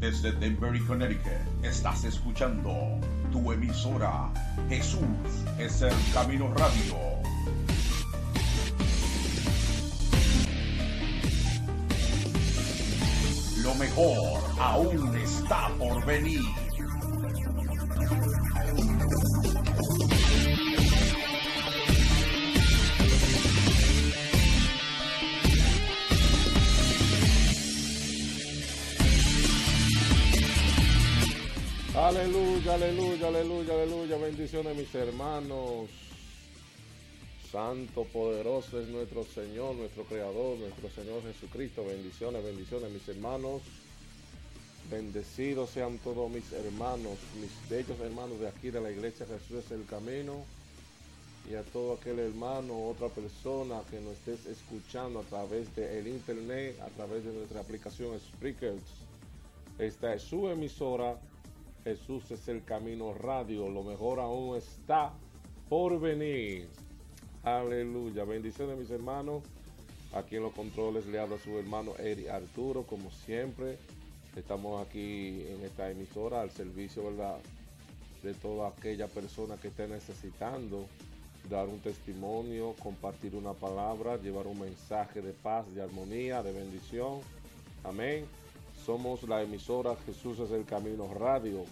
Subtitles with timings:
[0.00, 1.30] Desde Denver, Connecticut,
[1.62, 2.98] estás escuchando
[3.30, 4.32] tu emisora
[4.70, 5.02] Jesús
[5.58, 6.96] es el camino radio.
[13.62, 16.40] Lo mejor aún está por venir.
[32.00, 34.16] Aleluya, aleluya, aleluya, aleluya.
[34.16, 35.90] Bendiciones mis hermanos.
[37.52, 41.84] Santo, poderoso es nuestro Señor, nuestro Creador, nuestro Señor Jesucristo.
[41.84, 43.60] Bendiciones, bendiciones mis hermanos.
[44.90, 49.70] Bendecidos sean todos mis hermanos, mis bellos hermanos de aquí de la iglesia Jesús es
[49.70, 50.42] el camino.
[51.50, 56.80] Y a todo aquel hermano otra persona que nos estés escuchando a través del internet,
[56.80, 59.04] a través de nuestra aplicación Spreakers.
[59.78, 61.18] Esta es su emisora
[61.84, 63.68] Jesús es el camino radio.
[63.68, 65.12] Lo mejor aún está
[65.68, 66.68] por venir.
[67.42, 68.24] Aleluya.
[68.24, 69.42] Bendiciones mis hermanos.
[70.12, 73.78] Aquí en los controles le habla su hermano Eri Arturo, como siempre.
[74.36, 77.38] Estamos aquí en esta emisora al servicio ¿verdad?
[78.22, 80.86] de toda aquella persona que esté necesitando
[81.48, 87.20] dar un testimonio, compartir una palabra, llevar un mensaje de paz, de armonía, de bendición.
[87.82, 88.24] Amén.
[88.84, 91.64] Somos la emisora Jesús es el Camino Radio.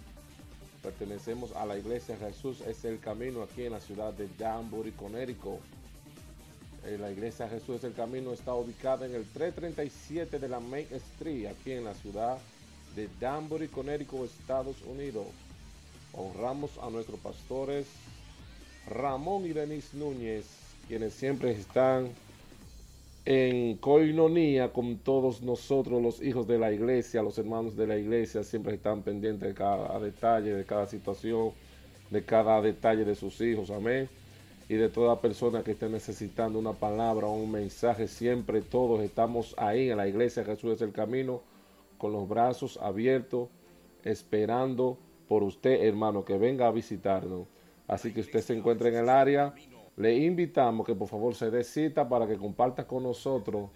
[0.82, 5.60] Pertenecemos a la iglesia Jesús es el Camino aquí en la ciudad de Danbury, Connecticut.
[6.84, 10.86] Eh, La iglesia Jesús es el Camino está ubicada en el 337 de la Main
[10.92, 12.38] Street, aquí en la ciudad
[12.94, 15.26] de Danbury, Connecticut, Estados Unidos.
[16.12, 17.86] Honramos a nuestros pastores
[18.86, 20.46] Ramón y Denis Núñez,
[20.86, 22.08] quienes siempre están
[23.30, 28.42] en coinonía con todos nosotros, los hijos de la iglesia, los hermanos de la iglesia,
[28.42, 31.50] siempre están pendientes de cada detalle, de cada situación,
[32.08, 34.08] de cada detalle de sus hijos, amén.
[34.70, 39.54] Y de toda persona que esté necesitando una palabra o un mensaje, siempre todos estamos
[39.58, 41.42] ahí en la iglesia Jesús es el camino,
[41.98, 43.50] con los brazos abiertos,
[44.04, 44.96] esperando
[45.28, 47.46] por usted, hermano, que venga a visitarnos.
[47.88, 49.52] Así que usted se encuentra en el área,
[49.98, 53.68] le invitamos que por favor se dé cita para que comparta con nosotros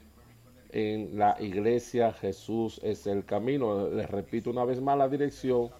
[0.70, 3.88] en la iglesia Jesús es el camino.
[3.88, 5.70] Les repito una vez más la dirección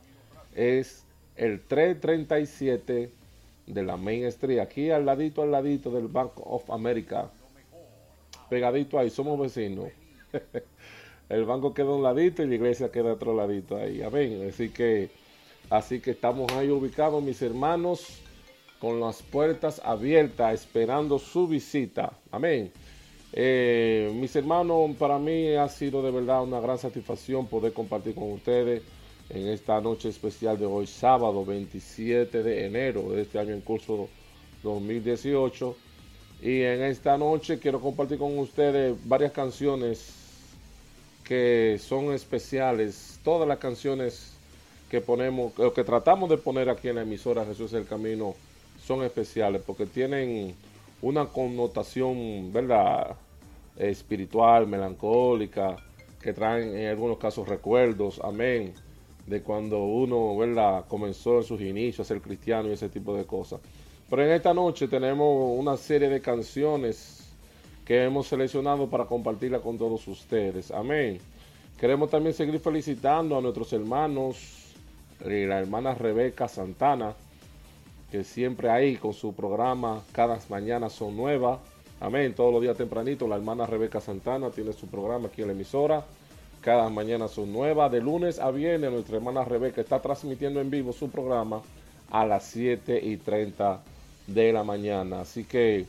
[0.55, 1.05] es
[1.37, 3.11] el 337
[3.69, 7.31] de la Main Street, aquí al ladito, al ladito del Bank of America.
[8.51, 9.87] Pegadito ahí, somos vecinos.
[11.29, 14.03] el banco queda a un ladito y la iglesia queda a otro ladito ahí.
[14.03, 14.45] Amén.
[14.49, 15.09] Así que,
[15.71, 18.22] así que estamos ahí ubicados, mis hermanos
[18.83, 22.19] con las puertas abiertas esperando su visita.
[22.33, 22.73] Amén.
[23.33, 28.33] Eh, mis hermanos, para mí ha sido de verdad una gran satisfacción poder compartir con
[28.33, 28.83] ustedes
[29.31, 34.09] en esta noche especial de hoy, sábado 27 de enero de este año en curso
[34.65, 35.77] 2018.
[36.43, 40.13] Y en esta noche quiero compartir con ustedes varias canciones
[41.23, 43.21] que son especiales.
[43.23, 44.33] Todas las canciones
[44.91, 48.35] que ponemos, que tratamos de poner aquí en la emisora Jesús es el Camino
[48.85, 50.55] son especiales porque tienen
[51.01, 53.17] una connotación, ¿verdad?
[53.77, 55.77] Espiritual, melancólica,
[56.21, 58.75] que traen en algunos casos recuerdos, amén,
[59.27, 60.85] de cuando uno, ¿verdad?
[60.89, 63.61] Comenzó en sus inicios a ser cristiano y ese tipo de cosas.
[64.09, 67.33] Pero en esta noche tenemos una serie de canciones
[67.85, 71.19] que hemos seleccionado para compartirla con todos ustedes, amén.
[71.79, 74.37] Queremos también seguir felicitando a nuestros hermanos,
[75.25, 77.15] eh, la hermana Rebeca Santana,
[78.13, 81.59] que siempre ahí con su programa, cada mañana son nuevas.
[81.99, 82.35] Amén.
[82.35, 86.05] Todos los días tempranito, la hermana Rebeca Santana tiene su programa aquí en la emisora.
[86.61, 87.91] Cada mañana son nuevas.
[87.91, 91.63] De lunes a viernes, nuestra hermana Rebeca está transmitiendo en vivo su programa
[92.11, 93.81] a las 7 y 30
[94.27, 95.23] de la mañana.
[95.23, 95.87] Así que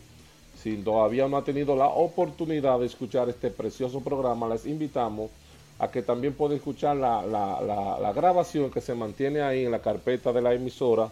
[0.55, 5.29] si todavía no ha tenido la oportunidad de escuchar este precioso programa, les invitamos
[5.77, 9.71] a que también pueda escuchar la, la, la, la grabación que se mantiene ahí en
[9.71, 11.09] la carpeta de la emisora,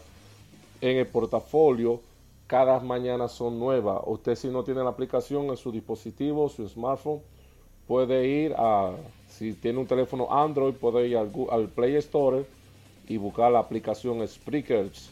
[0.81, 2.01] en el portafolio
[2.47, 4.01] cada mañana son nuevas.
[4.05, 7.21] Usted si no tiene la aplicación en su dispositivo, su smartphone,
[7.87, 8.91] puede ir a,
[9.29, 12.45] si tiene un teléfono Android, puede ir al, Play Store
[13.07, 15.11] y buscar la aplicación Spreakers,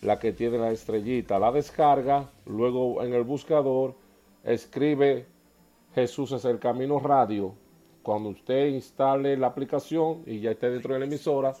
[0.00, 1.38] la que tiene la estrellita.
[1.38, 3.94] La descarga, luego en el buscador
[4.42, 5.26] escribe
[5.94, 7.52] Jesús es el camino radio.
[8.02, 11.54] Cuando usted instale la aplicación y ya esté dentro de la emisora,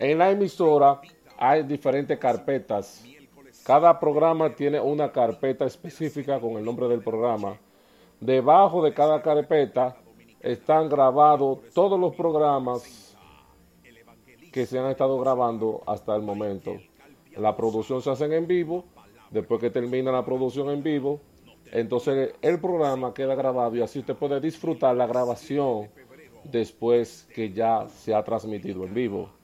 [0.00, 1.00] en la emisora
[1.44, 3.04] hay diferentes carpetas
[3.64, 7.56] cada programa tiene una carpeta específica con el nombre del programa.
[8.18, 9.96] Debajo de cada carpeta
[10.40, 13.16] están grabados todos los programas
[14.52, 16.76] que se han estado grabando hasta el momento.
[17.36, 18.84] La producción se hace en vivo.
[19.30, 21.20] Después que termina la producción en vivo,
[21.70, 25.88] entonces el programa queda grabado y así usted puede disfrutar la grabación
[26.42, 29.41] después que ya se ha transmitido en vivo.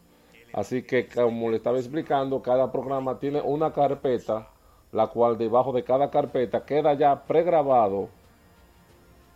[0.52, 4.48] Así que como le estaba explicando, cada programa tiene una carpeta,
[4.92, 8.08] la cual debajo de cada carpeta queda ya pregrabado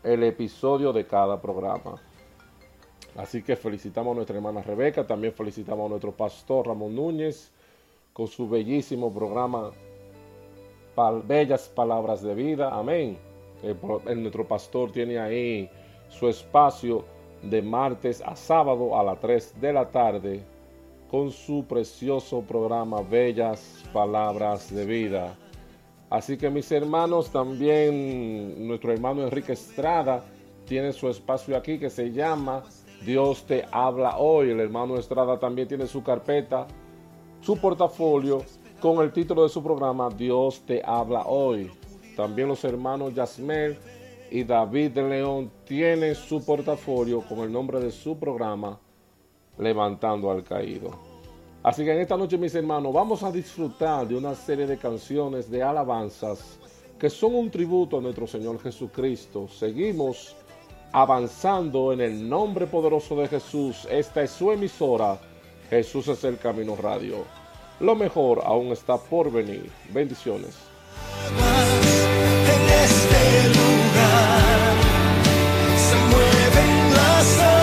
[0.03, 2.01] el episodio de cada programa.
[3.17, 7.53] Así que felicitamos a nuestra hermana Rebeca, también felicitamos a nuestro pastor Ramón Núñez
[8.13, 9.71] con su bellísimo programa
[11.25, 12.71] Bellas Palabras de Vida.
[12.75, 13.19] Amén.
[13.63, 15.71] El, nuestro pastor tiene ahí
[16.09, 17.05] su espacio
[17.43, 20.45] de martes a sábado a las 3 de la tarde
[21.13, 25.37] con su precioso programa Bellas Palabras de Vida.
[26.09, 30.25] Así que mis hermanos, también nuestro hermano Enrique Estrada
[30.65, 32.63] tiene su espacio aquí que se llama
[33.05, 34.53] Dios te habla hoy.
[34.53, 36.67] El hermano Estrada también tiene su carpeta,
[37.43, 38.43] su portafolio
[38.81, 41.71] con el título de su programa Dios te habla hoy.
[42.17, 43.77] También los hermanos Yasmel
[44.31, 48.81] y David de León tienen su portafolio con el nombre de su programa
[49.59, 50.91] levantando al caído.
[51.63, 55.51] Así que en esta noche, mis hermanos, vamos a disfrutar de una serie de canciones
[55.51, 56.59] de alabanzas
[56.99, 59.49] que son un tributo a nuestro Señor Jesucristo.
[59.49, 60.37] Seguimos
[60.93, 63.87] avanzando en el nombre poderoso de Jesús.
[63.91, 65.19] Esta es su emisora.
[65.71, 67.25] Jesús es el Camino Radio.
[67.81, 69.71] Lo mejor aún está por venir.
[69.93, 70.57] Bendiciones.
[72.47, 74.77] En este lugar
[75.77, 77.62] se mueven las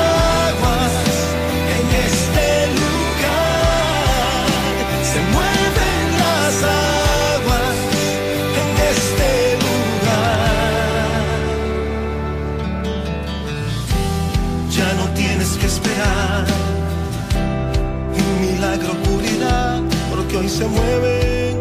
[20.50, 21.60] se mueven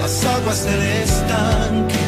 [0.00, 2.02] las aguas del estanque.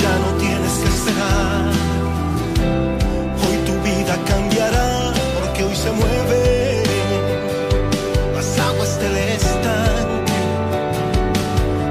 [0.00, 1.70] Ya no tienes que esperar.
[3.44, 6.82] Hoy tu vida cambiará porque hoy se mueven
[8.34, 10.40] las aguas del estanque.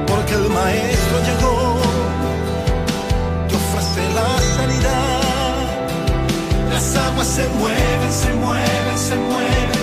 [0.08, 1.80] Porque el maestro llegó,
[3.48, 5.62] te ofrece la sanidad.
[6.74, 9.81] Las aguas se mueven, se mueven, se mueven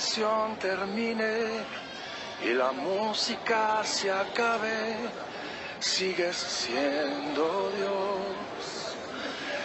[0.00, 1.60] canción termine
[2.42, 4.96] y la música se acabe,
[5.78, 8.96] sigues siendo Dios,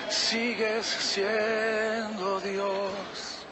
[0.09, 3.45] sigues siendo Dios.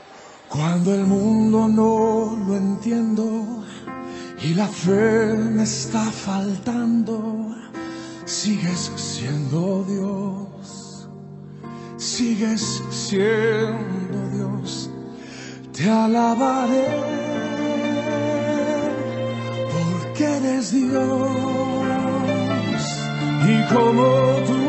[0.50, 3.64] Cuando el mundo no lo entiendo
[4.44, 7.56] y la fe me está faltando,
[8.26, 11.08] sigues siendo Dios,
[11.96, 14.03] sigues siendo
[15.74, 16.88] te alabaré
[19.74, 21.32] porque eres Dios
[23.54, 24.06] y como
[24.48, 24.64] tú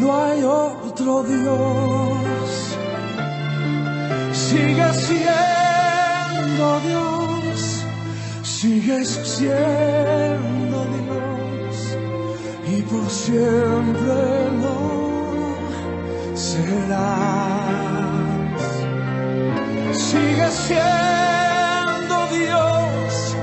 [0.00, 2.76] no hay otro Dios,
[4.32, 7.84] sigues siendo Dios,
[8.44, 11.76] sigues siendo Dios
[12.72, 14.16] y por siempre
[14.62, 14.76] lo
[16.36, 18.07] serás.
[19.98, 23.36] Sigues siendo Dios,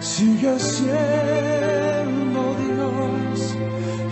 [0.00, 3.54] sigues siendo Dios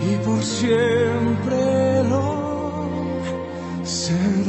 [0.07, 2.27] y por siempre lo
[3.83, 4.45] serás.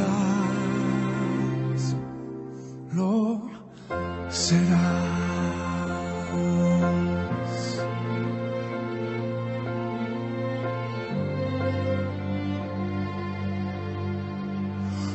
[2.93, 3.41] Lo
[4.29, 5.09] serás.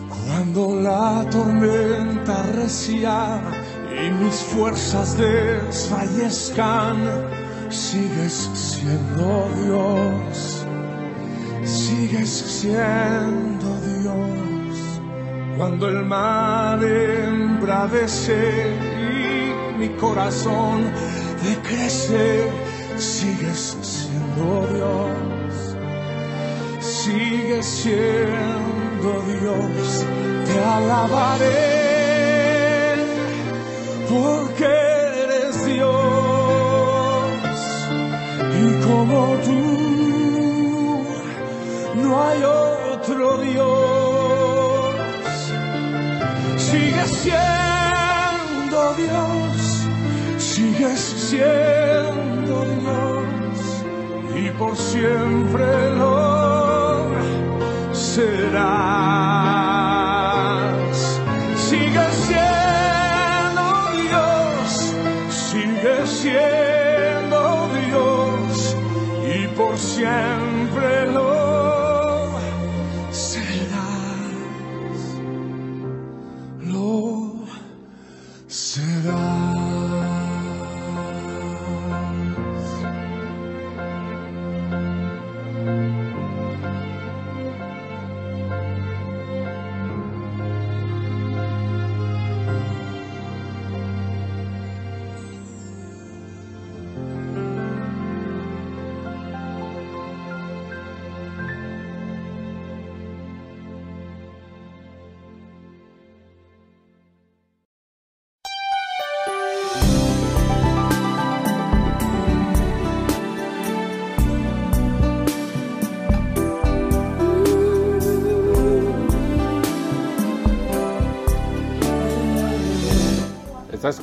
[0.10, 2.03] Cuando la tormenta
[3.92, 6.98] y mis fuerzas desfallezcan,
[7.70, 10.66] sigues siendo Dios,
[11.64, 15.02] sigues siendo Dios.
[15.58, 20.84] Cuando el mar embravece y mi corazón
[21.44, 22.50] decrece,
[22.98, 25.34] sigues siendo Dios
[27.04, 30.06] sigues siendo Dios,
[30.46, 31.83] te alabaré
[34.10, 35.94] porque eres Dios
[38.60, 39.62] y como tú
[41.96, 44.94] no hay otro Dios.
[46.58, 49.56] Sigues siendo Dios,
[50.38, 53.58] sigues siendo Dios
[54.36, 57.08] y por siempre lo
[57.94, 59.93] serás.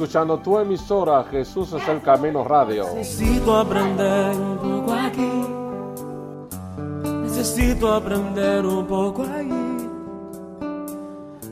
[0.00, 2.86] Escuchando tu emisora Jesús es el Camino Radio.
[2.94, 5.30] Necesito aprender un poco aquí.
[7.22, 9.88] Necesito aprender un poco allí.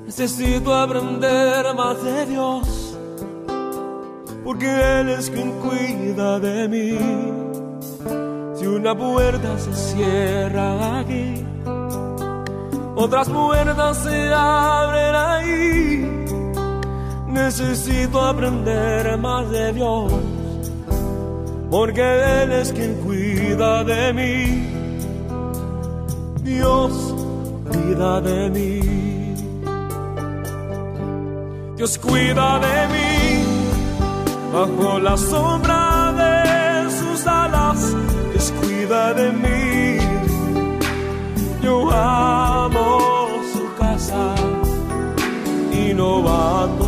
[0.07, 2.97] Necesito aprender más de Dios.
[4.43, 6.99] Porque Él es quien cuida de mí.
[8.55, 11.45] Si una puerta se cierra aquí,
[12.97, 16.18] otras puertas se abren ahí.
[17.29, 20.13] Necesito aprender más de Dios,
[21.71, 24.69] porque Él es quien cuida de mí.
[26.43, 27.15] Dios
[27.71, 28.81] cuida de mí.
[31.77, 33.45] Dios cuida de mí
[34.53, 37.95] bajo la sombra de sus alas.
[38.33, 39.99] Dios cuida de mí.
[41.63, 44.35] Yo amo su casa
[45.73, 46.88] y no ando solo,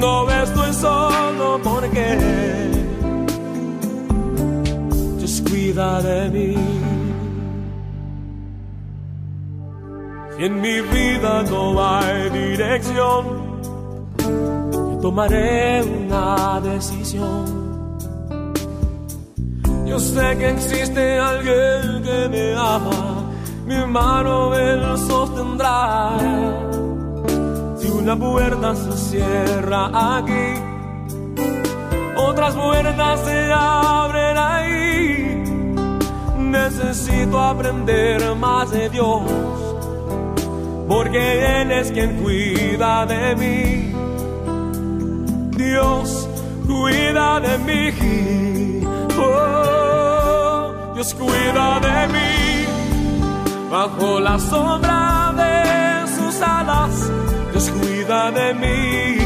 [0.00, 2.04] no estoy solo porque
[5.18, 6.54] Dios cuida de mí.
[10.36, 13.24] Si en mi vida no hay dirección,
[14.18, 17.66] yo tomaré una decisión.
[19.86, 23.24] Yo sé que existe alguien que me ama,
[23.66, 26.18] mi mano él sostendrá.
[27.78, 30.54] Si una puerta se cierra aquí,
[32.16, 35.44] otras puertas se abren ahí.
[36.38, 39.22] Necesito aprender más de Dios,
[40.88, 43.92] porque Él es quien cuida de mí.
[45.56, 46.28] Dios
[46.66, 48.86] cuida de mí.
[49.18, 52.66] Oh, Dios cuida de mí
[53.70, 55.05] bajo la sombra
[57.56, 57.64] alas.
[57.64, 59.16] Dios cuida de mí.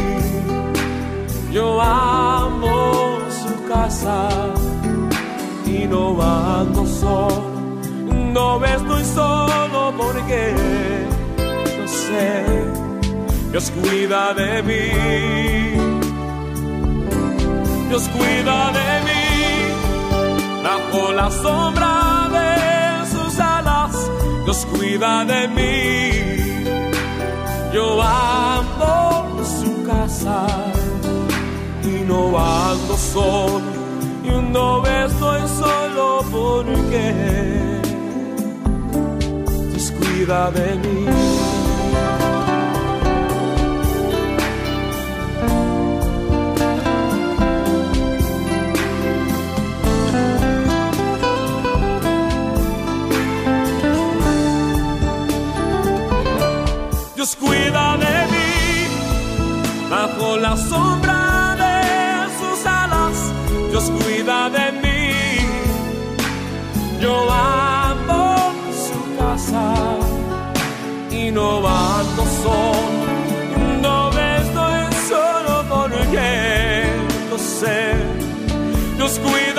[1.52, 4.28] Yo amo su casa
[5.66, 7.50] y no ando solo.
[8.32, 10.54] No estoy solo porque
[11.76, 12.44] yo sé,
[13.50, 14.90] Dios cuida de mí.
[17.88, 19.24] Dios cuida de mí
[20.62, 24.10] bajo la sombra de sus alas.
[24.44, 26.09] Dios cuida de mí.
[27.72, 30.46] Yo amo su casa
[31.84, 33.60] y no ando solo.
[34.24, 37.14] Y no estoy solo porque
[39.70, 41.39] Dios cuida de mí.
[57.20, 58.50] Dios cuida de mí
[59.90, 61.76] bajo la sombra de
[62.38, 63.14] sus alas.
[63.68, 65.12] Dios cuida de mí.
[66.98, 68.54] Yo amo
[68.84, 69.74] su casa
[71.10, 73.04] y no ando solo.
[73.82, 76.86] No estoy solo porque
[77.28, 77.96] lo sé.
[78.96, 79.49] Dios cuida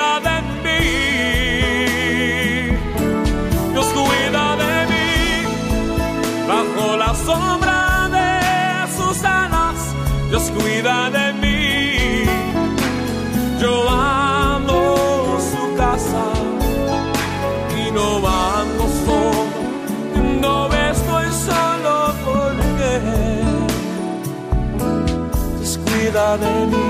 [26.21, 26.88] Cuida de mí.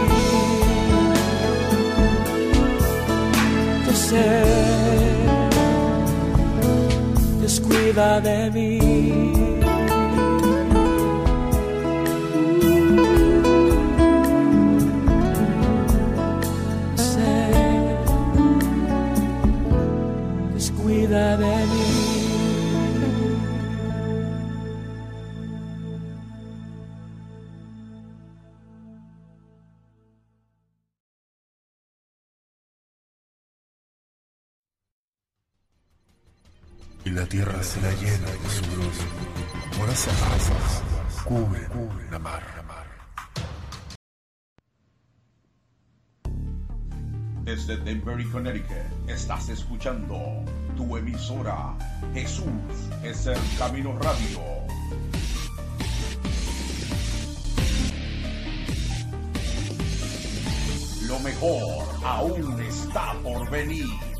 [3.85, 4.43] Yo sé,
[7.39, 9.40] Dios cuida de mí.
[37.31, 38.97] Tierra se la llena de su luz.
[39.77, 40.83] Moras amasas
[41.23, 42.43] cubren la mar.
[47.45, 50.43] Desde Denver Connecticut estás escuchando
[50.75, 51.75] tu emisora
[52.13, 52.45] Jesús
[53.01, 54.39] es el Camino Radio.
[61.07, 64.10] Lo mejor aún está por venir.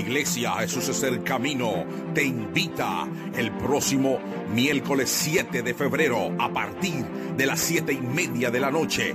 [0.00, 1.84] Iglesia Jesús es el camino.
[2.14, 4.18] Te invita el próximo
[4.52, 7.04] miércoles 7 de febrero a partir
[7.36, 9.14] de las siete y media de la noche.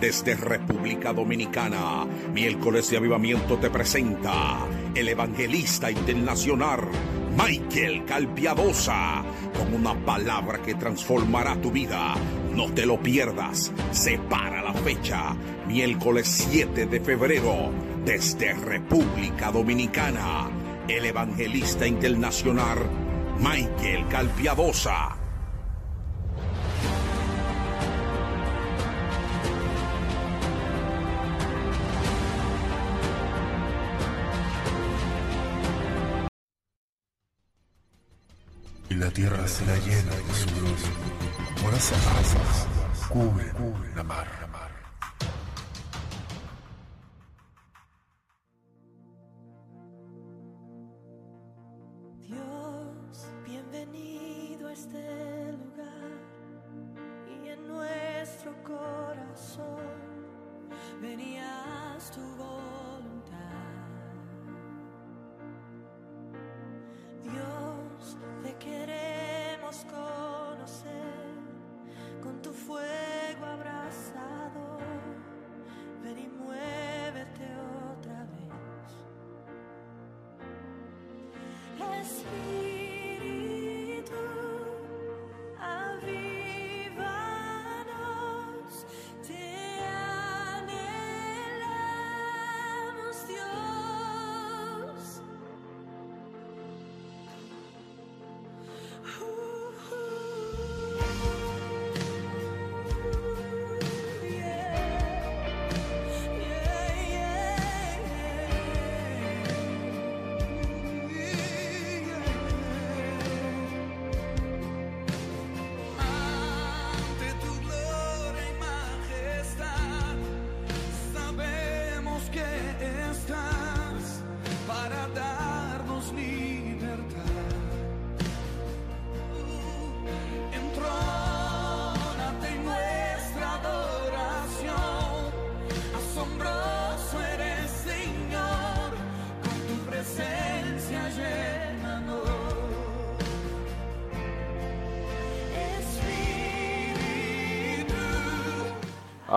[0.00, 6.88] Desde República Dominicana, miércoles de avivamiento te presenta el evangelista internacional
[7.36, 9.22] Michael Calpiadosa
[9.56, 12.14] con una palabra que transformará tu vida.
[12.52, 13.72] No te lo pierdas.
[13.92, 15.36] Separa la fecha,
[15.68, 17.70] miércoles 7 de febrero,
[18.08, 20.48] desde República Dominicana.
[20.88, 22.78] El evangelista internacional
[23.38, 25.14] Michael Calpiadosa.
[38.88, 40.82] Y la tierra será llena de su luz.
[41.62, 41.92] Moras
[43.10, 44.47] cubre, cubre la mar.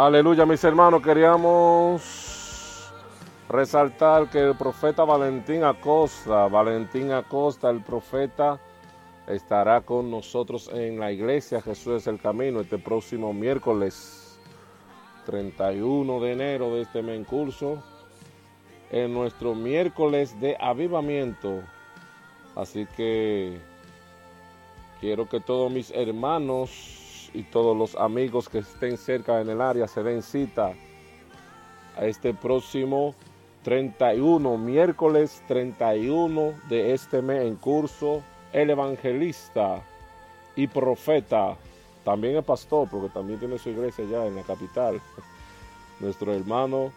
[0.03, 2.91] Aleluya, mis hermanos, queríamos
[3.47, 8.59] resaltar que el profeta Valentín Acosta, Valentín Acosta, el profeta,
[9.27, 14.39] estará con nosotros en la iglesia Jesús es el Camino este próximo miércoles
[15.27, 17.83] 31 de enero de este mes en curso,
[18.89, 21.61] en nuestro miércoles de avivamiento.
[22.55, 23.59] Así que
[24.99, 27.00] quiero que todos mis hermanos
[27.33, 30.73] y todos los amigos que estén cerca en el área se den cita
[31.97, 33.15] a este próximo
[33.63, 39.81] 31, miércoles 31 de este mes en curso, el evangelista
[40.55, 41.55] y profeta,
[42.03, 44.99] también el pastor, porque también tiene su iglesia ya en la capital,
[45.99, 46.91] nuestro hermano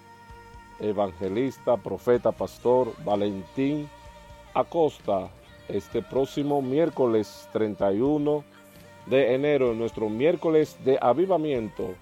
[0.81, 3.89] evangelista, profeta, pastor Valentín
[4.55, 5.29] Acosta,
[5.69, 8.45] este próximo miércoles 31
[9.07, 11.95] de enero, nuestro miércoles de avivamiento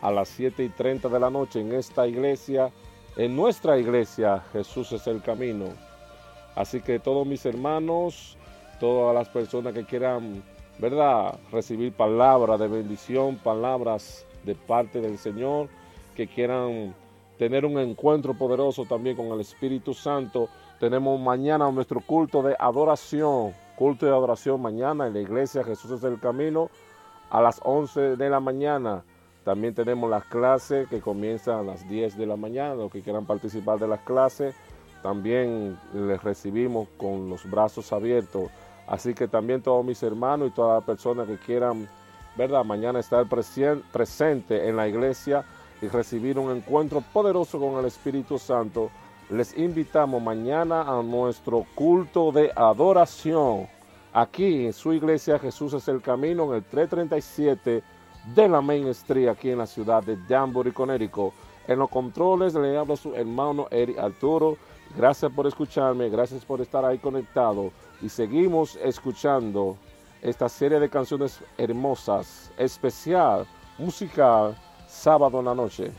[0.00, 2.70] a las 7 y 30 de la noche en esta iglesia,
[3.16, 5.66] en nuestra iglesia, Jesús es el camino.
[6.54, 8.36] Así que todos mis hermanos,
[8.80, 10.42] todas las personas que quieran,
[10.78, 15.68] ¿verdad?, recibir palabras de bendición, palabras de parte del Señor,
[16.16, 16.94] que quieran
[17.38, 20.48] tener un encuentro poderoso también con el Espíritu Santo,
[20.80, 26.02] tenemos mañana nuestro culto de adoración culto de adoración mañana en la iglesia Jesús es
[26.02, 26.68] el Camino
[27.30, 29.04] a las 11 de la mañana.
[29.44, 32.74] También tenemos las clases que comienzan a las 10 de la mañana.
[32.74, 34.56] Los que quieran participar de las clases,
[35.00, 38.50] también les recibimos con los brazos abiertos.
[38.88, 41.88] Así que también todos mis hermanos y todas las personas que quieran,
[42.36, 42.64] ¿verdad?
[42.64, 45.44] Mañana estar presente en la iglesia
[45.80, 48.90] y recibir un encuentro poderoso con el Espíritu Santo
[49.30, 53.68] les invitamos mañana a nuestro culto de adoración.
[54.12, 57.82] Aquí en su iglesia Jesús es el camino en el 337
[58.34, 61.32] de la Main Street, aquí en la ciudad de Danbury, Connecticut.
[61.66, 64.56] En los controles le habla su hermano Eric Arturo.
[64.96, 67.70] Gracias por escucharme, gracias por estar ahí conectado.
[68.00, 69.76] Y seguimos escuchando
[70.22, 74.56] esta serie de canciones hermosas, especial, musical,
[74.88, 75.92] sábado en la noche.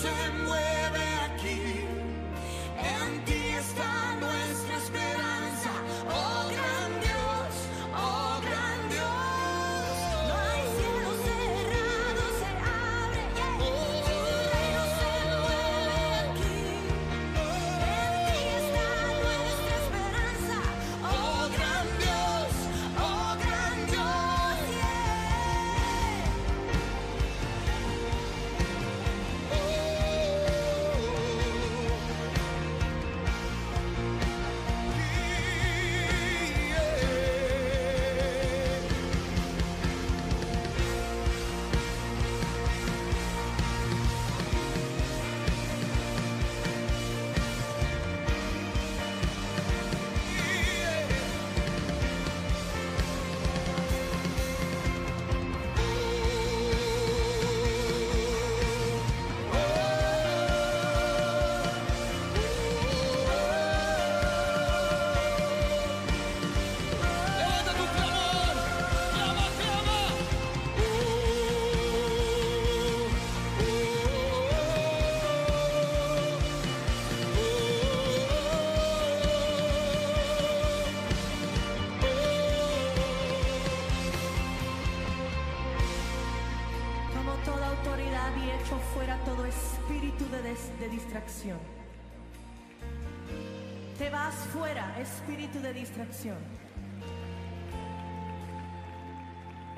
[0.00, 1.11] Se mueve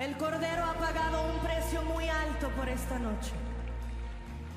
[0.01, 3.30] El Cordero ha pagado un precio muy alto por esta noche.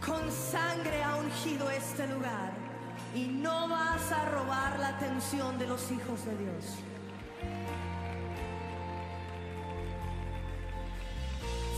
[0.03, 2.51] Con sangre ha ungido este lugar
[3.13, 6.79] y no vas a robar la atención de los hijos de Dios.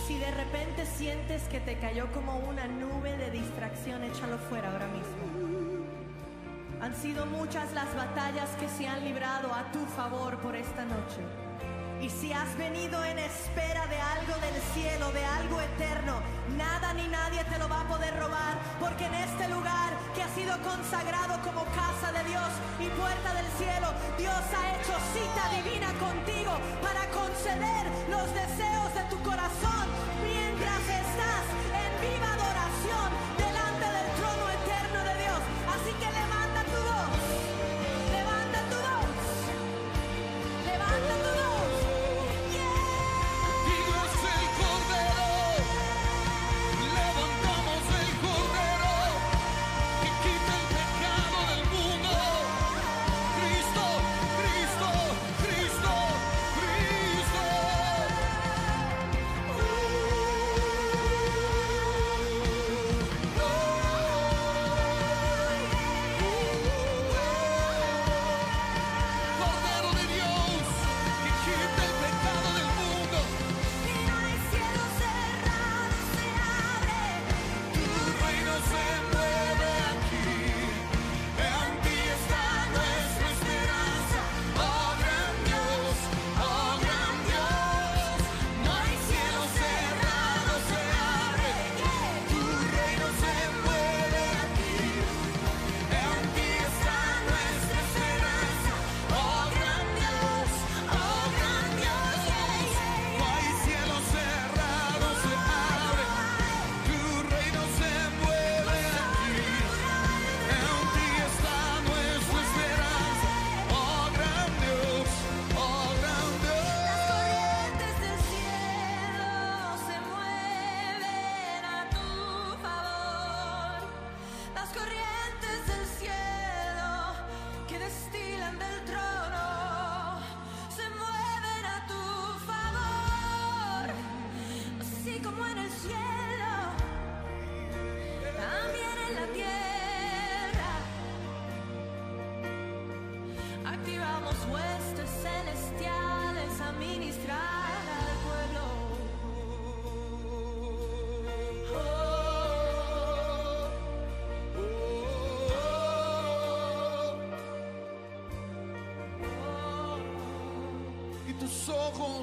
[0.08, 4.88] Si de repente sientes que te cayó como una nube de distracción, échalo fuera ahora
[4.88, 5.49] mismo.
[6.82, 11.20] Han sido muchas las batallas que se han librado a tu favor por esta noche.
[12.00, 16.22] Y si has venido en espera de algo del cielo, de algo eterno,
[16.56, 20.30] nada ni nadie te lo va a poder robar, porque en este lugar que ha
[20.30, 22.50] sido consagrado como casa de Dios
[22.80, 29.04] y puerta del cielo, Dios ha hecho cita divina contigo para conceder los deseos de
[29.10, 29.99] tu corazón
[41.00, 41.39] levanta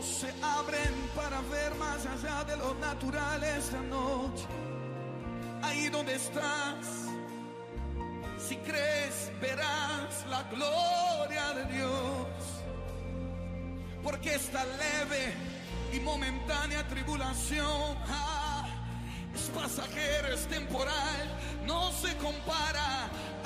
[0.07, 4.47] se abren para ver más allá de lo natural esta noche.
[5.63, 6.87] Ahí donde estás,
[8.39, 12.27] si crees, verás la gloria de Dios.
[14.03, 15.35] Porque esta leve
[15.93, 18.69] y momentánea tribulación ah,
[19.35, 22.96] es pasajera, es temporal, no se compara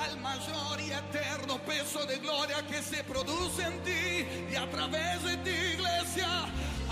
[0.01, 5.23] al mayor y eterno peso de gloria que se produce en ti y a través
[5.23, 6.45] de ti, iglesia,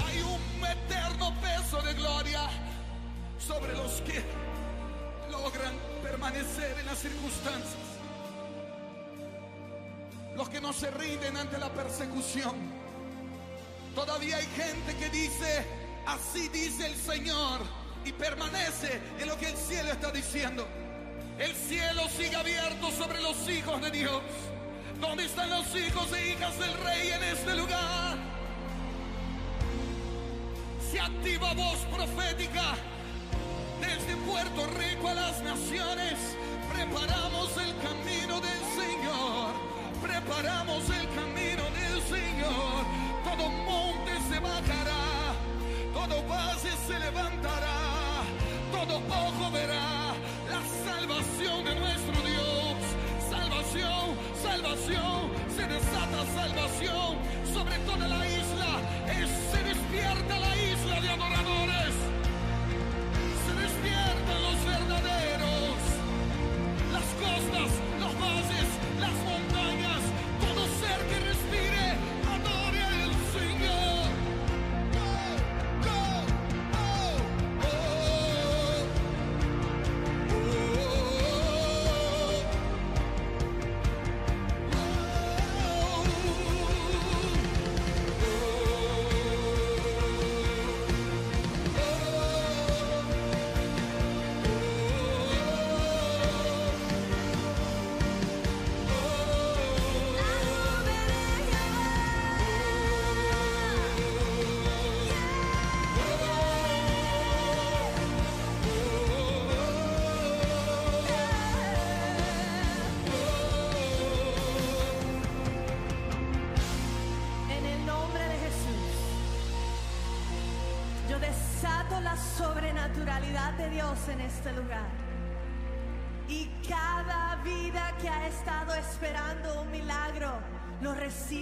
[0.05, 2.41] hay un eterno peso de gloria
[3.39, 4.23] sobre los que
[5.31, 7.87] logran permanecer en las circunstancias,
[10.35, 12.55] los que no se rinden ante la persecución.
[13.95, 15.65] Todavía hay gente que dice,
[16.05, 17.61] así dice el Señor,
[18.05, 20.67] y permanece en lo que el cielo está diciendo.
[21.39, 24.21] El cielo sigue abierto sobre los hijos de Dios.
[24.99, 28.17] ¿Dónde están los hijos e hijas del rey en este lugar?
[30.91, 32.75] Se activa voz profética
[33.79, 36.19] desde Puerto Rico a las naciones.
[36.73, 39.53] Preparamos el camino del Señor.
[40.01, 42.83] Preparamos el camino del Señor.
[43.23, 45.33] Todo monte se bajará.
[45.93, 47.77] Todo valle se levantará.
[48.73, 50.08] Todo ojo verá
[50.99, 52.75] salvación de nuestro Dios.
[53.29, 54.05] Salvación,
[54.43, 55.31] salvación.
[55.55, 57.17] Se desata salvación
[57.53, 58.81] sobre toda la isla.
[59.51, 60.68] Se despierta la isla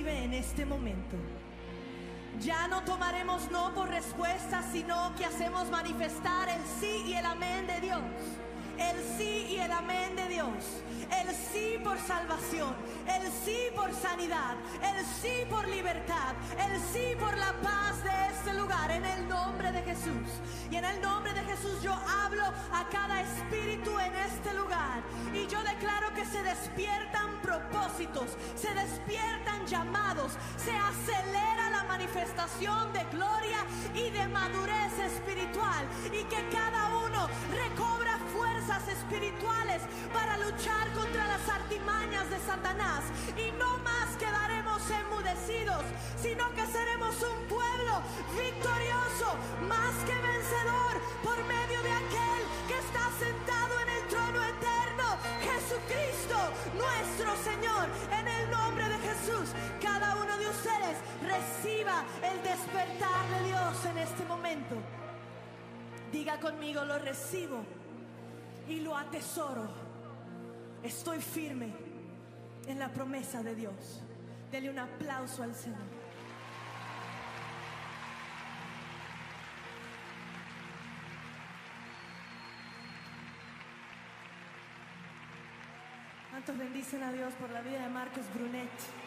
[0.08, 1.18] en este momento.
[2.40, 7.68] Ya no tomaremos no por respuesta, sino que hacemos manifestar el sí y el amén
[7.68, 8.02] de Dios.
[8.78, 10.48] El sí y el amén de Dios.
[11.12, 12.76] El sí por salvación.
[13.08, 14.56] El sí por sanidad.
[14.82, 16.36] El sí por libertad.
[16.60, 18.92] El sí por la paz de este lugar.
[18.92, 20.30] En el nombre de Jesús.
[20.70, 25.02] Y en el nombre de Jesús yo hablo a cada espíritu en este lugar.
[25.34, 28.38] Y yo declaro que se despiertan propósitos.
[28.56, 30.34] Se despiertan llamados.
[30.58, 33.60] Se acelera la manifestación de gloria
[33.96, 35.86] y de madurez espiritual.
[36.08, 38.20] Y que cada uno recobra
[38.68, 39.82] fuerzas espirituales
[40.14, 43.04] para luchar contra las artimañas de Satanás.
[43.38, 45.84] Y no más quedaremos enmudecidos,
[46.22, 48.02] sino que seremos un pueblo
[48.36, 49.28] victorioso,
[49.68, 50.94] más que vencedor,
[51.24, 55.08] por medio de aquel que está sentado en el trono eterno,
[55.48, 56.38] Jesucristo,
[56.76, 57.88] nuestro Señor.
[58.20, 59.48] En el nombre de Jesús,
[59.82, 64.76] cada uno de ustedes reciba el despertar de Dios en este momento.
[66.12, 67.77] Diga conmigo, lo recibo
[68.68, 69.68] y lo atesoro.
[70.84, 71.74] Estoy firme
[72.68, 74.02] en la promesa de Dios.
[74.52, 75.98] Dele un aplauso al Señor.
[86.30, 89.07] ¿Cuántos bendicen a Dios por la vida de Marcos Brunet?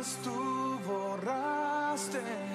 [0.00, 2.49] Culpas tú borraste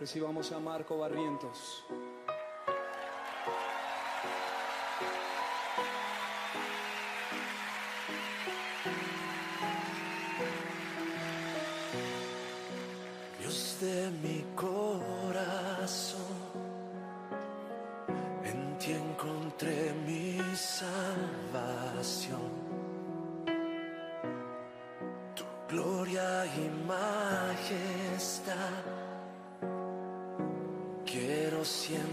[0.00, 1.79] Pues Recibamos a Marco Barrientos.
[31.64, 32.09] siempre.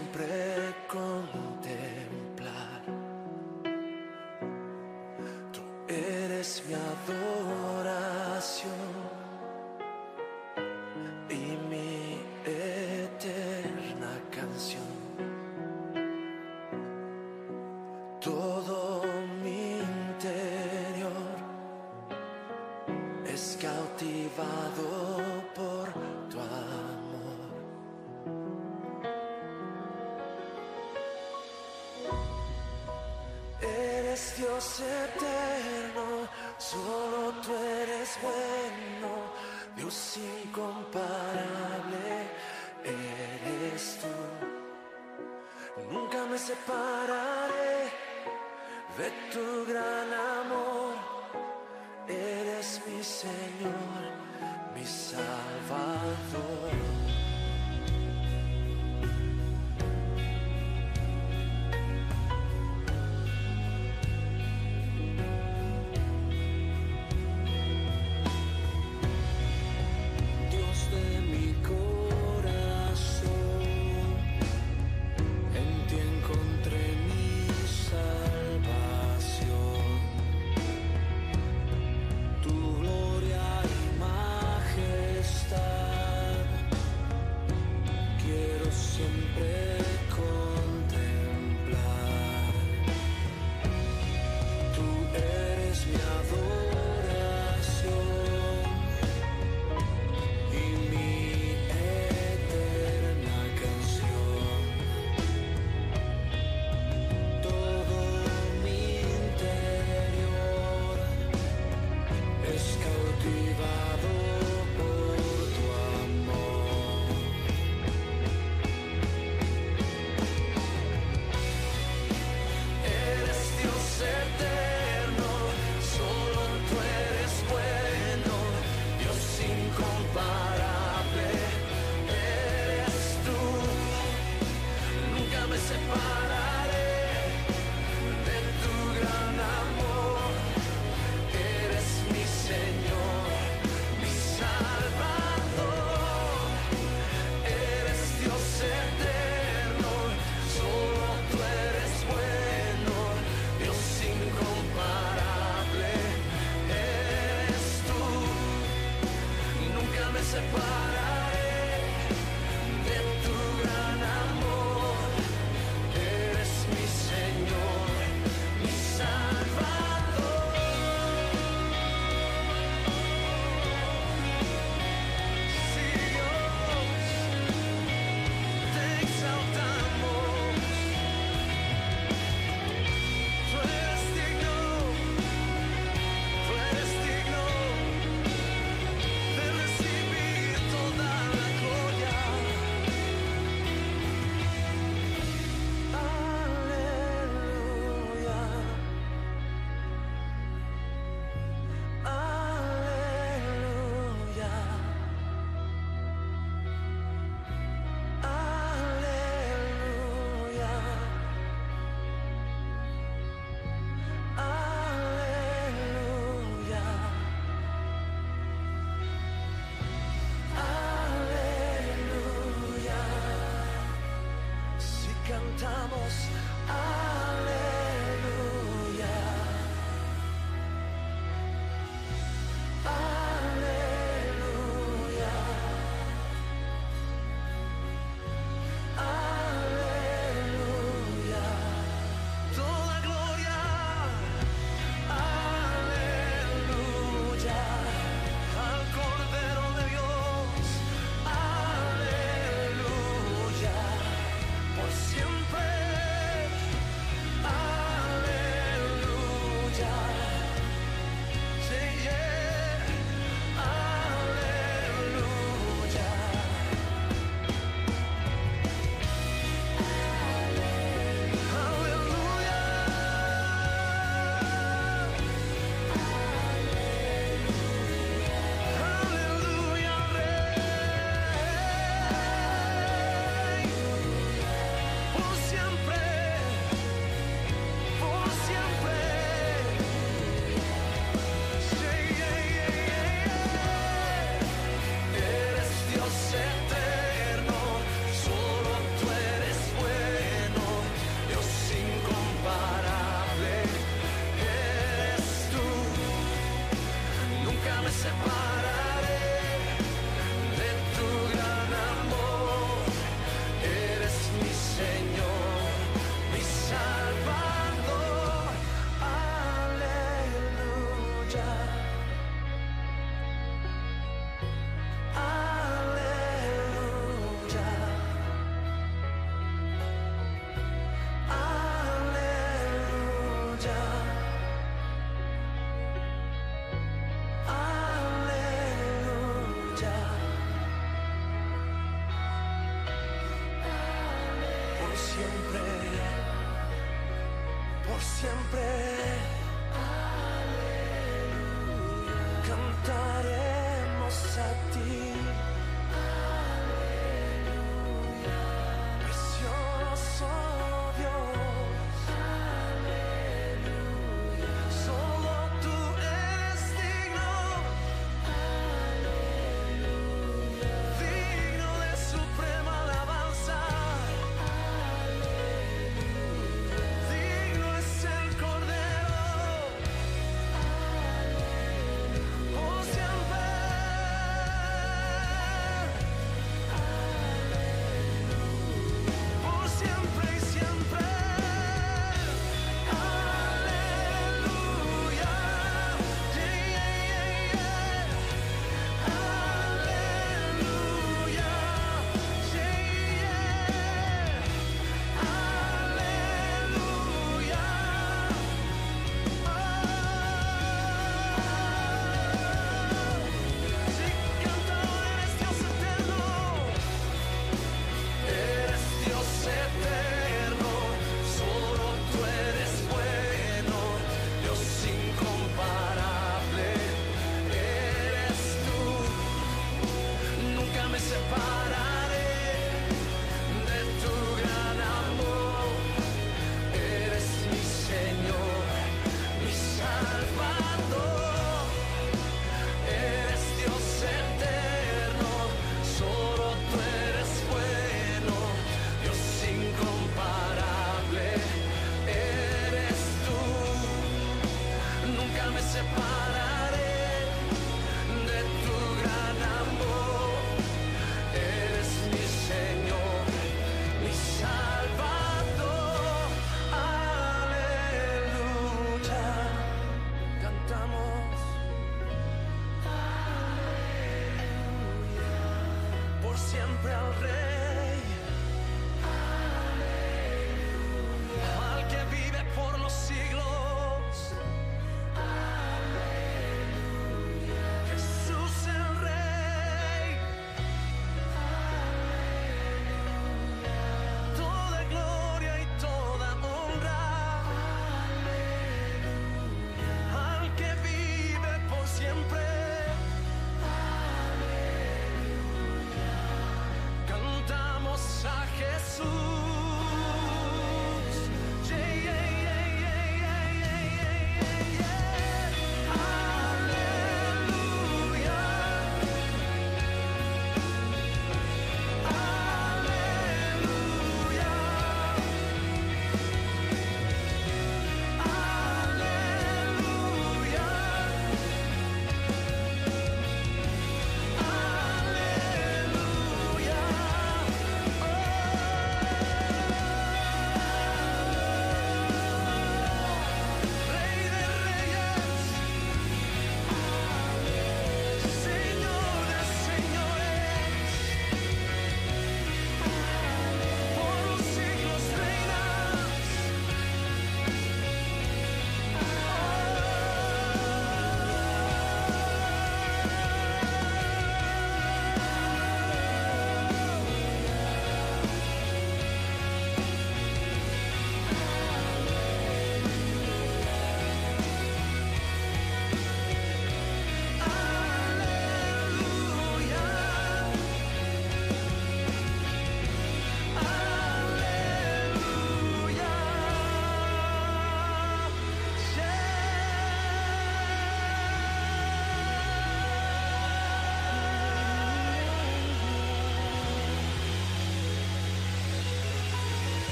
[40.15, 42.29] incomparable
[42.83, 44.07] eres tú.
[45.91, 47.91] Nunca me separaré
[48.97, 50.95] de tu gran amor.
[52.07, 54.13] Eres mi Señor,
[54.73, 56.96] mi Salvador.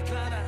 [0.00, 0.39] declarar.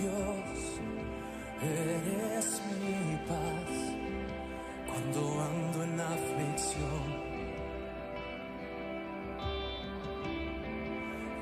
[0.00, 0.80] Dios,
[1.62, 3.72] eres mi paz
[4.86, 7.04] cuando ando en aflicción.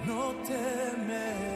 [0.07, 1.47] No temeré.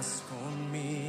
[0.00, 0.99] vas conmigo.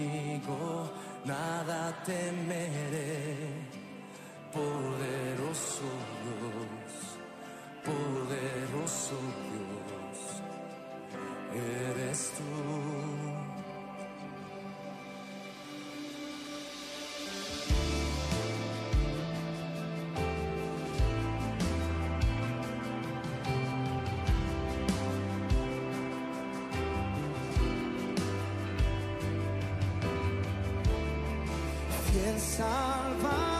[32.31, 33.50] El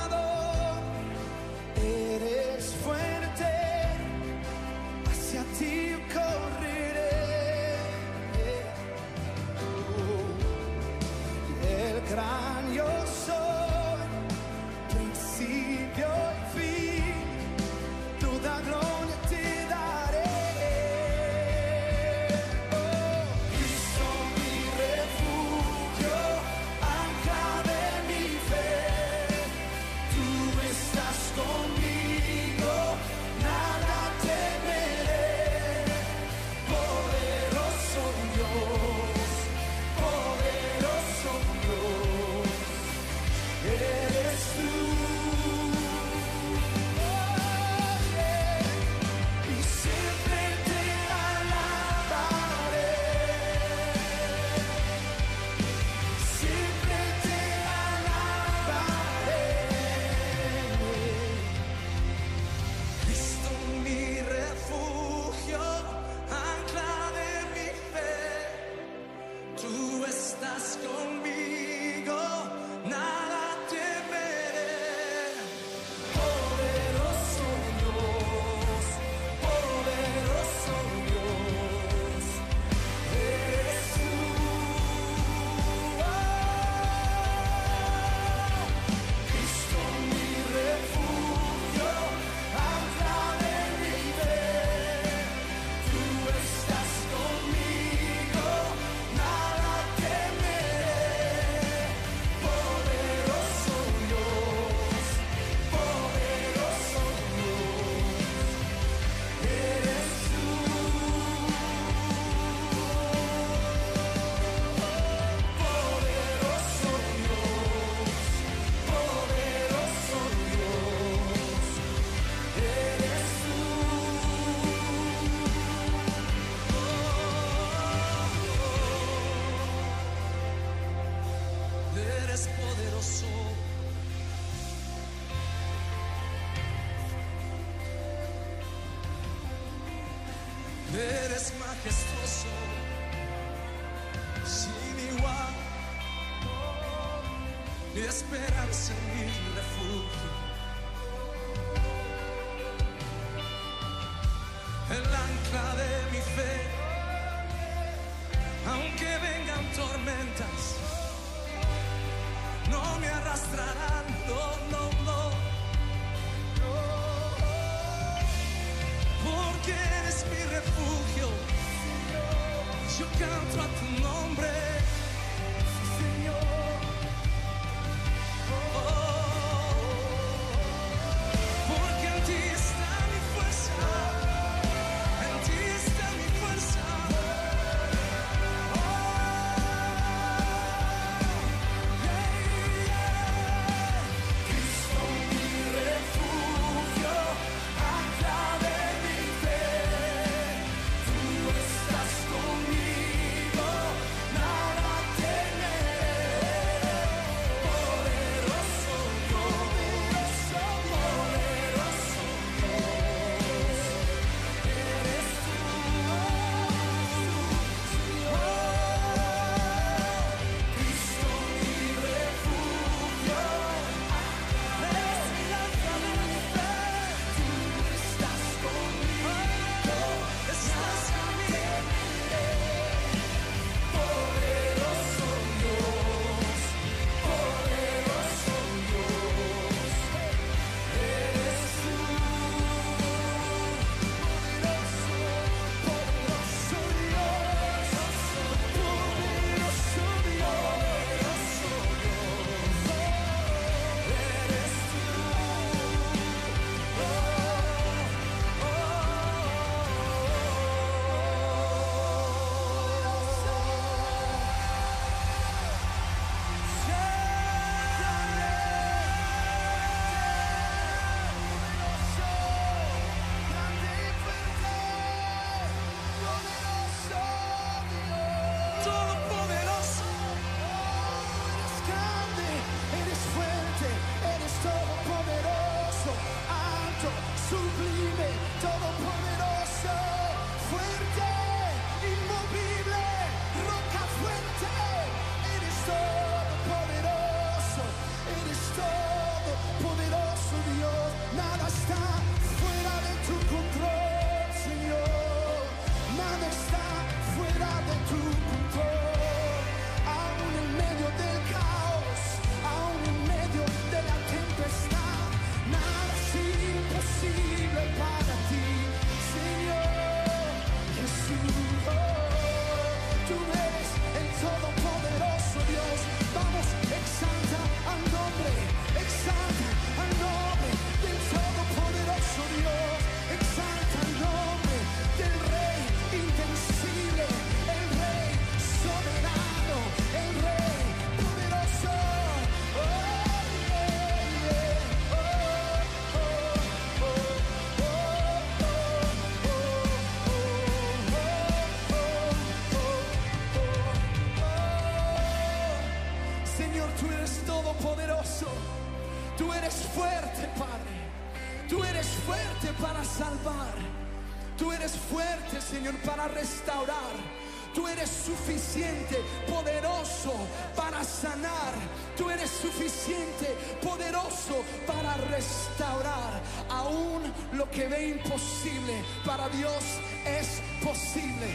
[366.21, 367.41] para restaurar.
[367.73, 369.17] Tú eres suficiente,
[369.49, 370.33] poderoso
[370.75, 371.73] para sanar.
[372.17, 373.47] Tú eres suficiente,
[373.81, 376.41] poderoso para restaurar.
[376.69, 377.21] Aún
[377.53, 379.83] lo que ve imposible para Dios
[380.25, 381.47] es posible.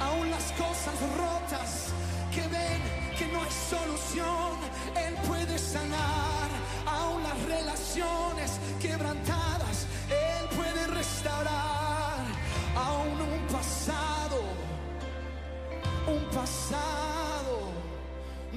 [0.00, 1.88] Aún las cosas rotas
[2.32, 2.82] que ven
[3.18, 4.58] que no hay solución,
[4.96, 6.48] Él puede sanar.
[6.86, 8.53] Aún las relaciones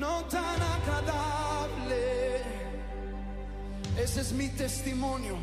[0.07, 2.41] no tan agradable.
[3.97, 5.35] Ese es mi testimonio.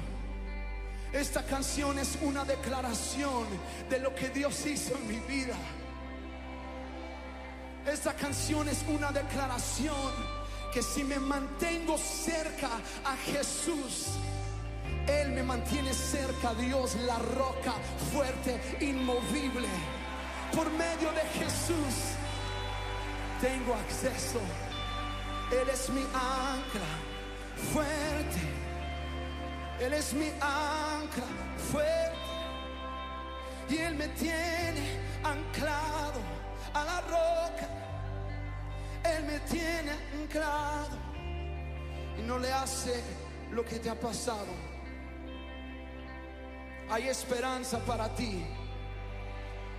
[1.13, 3.45] Esta canción es una declaración
[3.91, 5.57] de lo que Dios hizo en mi vida.
[7.87, 10.11] Esta canción es una declaración
[10.73, 12.71] que si me mantengo cerca
[13.05, 13.93] a Jesús,
[15.07, 17.75] Él me mantiene cerca a Dios, la roca
[18.13, 19.69] fuerte, inmovible
[20.53, 22.15] por medio de Jesús
[23.41, 24.41] tengo acceso.
[25.51, 26.93] Él es mi ancla
[27.73, 28.41] fuerte.
[29.81, 31.25] Él es mi ancla
[31.71, 32.15] fuerte.
[33.69, 36.21] Y Él me tiene anclado
[36.75, 37.69] a la roca.
[39.05, 39.93] Él me tiene
[40.23, 40.97] anclado.
[42.19, 43.03] Y no le hace
[43.51, 44.53] lo que te ha pasado.
[46.91, 48.45] Hay esperanza para ti.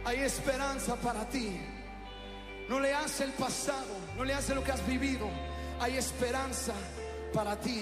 [0.03, 1.59] Hay esperanza para ti.
[2.67, 5.29] No le hace el pasado, no le hace lo que has vivido.
[5.79, 6.73] Hay esperanza
[7.33, 7.81] para ti.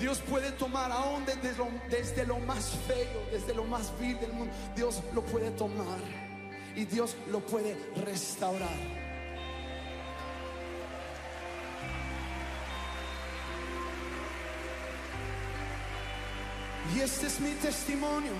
[0.00, 1.54] Dios puede tomar aún desde
[1.88, 4.52] desde lo más feo, desde lo más vil del mundo.
[4.74, 5.98] Dios lo puede tomar
[6.74, 9.04] y Dios lo puede restaurar.
[16.94, 18.32] Y este es mi testimonio.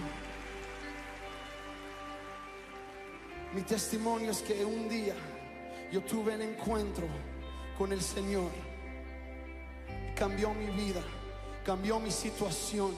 [3.54, 5.14] Mi testimonio es que un día
[5.92, 7.06] yo tuve un encuentro
[7.78, 8.50] con el Señor.
[10.16, 11.00] Cambió mi vida,
[11.64, 12.90] cambió mi situación.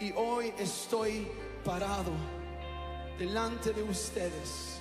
[0.00, 1.28] Y hoy estoy
[1.64, 2.10] parado
[3.16, 4.80] delante de ustedes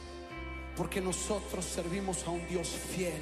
[0.76, 3.22] porque nosotros servimos a un Dios fiel.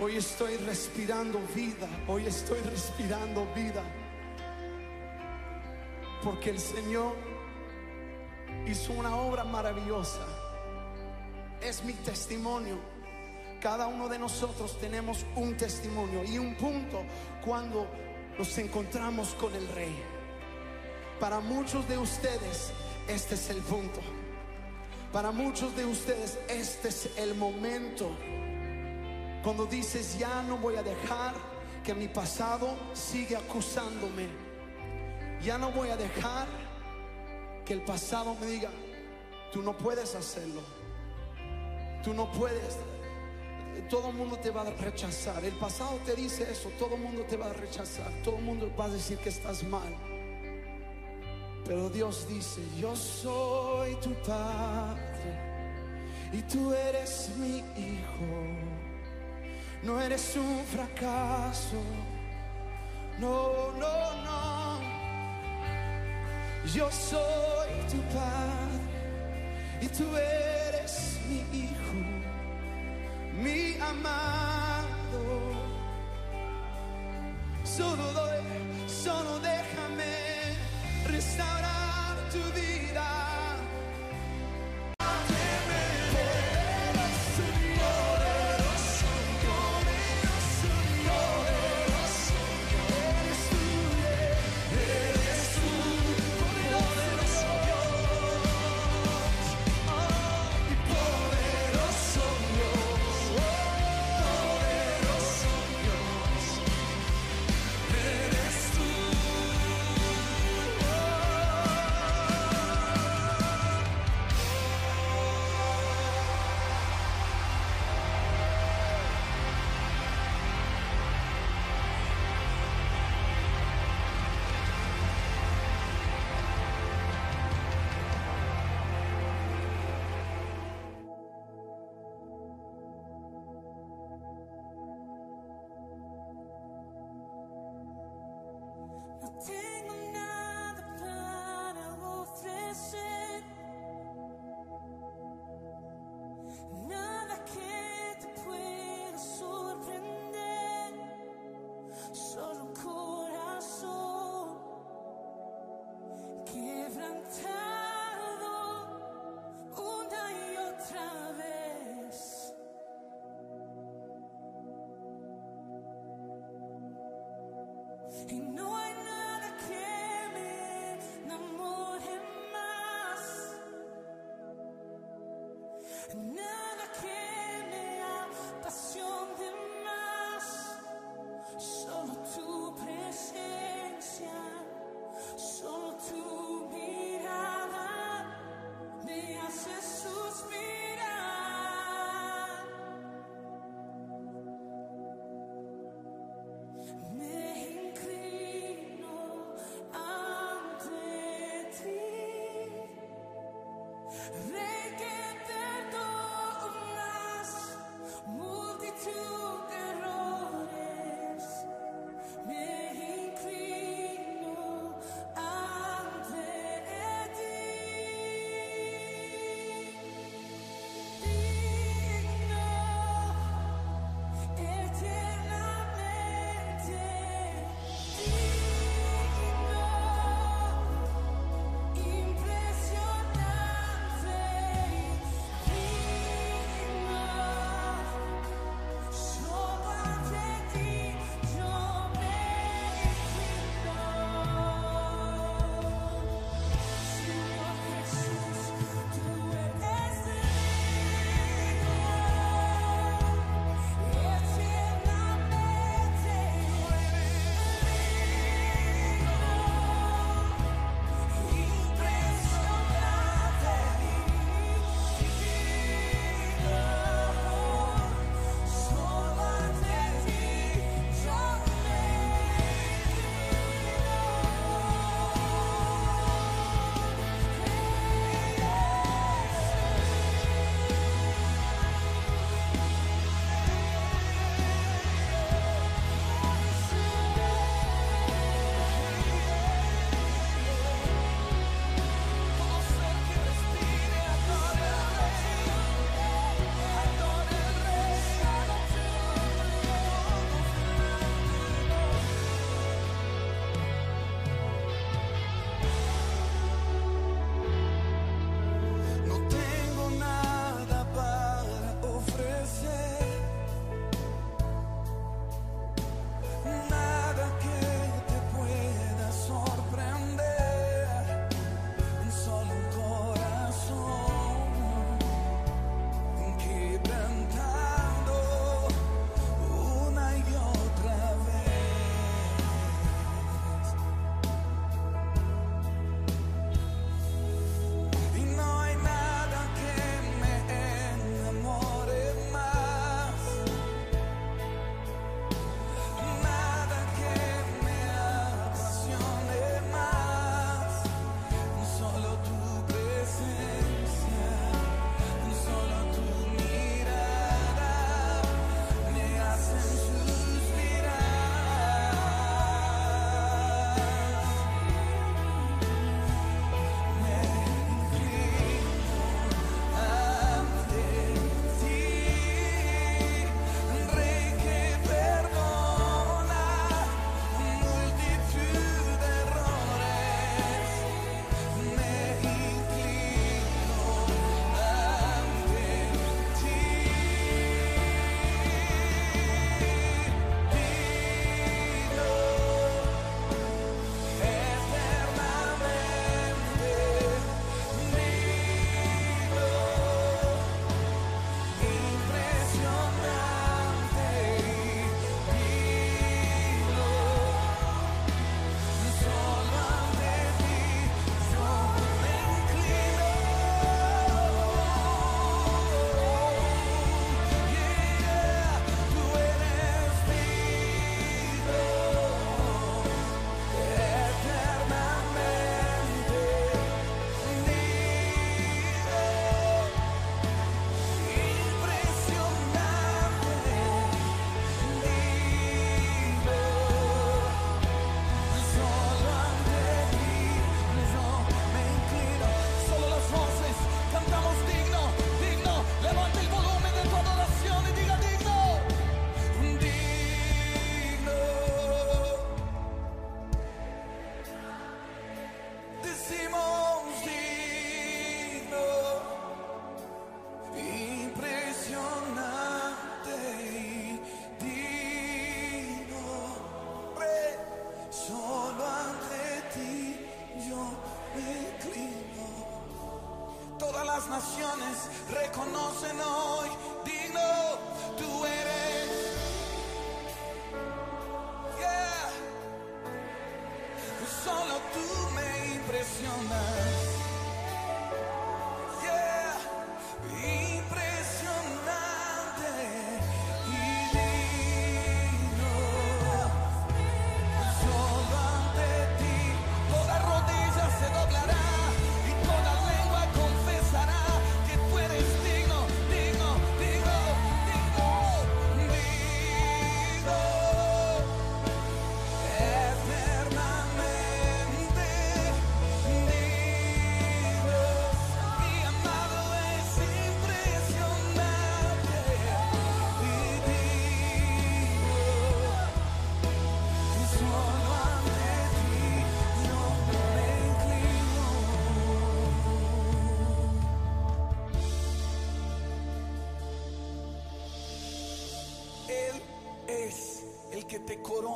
[0.00, 3.84] Hoy estoy respirando vida, hoy estoy respirando vida
[6.26, 7.14] porque el Señor
[8.66, 10.26] hizo una obra maravillosa.
[11.60, 12.80] Es mi testimonio.
[13.60, 17.04] Cada uno de nosotros tenemos un testimonio y un punto
[17.44, 17.86] cuando
[18.36, 19.96] nos encontramos con el Rey.
[21.20, 22.72] Para muchos de ustedes,
[23.06, 24.00] este es el punto.
[25.12, 28.10] Para muchos de ustedes, este es el momento.
[29.44, 31.34] Cuando dices, ya no voy a dejar
[31.84, 34.45] que mi pasado siga acusándome
[35.42, 36.46] ya no voy a dejar
[37.64, 38.70] que el pasado me diga,
[39.52, 40.60] tú no puedes hacerlo.
[42.02, 42.78] Tú no puedes.
[43.90, 45.44] Todo el mundo te va a rechazar.
[45.44, 46.70] El pasado te dice eso.
[46.78, 48.12] Todo el mundo te va a rechazar.
[48.22, 49.92] Todo el mundo va a decir que estás mal.
[51.64, 55.00] Pero Dios dice, yo soy tu padre
[56.32, 58.46] y tú eres mi hijo.
[59.82, 61.82] No eres un fracaso.
[63.18, 64.65] No, no, no.
[66.74, 68.80] Yo soy tu padre
[69.80, 71.98] y tú eres mi hijo,
[73.40, 75.22] mi amado.
[77.64, 78.42] Solo doy,
[78.88, 79.45] solo déjame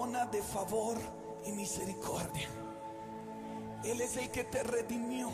[0.01, 0.97] corona de favor
[1.45, 2.49] y misericordia.
[3.85, 5.29] Él es el que te redimió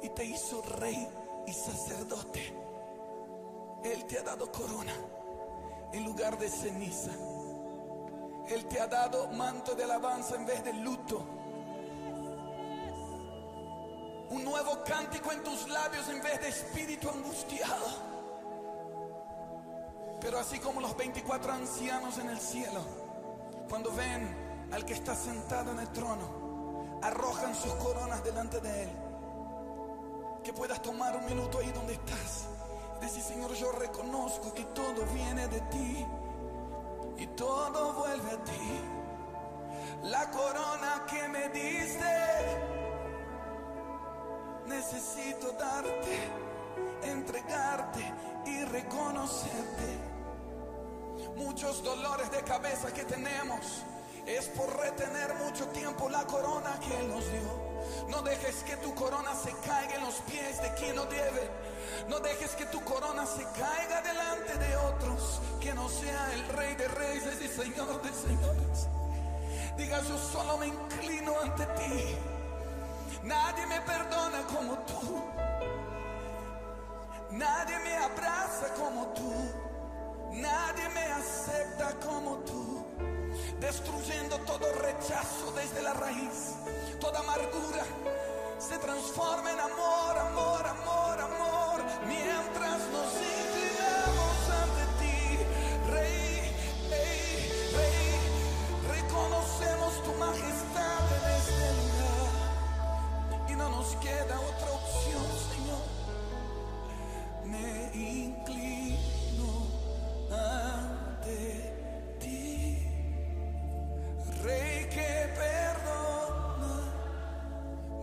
[0.00, 1.08] y te hizo rey
[1.48, 2.54] y sacerdote.
[3.82, 4.94] Él te ha dado corona
[5.92, 7.10] en lugar de ceniza.
[8.48, 11.26] Él te ha dado manto de alabanza en vez de luto.
[14.30, 17.86] Un nuevo cántico en tus labios en vez de espíritu angustiado.
[20.20, 23.01] Pero así como los 24 ancianos en el cielo,
[23.68, 28.90] cuando ven al que está sentado en el trono, arrojan sus coronas delante de él.
[30.44, 32.46] Que puedas tomar un minuto ahí donde estás.
[33.00, 36.06] Decir, Señor, yo reconozco que todo viene de ti.
[37.18, 38.80] Y todo vuelve a ti.
[40.04, 42.60] La corona que me diste,
[44.66, 46.28] necesito darte,
[47.04, 48.12] entregarte
[48.46, 50.11] y reconocerte.
[51.36, 53.82] Muchos dolores de cabeza que tenemos
[54.26, 57.72] es por retener mucho tiempo la corona que Él nos dio.
[58.08, 61.50] No dejes que tu corona se caiga en los pies de quien no debe.
[62.08, 65.40] No dejes que tu corona se caiga delante de otros.
[65.60, 68.88] Que no sea el rey de reyes y señor de señores.
[69.76, 72.16] Diga, yo solo me inclino ante ti.
[73.24, 75.24] Nadie me perdona como tú.
[77.30, 79.71] Nadie me abraza como tú.
[80.32, 82.84] Nadie me acepta como tú.
[83.60, 86.54] Destruyendo todo rechazo desde la raíz.
[87.00, 87.84] Toda amargura
[88.58, 91.82] se transforma en amor, amor, amor, amor.
[92.06, 95.38] Mientras nos inclinamos ante ti,
[95.90, 96.54] Rey,
[96.90, 99.00] Rey, Rey.
[99.00, 103.50] Reconocemos tu majestad en este lugar.
[103.50, 105.84] Y no nos queda otra opción, Señor.
[107.44, 109.50] Me inclino
[110.32, 112.78] ante ti,
[114.42, 116.74] Rey que perdona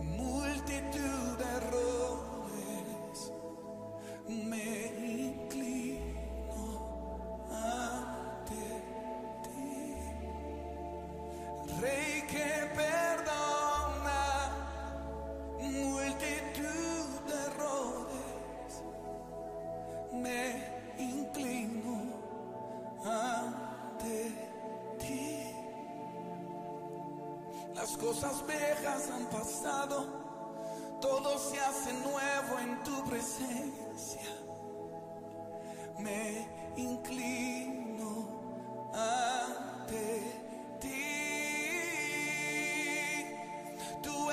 [0.00, 3.32] multitud de errores.
[4.28, 4.68] Me
[5.18, 6.66] inclino
[7.50, 8.66] ante
[9.44, 9.96] ti,
[11.80, 14.22] Rey que perdona
[15.60, 18.72] multitud de errores.
[20.12, 20.40] Me
[20.98, 22.09] inclino
[23.04, 24.32] ante
[24.98, 25.54] ti.
[27.74, 30.06] Las cosas viejas han pasado,
[31.00, 34.30] todo se hace nuevo en tu presencia.
[35.98, 36.46] Me
[36.76, 38.28] inclino
[38.92, 40.22] ante
[40.80, 41.20] ti.
[44.02, 44.30] Tú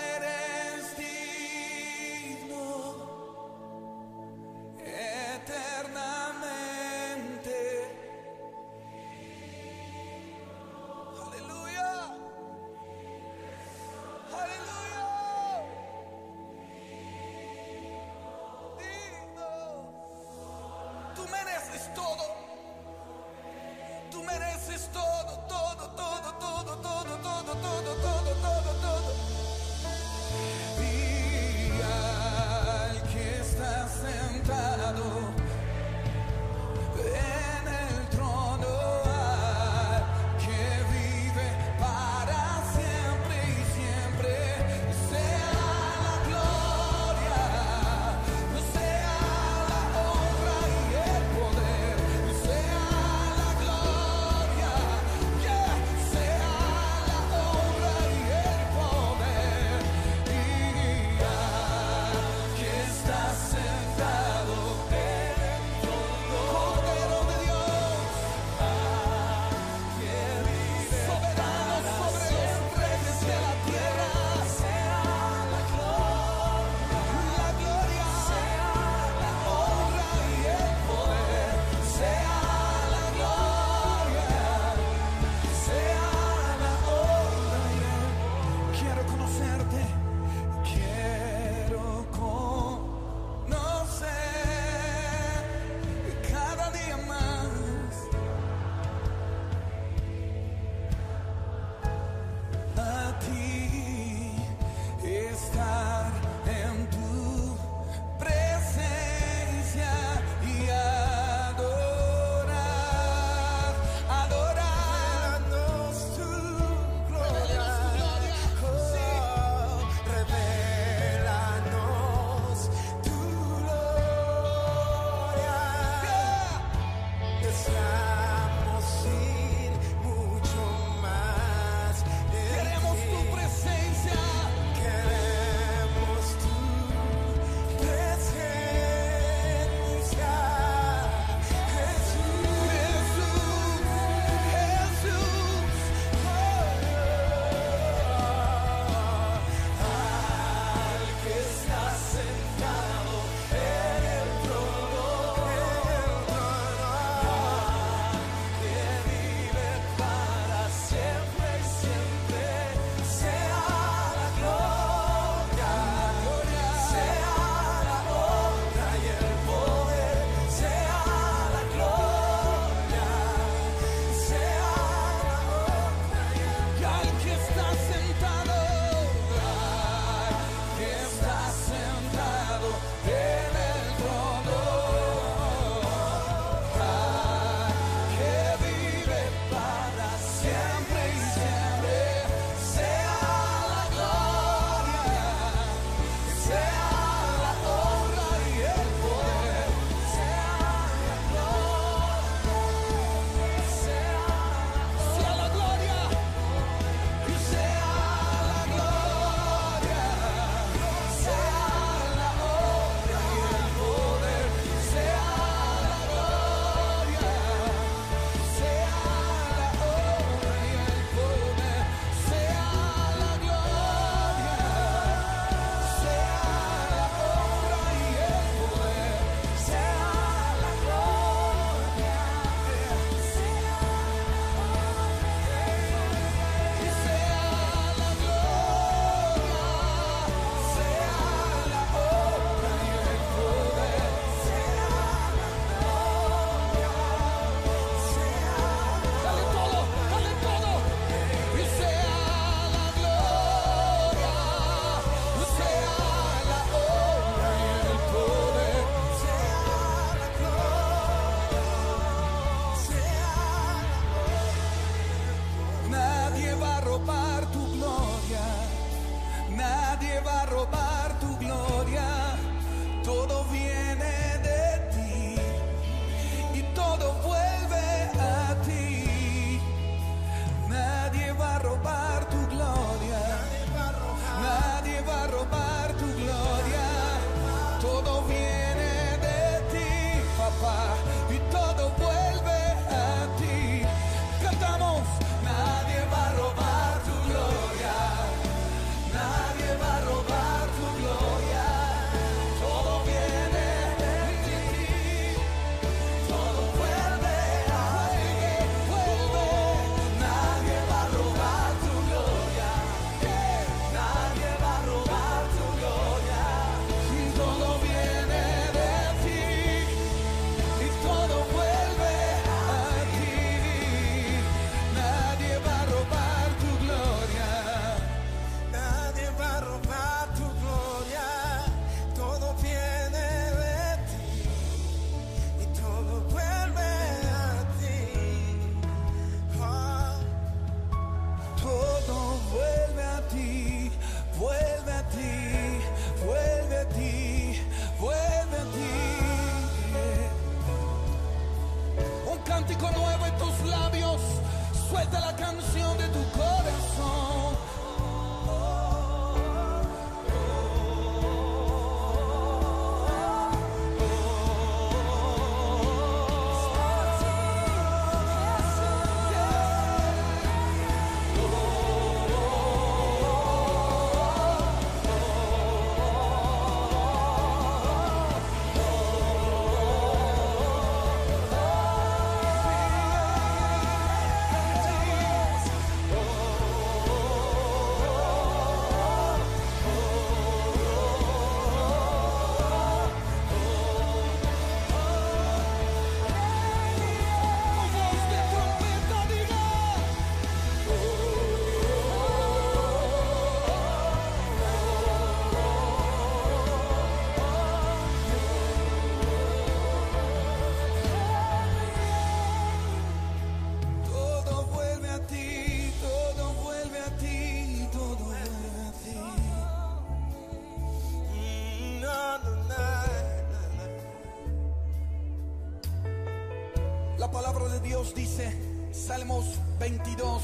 [427.97, 428.55] Dios dice,
[428.93, 430.43] Salmos 22,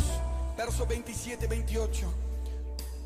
[0.57, 2.11] verso 27, 28,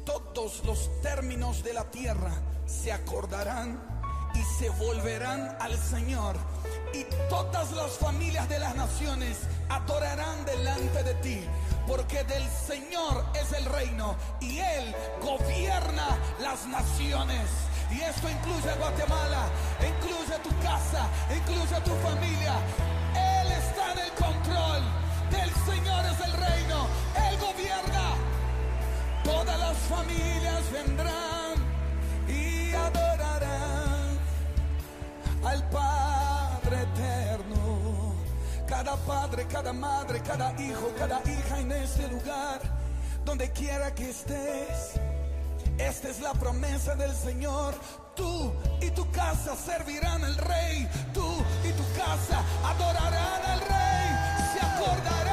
[0.06, 2.32] todos los términos de la tierra
[2.66, 3.78] se acordarán
[4.34, 6.38] y se volverán al Señor.
[6.94, 11.42] Y todas las familias de las naciones adorarán delante de ti.
[11.86, 17.50] Porque del Señor es el reino y Él gobierna las naciones.
[17.92, 19.50] Y esto incluye Guatemala,
[19.82, 21.06] incluye tu casa,
[21.36, 22.54] incluye tu familia.
[39.50, 42.62] Cada madre, cada hijo, cada hija en este lugar,
[43.26, 45.00] donde quiera que estés.
[45.78, 47.76] Esta es la promesa del Señor.
[48.16, 50.88] Tú y tu casa servirán al Rey.
[51.14, 51.28] Tú
[51.64, 54.54] y tu casa adorarán al Rey.
[54.54, 55.27] Se acordarán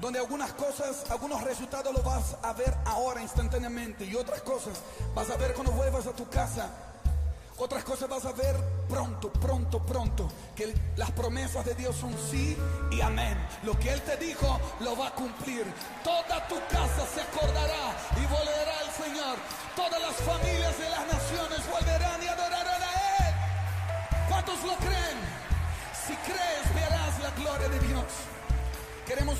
[0.00, 4.80] Donde algunas cosas, algunos resultados los vas a ver ahora instantáneamente y otras cosas
[5.14, 6.70] vas a ver cuando vuelvas a tu casa.
[7.58, 8.56] Otras cosas vas a ver
[8.88, 10.30] pronto, pronto, pronto.
[10.56, 12.56] Que las promesas de Dios son sí
[12.90, 13.36] y amén.
[13.62, 15.66] Lo que Él te dijo lo va a cumplir.
[16.02, 19.36] Toda tu casa se acordará y volverá al Señor.
[19.76, 21.19] Todas las familias de las naciones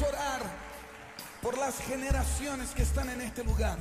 [0.08, 0.40] Orar
[1.42, 3.78] por las generaciones que están en este lugar.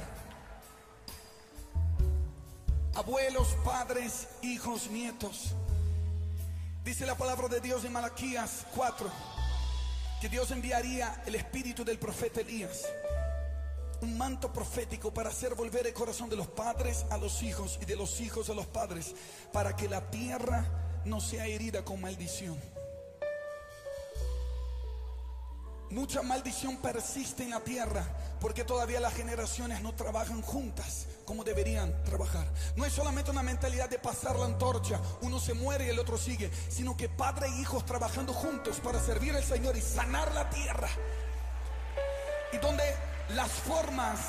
[2.95, 5.53] Abuelos, padres, hijos, nietos.
[6.83, 9.09] Dice la palabra de Dios en Malaquías 4
[10.19, 12.85] que Dios enviaría el espíritu del profeta Elías,
[14.01, 17.85] un manto profético para hacer volver el corazón de los padres a los hijos y
[17.85, 19.15] de los hijos a los padres,
[19.53, 20.65] para que la tierra
[21.05, 22.59] no sea herida con maldición.
[25.91, 28.05] Mucha maldición persiste en la tierra
[28.39, 32.47] porque todavía las generaciones no trabajan juntas como deberían trabajar.
[32.75, 36.17] No es solamente una mentalidad de pasar la antorcha, uno se muere y el otro
[36.17, 40.47] sigue, sino que padre e hijos trabajando juntos para servir al Señor y sanar la
[40.51, 40.89] tierra.
[42.53, 42.83] Y donde
[43.29, 44.19] las formas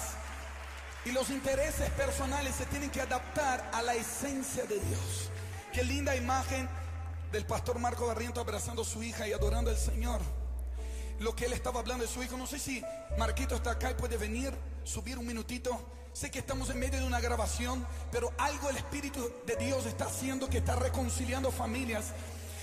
[1.05, 5.31] y los intereses personales se tienen que adaptar a la esencia de Dios.
[5.75, 6.69] Qué linda imagen
[7.33, 10.21] del pastor Marco Barriento abrazando a su hija y adorando al Señor
[11.21, 12.37] lo que él estaba hablando de su hijo.
[12.37, 12.83] No sé si
[13.19, 14.53] Marquito está acá y puede venir,
[14.85, 15.81] subir un minutito.
[16.13, 20.07] Sé que estamos en medio de una grabación, pero algo el Espíritu de Dios está
[20.07, 22.07] haciendo que está reconciliando familias.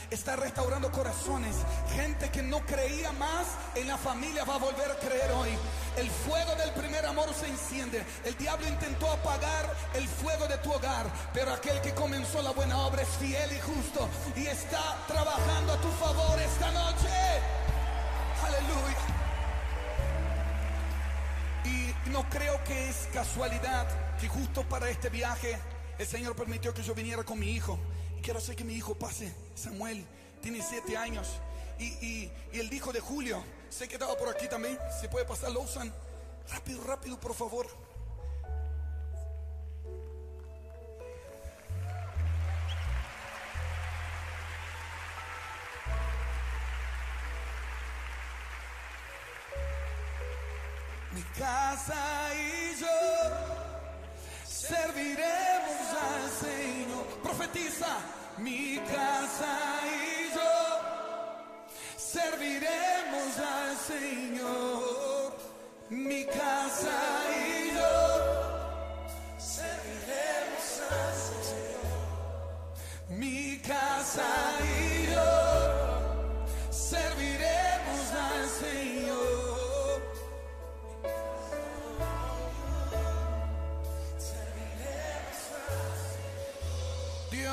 [0.10, 1.56] está restaurando corazones.
[1.94, 5.50] Gente que no creía más en la familia va a volver a creer hoy.
[5.98, 8.06] El fuego del primer amor se enciende.
[8.24, 12.78] El diablo intentó apagar el fuego de tu hogar, pero aquel que comenzó la buena
[12.88, 17.77] obra es fiel y justo y está trabajando a tu favor esta noche.
[18.48, 18.98] Aleluya.
[21.66, 23.88] Y no creo que es casualidad
[24.20, 25.58] que justo para este viaje
[26.00, 27.78] el Señor permitió que yo viniera con mi hijo.
[28.18, 29.34] Y quiero hacer que mi hijo pase.
[29.56, 30.06] Samuel
[30.42, 31.28] tiene siete años.
[31.80, 34.78] Y, y- el hijo de Julio, sé que estaba por aquí también.
[35.02, 35.94] Se puede pasar, lo usan.
[36.50, 37.68] Rápido, rápido, por favor.
[51.38, 53.00] Casa y yo
[54.46, 57.06] serviremos al Señor.
[57.24, 57.98] Profetiza,
[58.38, 59.54] mi casa
[59.86, 60.54] y yo
[61.98, 65.38] serviremos al Señor.
[65.90, 66.98] Mi casa
[67.32, 67.96] y yo
[69.38, 71.14] serviremos al
[71.50, 73.20] Señor.
[73.20, 74.26] Mi casa
[74.64, 74.77] y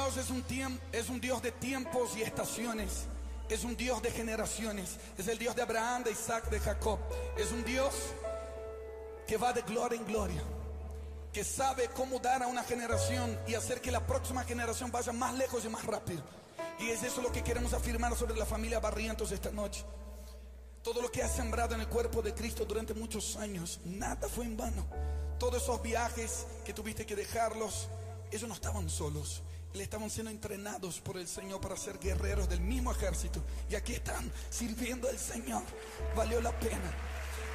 [0.05, 0.19] Dios
[0.93, 3.07] es un, Dios de tiempos y estaciones.
[3.49, 4.99] Es un Dios de generaciones.
[5.17, 6.99] Es el Dios de Abraham, de Isaac, de Jacob.
[7.39, 7.95] Es un Dios
[9.27, 10.43] que va de gloria en gloria.
[11.33, 15.33] Que sabe cómo dar a una generación y hacer que la próxima generación vaya más
[15.35, 16.23] lejos y más rápido.
[16.79, 19.87] Y es eso lo que queremos afirmar sobre la familia Barrientos esta noche.
[20.83, 24.45] Todo lo que has sembrado en el cuerpo de Cristo durante muchos años, nada fue
[24.45, 24.87] en vano.
[25.39, 27.89] Todos esos viajes que tuviste que dejarlos,
[28.31, 29.43] ellos no estaban solos.
[29.75, 33.43] Le estaban siendo entrenados por el Señor para ser guerreros del mismo ejército.
[33.69, 35.63] Y aquí están sirviendo al Señor.
[36.15, 36.93] Valió la pena.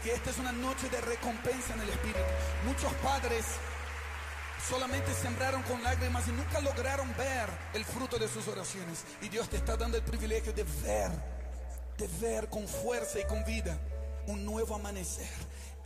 [0.03, 2.19] Que esta es una noche de recompensa en el Espíritu.
[2.65, 3.45] Muchos padres
[4.69, 9.05] solamente sembraron con lágrimas y nunca lograron ver el fruto de sus oraciones.
[9.21, 11.11] Y Dios te está dando el privilegio de ver,
[11.97, 13.79] de ver con fuerza y con vida
[14.27, 15.29] un nuevo amanecer.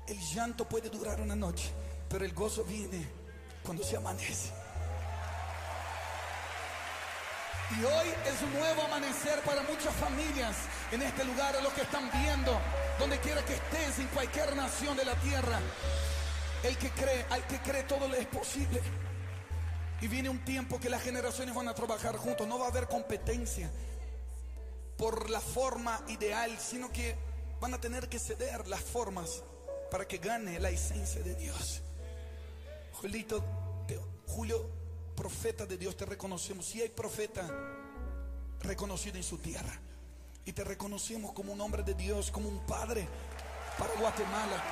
[0.07, 1.69] El llanto puede durar una noche,
[2.09, 3.07] pero el gozo viene
[3.63, 4.62] cuando se amanece.
[7.79, 10.55] Y hoy es un nuevo amanecer para muchas familias
[10.91, 12.59] en este lugar, a los que están viendo,
[12.99, 15.59] donde quiera que estés, en cualquier nación de la tierra.
[16.63, 18.81] El que cree, al que cree todo le es posible.
[20.01, 22.87] Y viene un tiempo que las generaciones van a trabajar juntos, no va a haber
[22.87, 23.71] competencia
[24.97, 27.15] por la forma ideal, sino que
[27.59, 29.41] van a tener que ceder las formas
[29.89, 31.81] para que gane la esencia de Dios.
[32.91, 33.43] Julito,
[34.27, 34.82] Julio,
[35.15, 36.65] profeta de Dios, te reconocemos.
[36.65, 37.47] Si hay profeta
[38.63, 39.79] reconocido en su tierra.
[40.45, 43.07] Y te reconocemos como un hombre de Dios, como un padre
[43.77, 44.63] para Guatemala.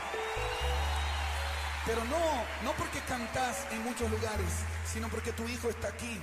[1.85, 2.19] Pero no,
[2.63, 4.51] no porque cantás en muchos lugares,
[4.91, 6.19] sino porque tu hijo está aquí.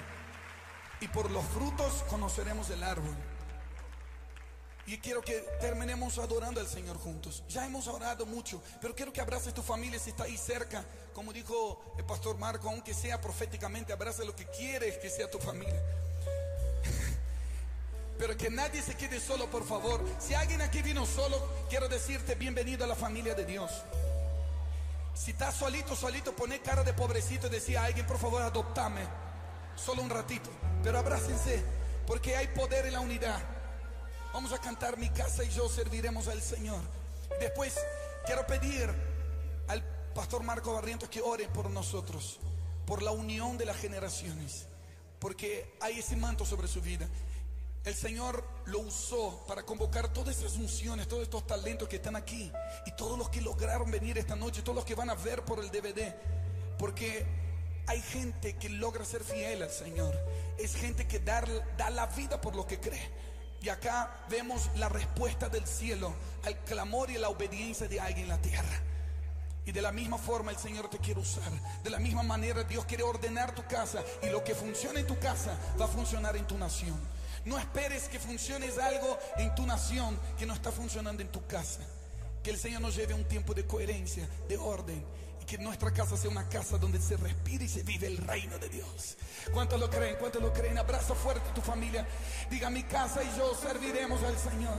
[1.00, 3.16] Y por los frutos conoceremos el árbol.
[4.88, 7.42] Y quiero que terminemos adorando al Señor juntos.
[7.50, 10.82] Ya hemos orado mucho, pero quiero que abraces tu familia si está ahí cerca.
[11.12, 15.38] Como dijo el pastor Marco, aunque sea proféticamente, abraza lo que quieres que sea tu
[15.38, 15.74] familia.
[18.18, 20.02] Pero que nadie se quede solo, por favor.
[20.18, 23.70] Si alguien aquí vino solo, quiero decirte bienvenido a la familia de Dios.
[25.14, 29.02] Si estás solito, solito, poné cara de pobrecito y decía a alguien, por favor, adoptame.
[29.76, 30.48] Solo un ratito.
[30.82, 31.62] Pero abrácense,
[32.06, 33.57] porque hay poder en la unidad.
[34.32, 36.80] Vamos a cantar mi casa y yo serviremos al Señor.
[37.40, 37.74] Después
[38.26, 38.88] quiero pedir
[39.68, 39.82] al
[40.14, 42.38] pastor Marco Barrientos que ore por nosotros,
[42.86, 44.66] por la unión de las generaciones,
[45.18, 47.08] porque hay ese manto sobre su vida.
[47.84, 52.52] El Señor lo usó para convocar todas esas unciones, todos estos talentos que están aquí
[52.86, 55.58] y todos los que lograron venir esta noche, todos los que van a ver por
[55.60, 56.14] el DVD,
[56.78, 57.24] porque
[57.86, 60.14] hay gente que logra ser fiel al Señor,
[60.58, 63.08] es gente que dar- da la vida por lo que cree.
[63.60, 66.14] Y acá vemos la respuesta del cielo
[66.44, 68.82] al clamor y la obediencia de alguien en la tierra.
[69.66, 71.52] Y de la misma forma el Señor te quiere usar.
[71.82, 74.02] De la misma manera Dios quiere ordenar tu casa.
[74.22, 76.98] Y lo que funciona en tu casa va a funcionar en tu nación.
[77.44, 81.80] No esperes que funcione algo en tu nación que no está funcionando en tu casa.
[82.42, 85.04] Que el Señor nos lleve a un tiempo de coherencia, de orden.
[85.48, 88.68] Que nuestra casa sea una casa donde se respira y se vive el reino de
[88.68, 89.16] Dios.
[89.50, 90.16] ¿Cuántos lo creen?
[90.20, 90.76] ¿Cuántos lo creen?
[90.76, 92.06] Abraza fuerte a tu familia.
[92.50, 94.78] Diga mi casa y yo serviremos al Señor.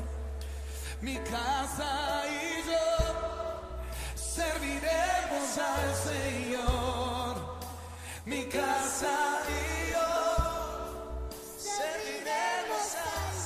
[1.01, 7.59] Mi casa y yo serviremos al Señor.
[8.25, 11.19] Mi casa y yo
[11.57, 13.39] serviremos al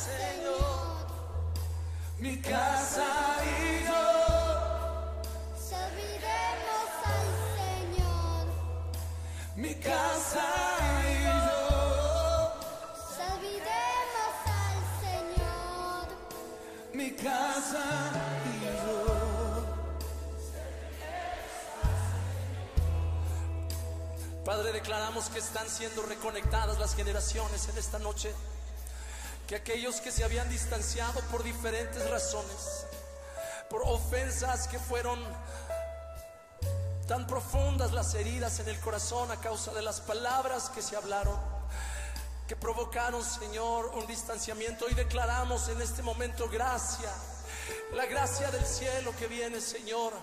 [2.20, 3.06] mi casa
[3.44, 4.43] y yo.
[9.56, 10.44] Mi casa
[11.08, 12.54] y yo.
[13.16, 16.08] Serviremos al Señor.
[16.92, 17.84] Mi casa
[18.46, 18.74] y yo.
[24.44, 28.34] Padre, declaramos que están siendo reconectadas las generaciones en esta noche.
[29.48, 32.88] Que aquellos que se habían distanciado por diferentes razones,
[33.70, 35.20] por ofensas que fueron
[37.08, 41.38] tan profundas las heridas en el corazón a causa de las palabras que se hablaron,
[42.48, 44.90] que provocaron, Señor, un distanciamiento.
[44.90, 47.12] Y declaramos en este momento gracia,
[47.94, 50.14] la gracia del cielo que viene, Señor,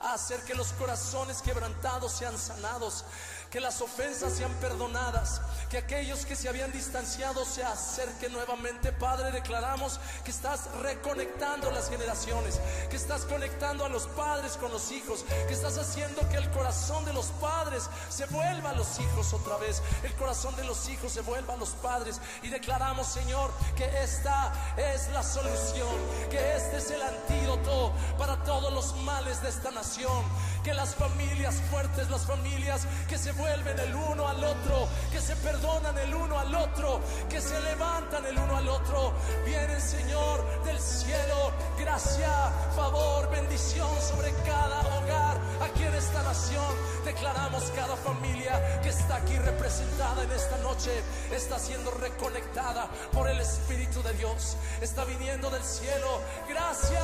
[0.00, 3.04] a hacer que los corazones quebrantados sean sanados,
[3.50, 8.92] que las ofensas sean perdonadas, que aquellos que se habían distanciado se acerquen nuevamente.
[8.92, 12.60] Padre, declaramos que estás reconectando las generaciones,
[12.90, 17.04] que estás conectando a los padres con los hijos, que estás haciendo que el corazón
[17.04, 21.12] de los padres se vuelva a los hijos otra vez, el corazón de los hijos
[21.12, 22.20] se vuelva a los padres.
[22.42, 25.96] Y declaramos, Señor, que esta es la solución,
[26.30, 30.24] que este es el antídoto para todos los males de esta nación,
[30.68, 35.34] que las familias fuertes, las familias que se vuelven el uno al otro, que se
[35.36, 37.00] perdonan el uno al otro,
[37.30, 39.14] que se levantan el uno al otro,
[39.46, 42.30] vienen, Señor, del cielo, gracia,
[42.76, 46.74] favor, bendición sobre cada hogar aquí en esta nación.
[47.02, 50.90] Declaramos cada familia que está aquí representada en esta noche,
[51.32, 56.20] está siendo reconectada por el Espíritu de Dios, está viniendo del cielo.
[56.46, 57.02] Gracia,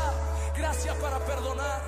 [0.54, 1.80] gracia para perdonar,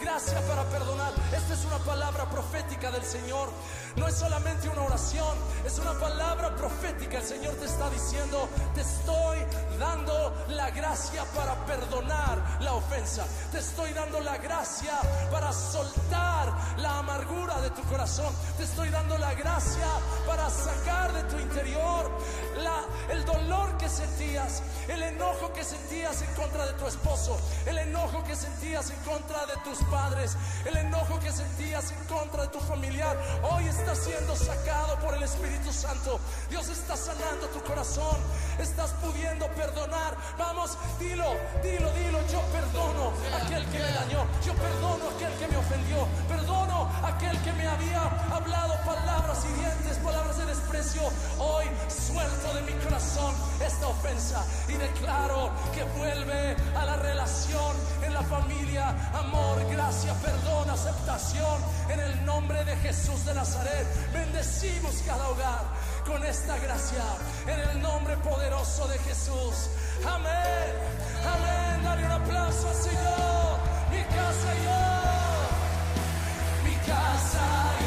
[0.00, 1.23] gracia para perdonar.
[1.32, 3.48] Esta es una palabra profética del Señor.
[3.96, 7.18] No es solamente una oración, es una palabra profética.
[7.18, 9.38] El Señor te está diciendo, te estoy
[9.78, 13.24] dando la gracia para perdonar la ofensa.
[13.52, 14.98] Te estoy dando la gracia
[15.30, 18.32] para soltar la amargura de tu corazón.
[18.56, 19.86] Te estoy dando la gracia
[20.26, 22.10] para sacar de tu interior
[23.10, 28.22] el dolor que sentías, el enojo que sentías en contra de tu esposo, el enojo
[28.24, 32.60] que sentías en contra de tus padres, el enojo que sentías en contra de tu
[32.60, 33.16] familiar.
[33.42, 36.18] Hoy está siendo sacado por el Espíritu Santo.
[36.48, 38.16] Dios está sanando tu corazón.
[38.58, 40.16] Estás pudiendo perdonar.
[40.38, 42.18] Vamos, dilo, dilo, dilo.
[42.28, 43.12] Yo perdono
[43.42, 44.26] aquel que me dañó.
[44.44, 46.08] Yo perdono a aquel que me ofendió.
[46.28, 48.02] Perdono aquel que me había
[48.32, 51.02] hablado palabras hirientes, palabras de desprecio.
[51.38, 58.14] Hoy suelto de mi corazón esta ofensa y declaro que vuelve a la relación en
[58.14, 58.94] la familia.
[59.14, 61.62] Amor, gracia, perdón, aceptación.
[61.90, 63.73] En el nombre de Jesús de Nazaret.
[64.12, 65.62] Bendecimos cada hogar
[66.06, 67.04] con esta gracia.
[67.46, 69.68] En el nombre poderoso de Jesús.
[70.06, 70.72] Amén.
[71.34, 71.82] Amén.
[71.82, 73.58] Dale un aplauso al Señor.
[73.90, 74.82] Mi casa y yo.
[76.68, 77.46] Mi casa
[77.80, 77.83] y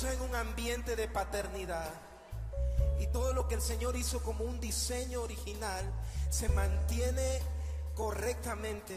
[0.00, 1.92] En un ambiente de paternidad.
[3.00, 5.84] Y todo lo que el Señor hizo como un diseño original
[6.30, 7.40] se mantiene
[7.96, 8.96] correctamente.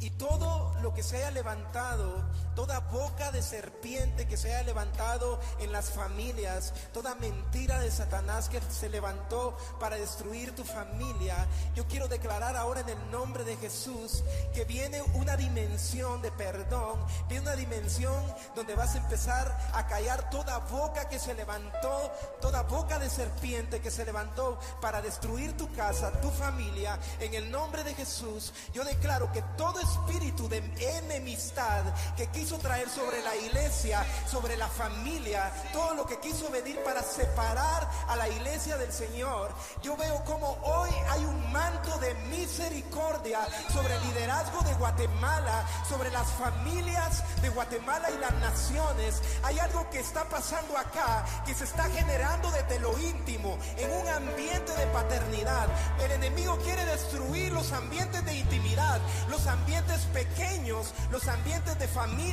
[0.00, 5.40] Y todo lo que se haya levantado, toda boca de serpiente que se haya levantado
[5.60, 11.86] en las familias, toda mentira de Satanás que se levantó para destruir tu familia, yo
[11.86, 14.22] quiero declarar ahora en el nombre de Jesús
[14.54, 18.22] que viene una dimensión de perdón, viene una dimensión
[18.54, 23.80] donde vas a empezar a callar toda boca que se levantó, toda boca de serpiente
[23.80, 26.98] que se levantó para destruir tu casa, tu familia.
[27.20, 30.58] En el nombre de Jesús, yo declaro que todo espíritu de
[30.98, 31.84] enemistad
[32.16, 37.00] que quiso traer sobre la iglesia, sobre la familia, todo lo que quiso venir para
[37.00, 43.38] separar a la iglesia del Señor, yo veo como hoy hay un manto de misericordia
[43.72, 49.22] sobre el liderazgo de Guatemala, sobre las familias de Guatemala y las naciones.
[49.44, 54.08] Hay algo que está pasando acá, que se está generando desde lo íntimo, en un
[54.08, 55.68] ambiente de paternidad.
[56.04, 62.31] El enemigo quiere destruir los ambientes de intimidad, los ambientes pequeños, los ambientes de familia.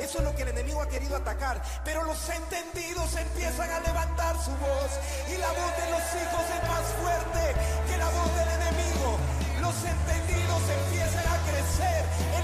[0.00, 1.60] Eso es lo que el enemigo ha querido atacar.
[1.84, 4.90] Pero los entendidos empiezan a levantar su voz
[5.28, 7.54] y la voz de los hijos es más fuerte
[7.86, 9.18] que la voz del enemigo.
[9.60, 12.43] Los entendidos empiezan a crecer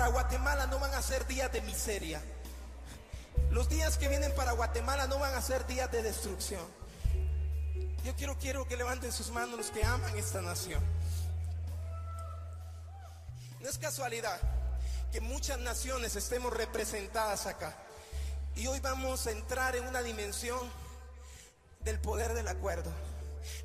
[0.00, 2.22] para Guatemala no van a ser días de miseria.
[3.50, 6.66] Los días que vienen para Guatemala no van a ser días de destrucción.
[8.02, 10.82] Yo quiero, quiero que levanten sus manos los que aman esta nación.
[13.60, 14.40] No es casualidad
[15.12, 17.76] que muchas naciones estemos representadas acá.
[18.56, 20.60] Y hoy vamos a entrar en una dimensión
[21.80, 22.90] del poder del acuerdo.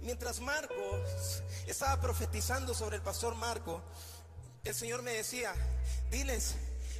[0.01, 3.81] Mientras Marcos estaba profetizando sobre el pastor Marco,
[4.65, 5.53] el Señor me decía,
[6.09, 6.55] diles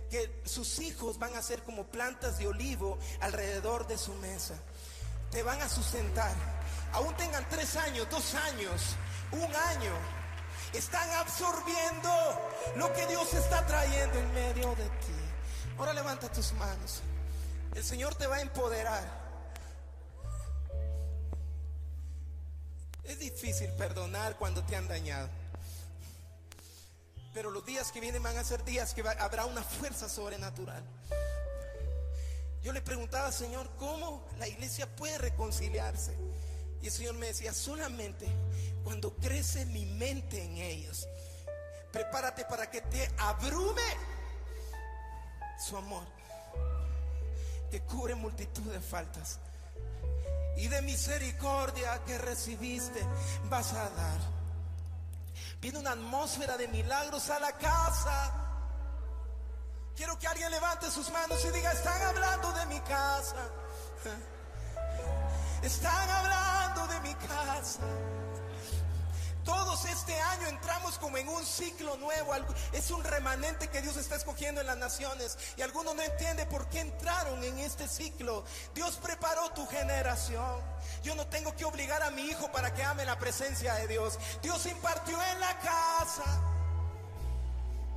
[0.10, 4.54] que sus hijos van a ser como plantas de olivo alrededor de su mesa.
[5.32, 6.34] Te van a sustentar.
[6.94, 8.96] Aún tengan tres años, dos años,
[9.32, 9.94] un año.
[10.74, 12.10] Están absorbiendo
[12.76, 15.16] lo que Dios está trayendo en medio de ti.
[15.78, 17.02] Ahora levanta tus manos.
[17.74, 19.26] El Señor te va a empoderar.
[23.04, 25.30] Es difícil perdonar cuando te han dañado.
[27.36, 30.82] Pero los días que vienen van a ser días que habrá una fuerza sobrenatural.
[32.64, 36.16] Yo le preguntaba, Señor, ¿cómo la iglesia puede reconciliarse?
[36.82, 38.26] Y el Señor me decía, solamente
[38.86, 41.10] cuando crece mi mente en ellos.
[41.92, 43.84] Prepárate para que te abrume
[45.60, 46.06] su amor,
[47.70, 49.40] que cubre multitud de faltas.
[50.56, 53.06] Y de misericordia que recibiste
[53.50, 54.35] vas a dar.
[55.66, 58.32] Viene una atmósfera de milagros a la casa.
[59.96, 63.50] Quiero que alguien levante sus manos y diga, están hablando de mi casa.
[65.64, 67.80] Están hablando de mi casa.
[69.46, 72.34] Todos este año entramos como en un ciclo nuevo.
[72.74, 75.38] Es un remanente que Dios está escogiendo en las naciones.
[75.56, 78.44] Y algunos no entienden por qué entraron en este ciclo.
[78.74, 80.60] Dios preparó tu generación.
[81.04, 84.18] Yo no tengo que obligar a mi hijo para que ame la presencia de Dios.
[84.42, 86.42] Dios impartió en la casa.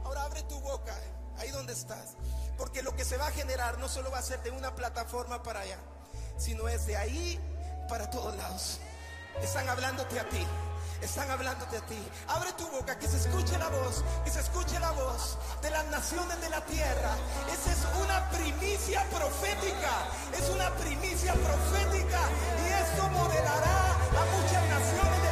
[0.05, 0.95] Ahora abre tu boca,
[1.39, 2.11] ahí donde estás.
[2.59, 5.43] Porque lo que se va a generar no solo va a ser de una plataforma
[5.43, 5.79] para allá,
[6.37, 7.41] sino es de ahí
[7.89, 8.81] para todos lados.
[9.41, 10.47] Están hablándote a ti.
[11.03, 11.99] Están hablándote a ti.
[12.29, 15.87] Abre tu boca, que se escuche la voz, que se escuche la voz de las
[15.87, 17.17] naciones de la tierra.
[17.53, 19.93] Esa es una primicia profética.
[20.37, 22.21] Es una primicia profética.
[22.65, 25.28] Y esto modelará a muchas naciones de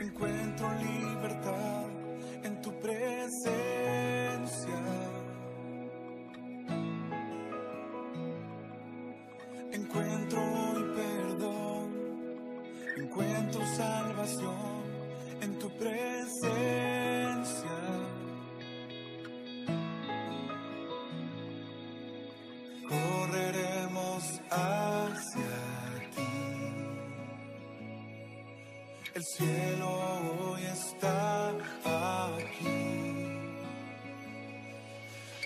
[0.00, 1.86] Encuentro libertad
[2.42, 3.50] en tu presencia.
[9.72, 11.90] Encuentro hoy perdón,
[12.96, 14.82] encuentro salvación
[15.42, 16.59] en tu presencia.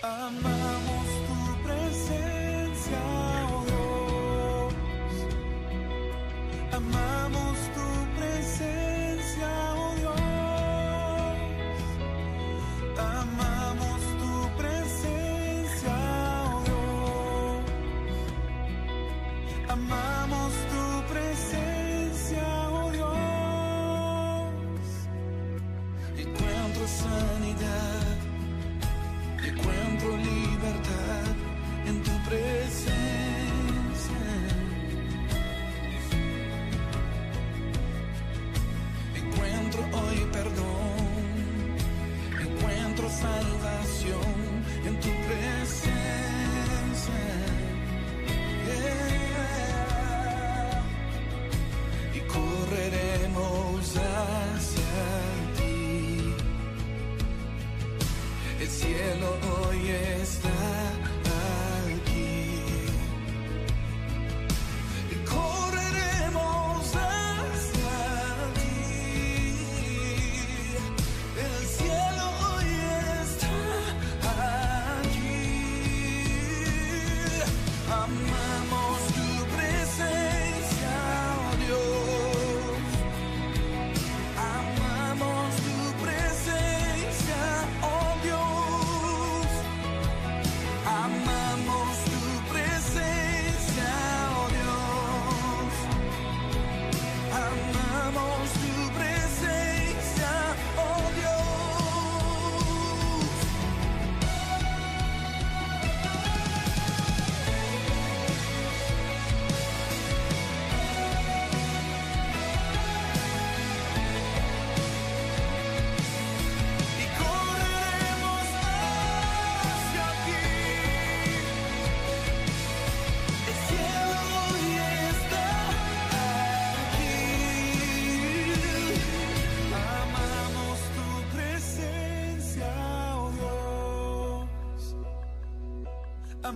[0.07, 0.64] I'm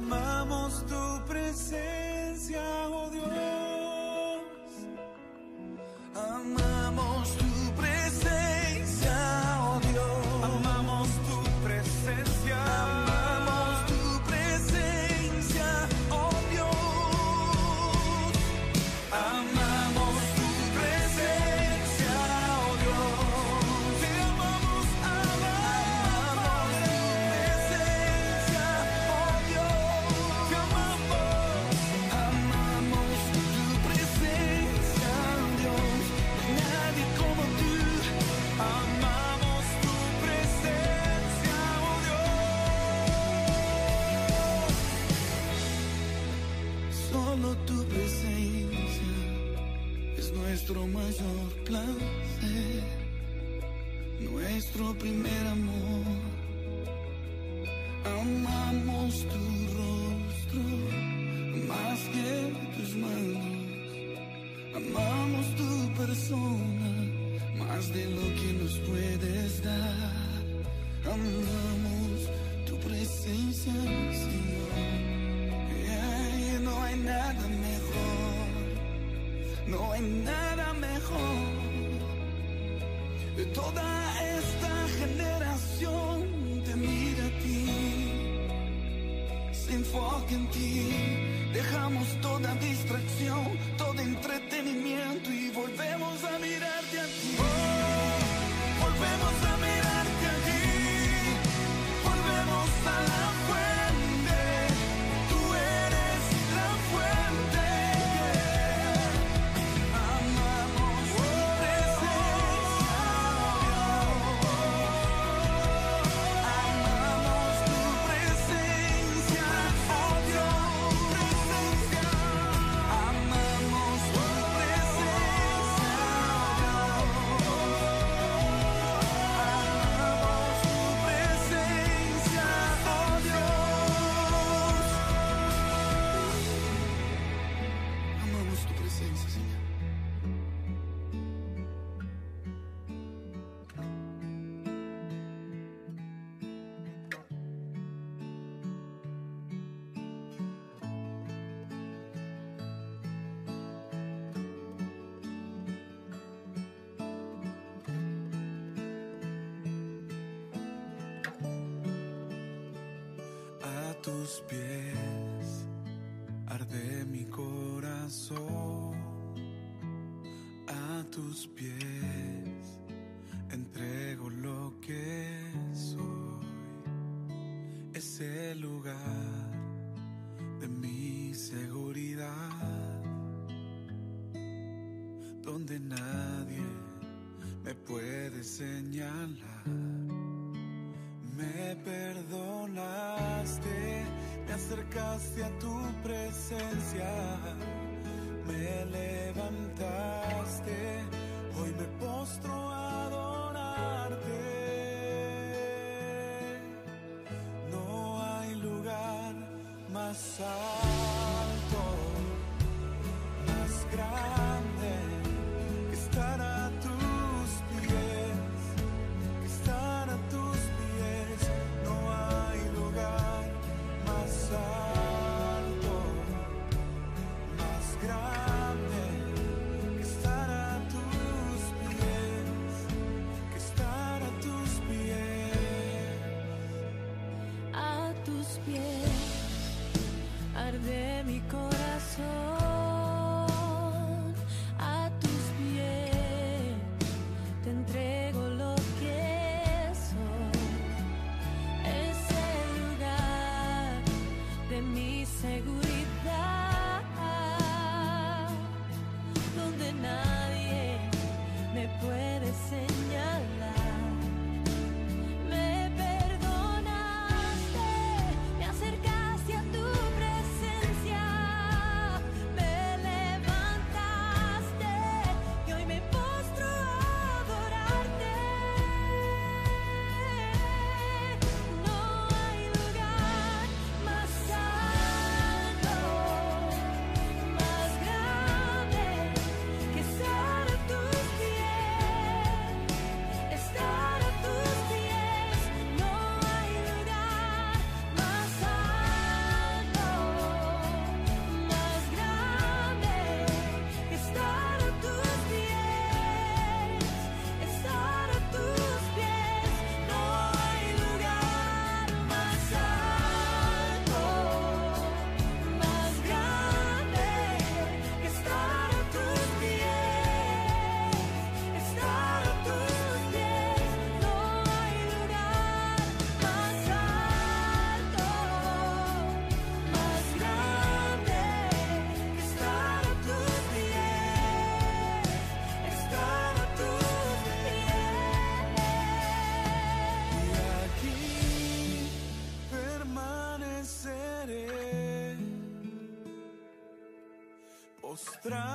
[0.08, 1.89] amamos tu presencia.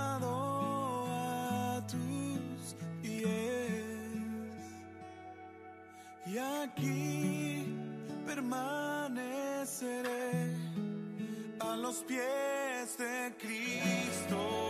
[0.05, 3.29] a tus pies
[6.27, 7.67] y aquí
[8.27, 9.47] permaneceré
[11.61, 14.64] a los pies de Cristo.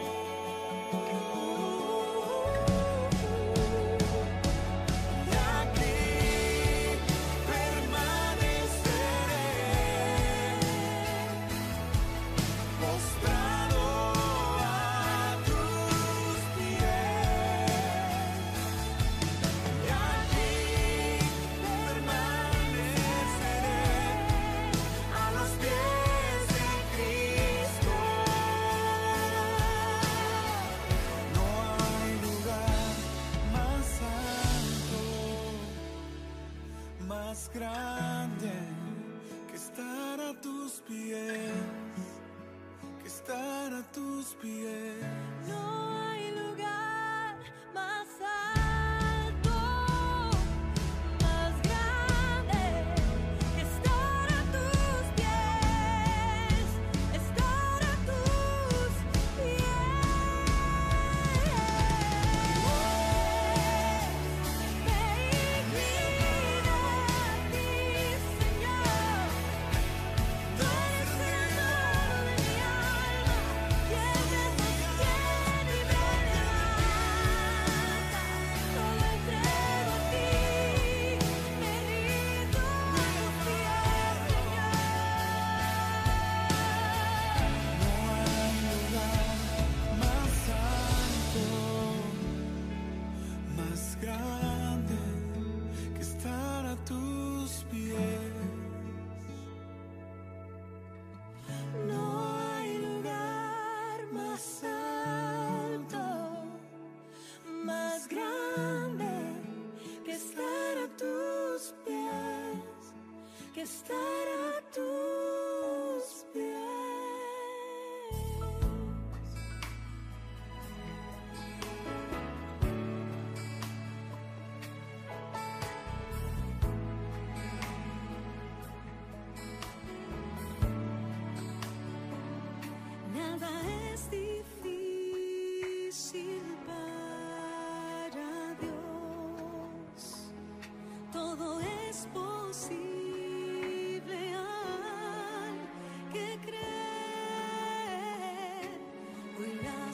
[44.25, 45.14] Tus pies.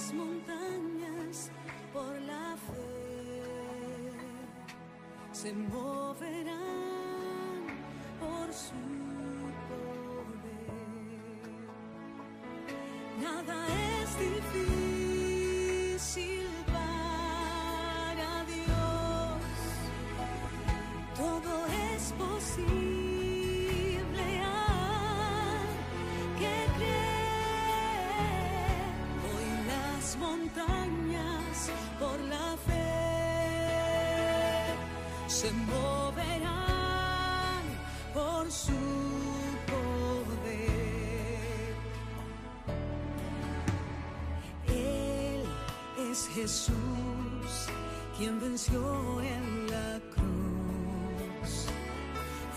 [0.00, 1.50] las montañas
[1.92, 4.12] por la fe
[5.32, 6.56] se moverán
[8.18, 8.72] por su
[9.68, 10.70] poder.
[13.20, 13.66] Nada
[14.02, 14.10] es
[16.08, 16.39] difícil.
[35.40, 36.52] se moverán
[38.12, 38.76] por su
[39.72, 41.74] poder.
[44.68, 45.42] Él
[46.10, 47.50] es Jesús,
[48.18, 51.50] quien venció en la cruz.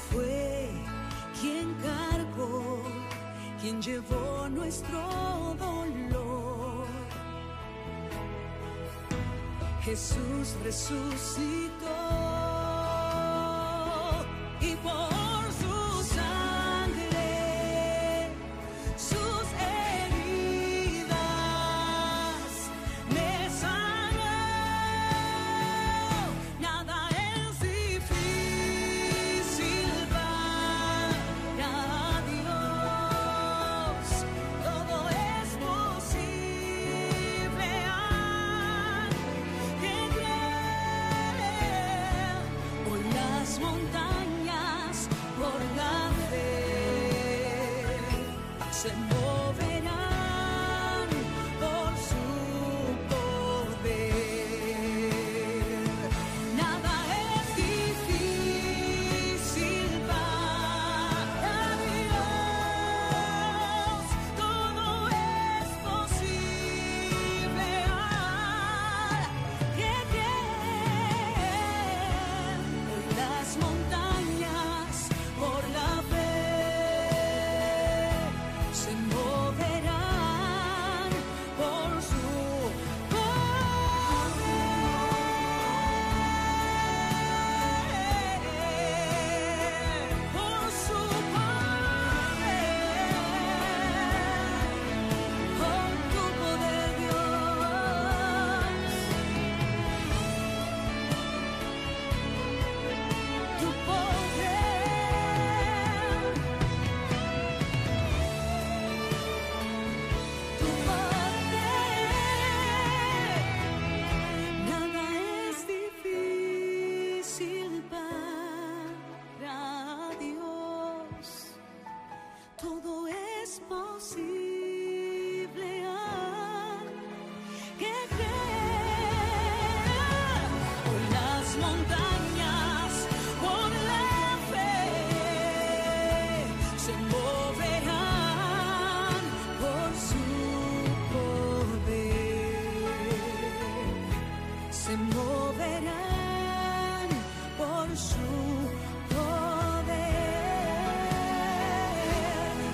[0.10, 0.70] Fue
[1.40, 2.84] quien cargó,
[3.62, 5.00] quien llevó nuestro
[5.58, 6.88] dolor.
[9.86, 11.83] Jesús resucitó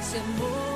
[0.10, 0.69] ese more.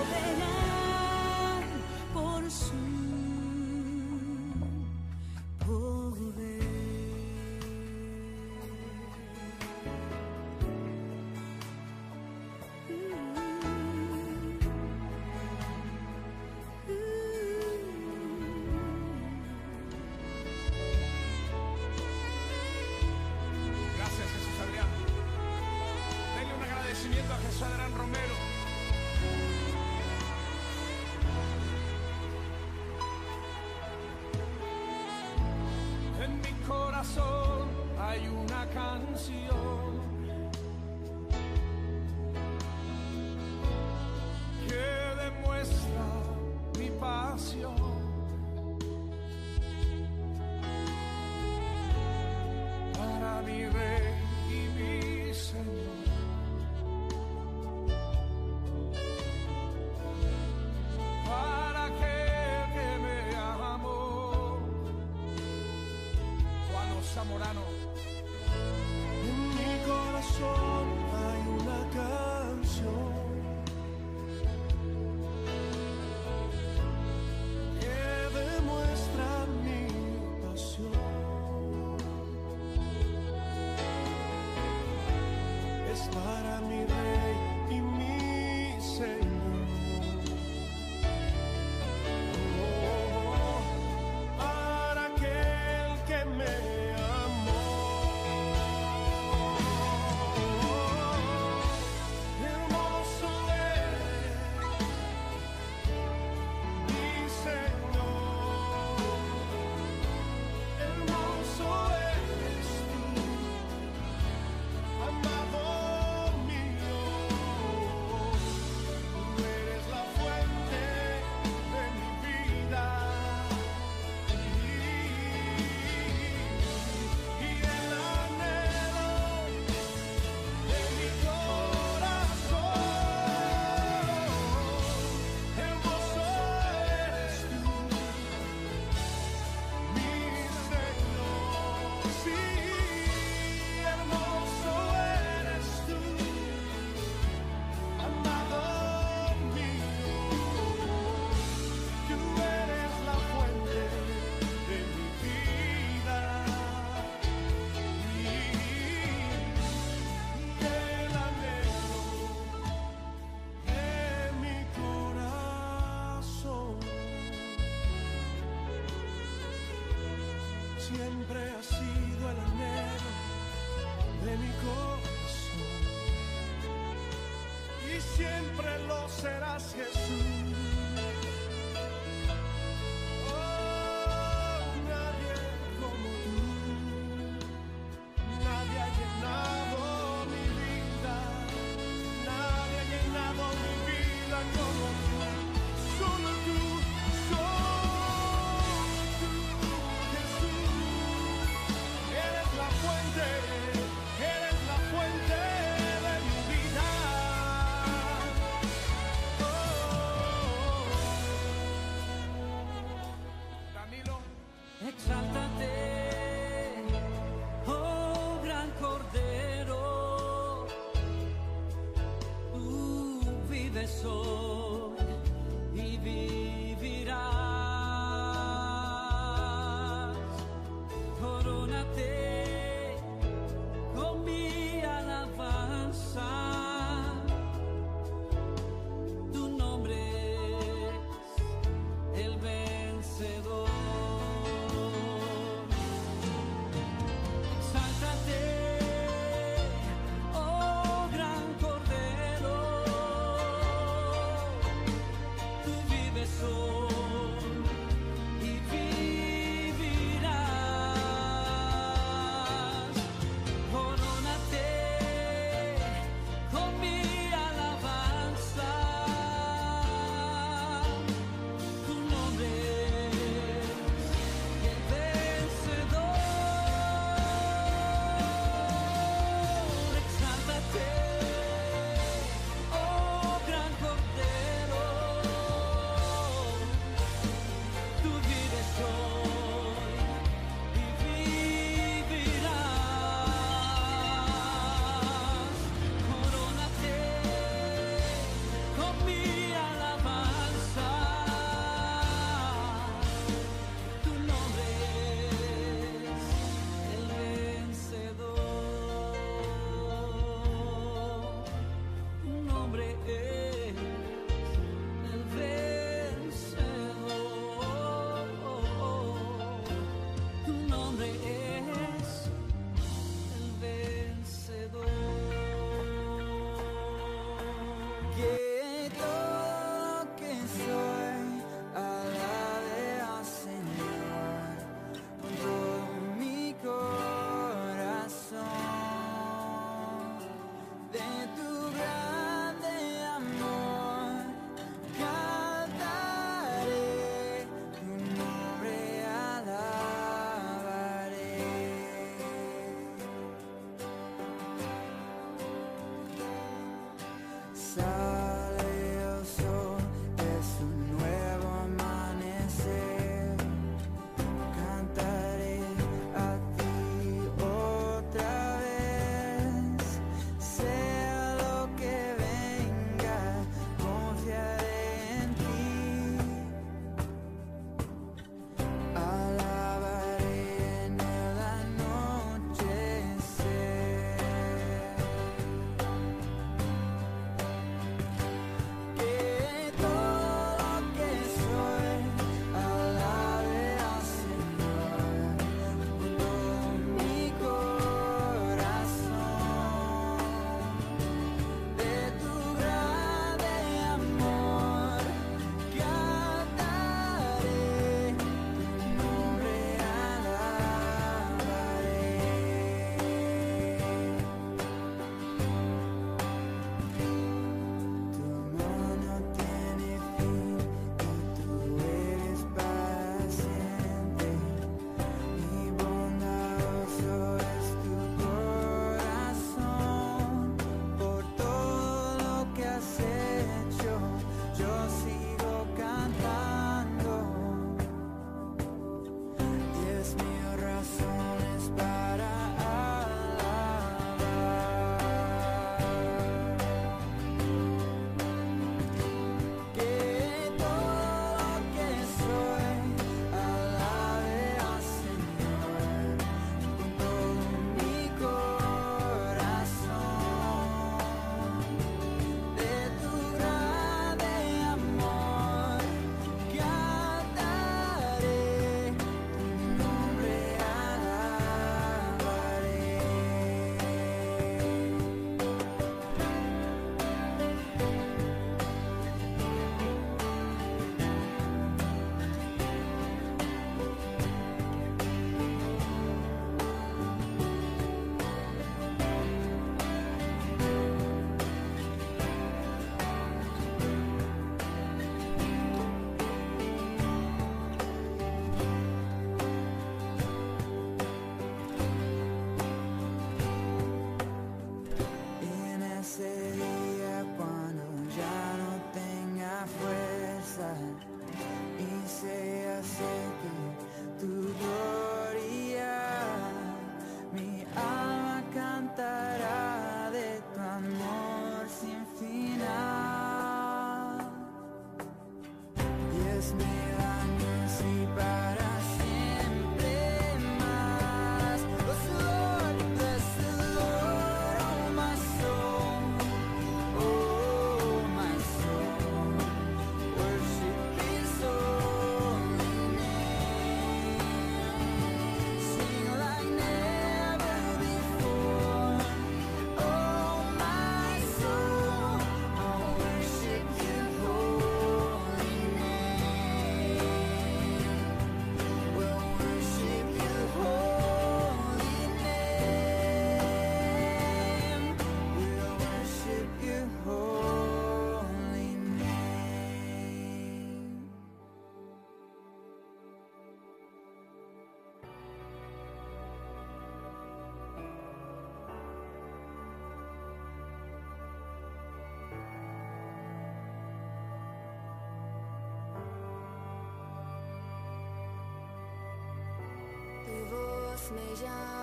[591.16, 591.83] 没家。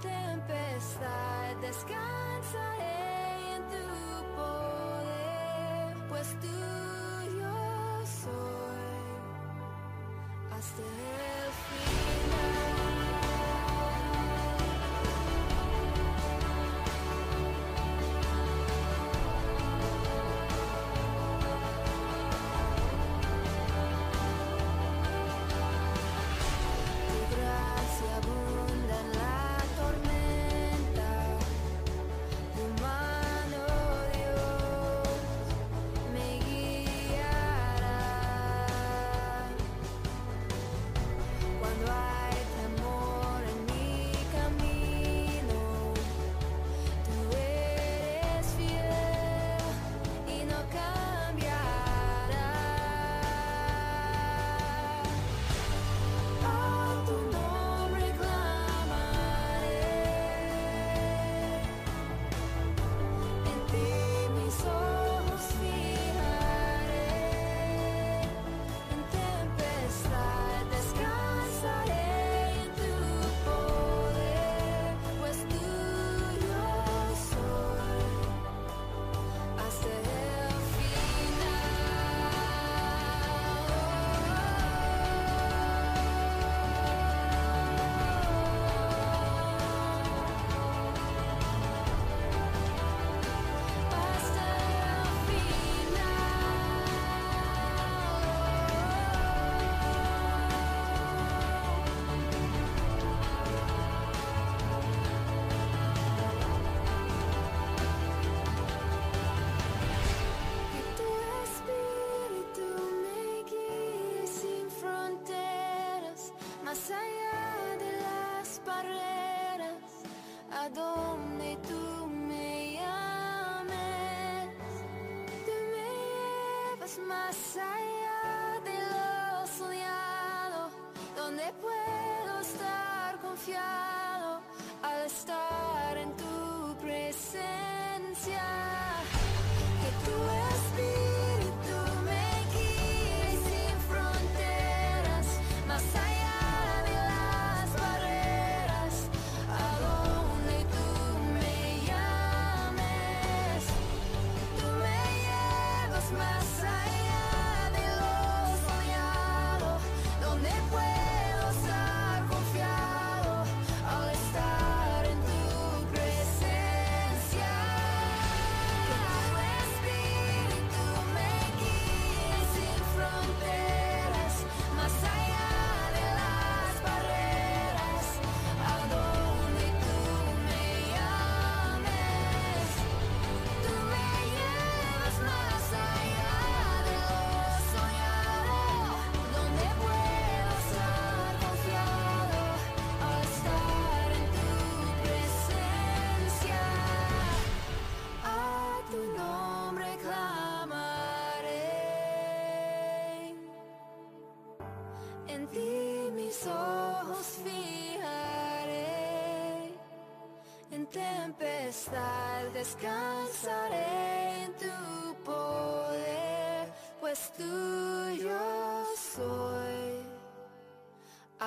[0.00, 3.86] tempestad descansaré en tu
[4.36, 7.54] poder, pues tuyo
[8.04, 9.06] soy
[10.56, 12.75] hasta el final.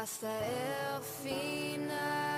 [0.02, 2.29] hasta el final.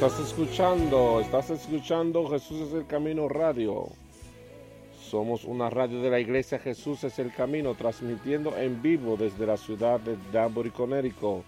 [0.00, 3.88] Estás escuchando, estás escuchando Jesús es el Camino Radio.
[4.98, 9.58] Somos una radio de la iglesia Jesús es el Camino, transmitiendo en vivo desde la
[9.58, 11.44] ciudad de Danbury, Connecticut,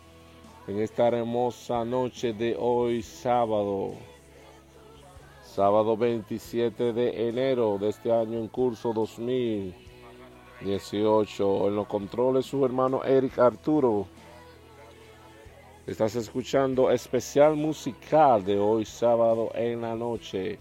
[0.69, 3.95] en esta hermosa noche de hoy, sábado.
[5.43, 11.69] Sábado 27 de enero de este año en curso 2018.
[11.69, 14.09] En los controles su hermano Eric Arturo.
[15.85, 20.61] Estás escuchando especial musical de hoy sábado en la noche.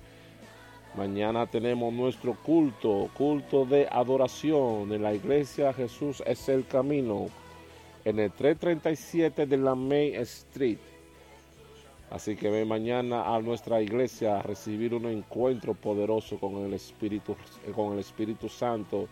[0.98, 7.28] Mañana tenemos nuestro culto, culto de adoración en la iglesia Jesús es el camino,
[8.04, 10.80] en el 337 de la Main Street.
[12.10, 17.36] Así que ven mañana a nuestra iglesia a recibir un encuentro poderoso con el Espíritu,
[17.76, 19.08] con el Espíritu Santo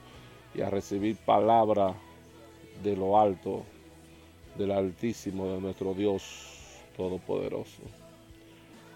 [0.56, 1.94] y a recibir palabra
[2.82, 3.64] de lo alto,
[4.58, 7.82] del Altísimo, de nuestro Dios Todopoderoso.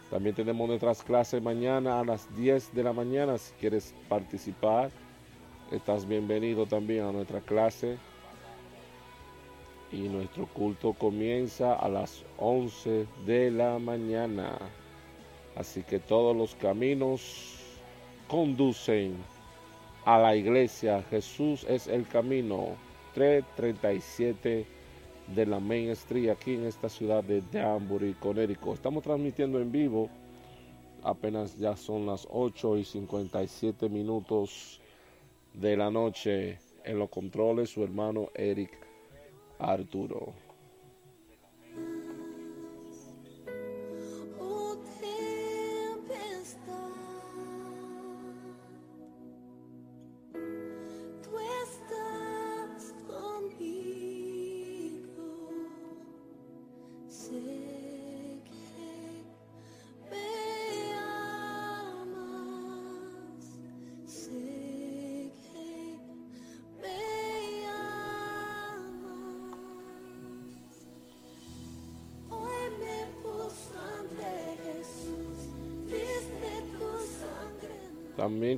[0.09, 3.37] También tenemos nuestras clases mañana a las 10 de la mañana.
[3.37, 4.91] Si quieres participar,
[5.71, 7.97] estás bienvenido también a nuestra clase.
[9.91, 14.57] Y nuestro culto comienza a las 11 de la mañana.
[15.55, 17.59] Así que todos los caminos
[18.27, 19.15] conducen
[20.05, 21.03] a la iglesia.
[21.09, 22.75] Jesús es el camino.
[23.13, 24.65] 337
[25.27, 28.75] de la Main Street aquí en esta ciudad de Danbury, Connecticut.
[28.75, 30.09] Estamos transmitiendo en vivo.
[31.03, 34.79] Apenas ya son las 8 y 57 minutos
[35.53, 36.59] de la noche.
[36.83, 38.71] En los controles su hermano Eric
[39.59, 40.33] Arturo.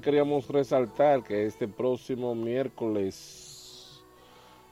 [0.05, 4.03] Queríamos resaltar que este próximo miércoles,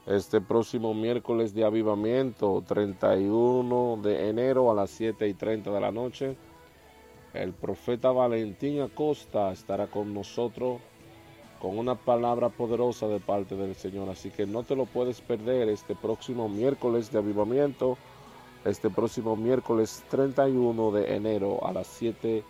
[0.06, 5.90] este próximo miércoles de avivamiento, 31 de enero a las 7 y 30 de la
[5.90, 6.36] noche,
[7.32, 10.80] el profeta Valentín Acosta estará con nosotros
[11.60, 14.08] con una palabra poderosa de parte del Señor.
[14.10, 17.98] Así que no te lo puedes perder este próximo miércoles de avivamiento,
[18.64, 22.44] este próximo miércoles 31 de enero a las 7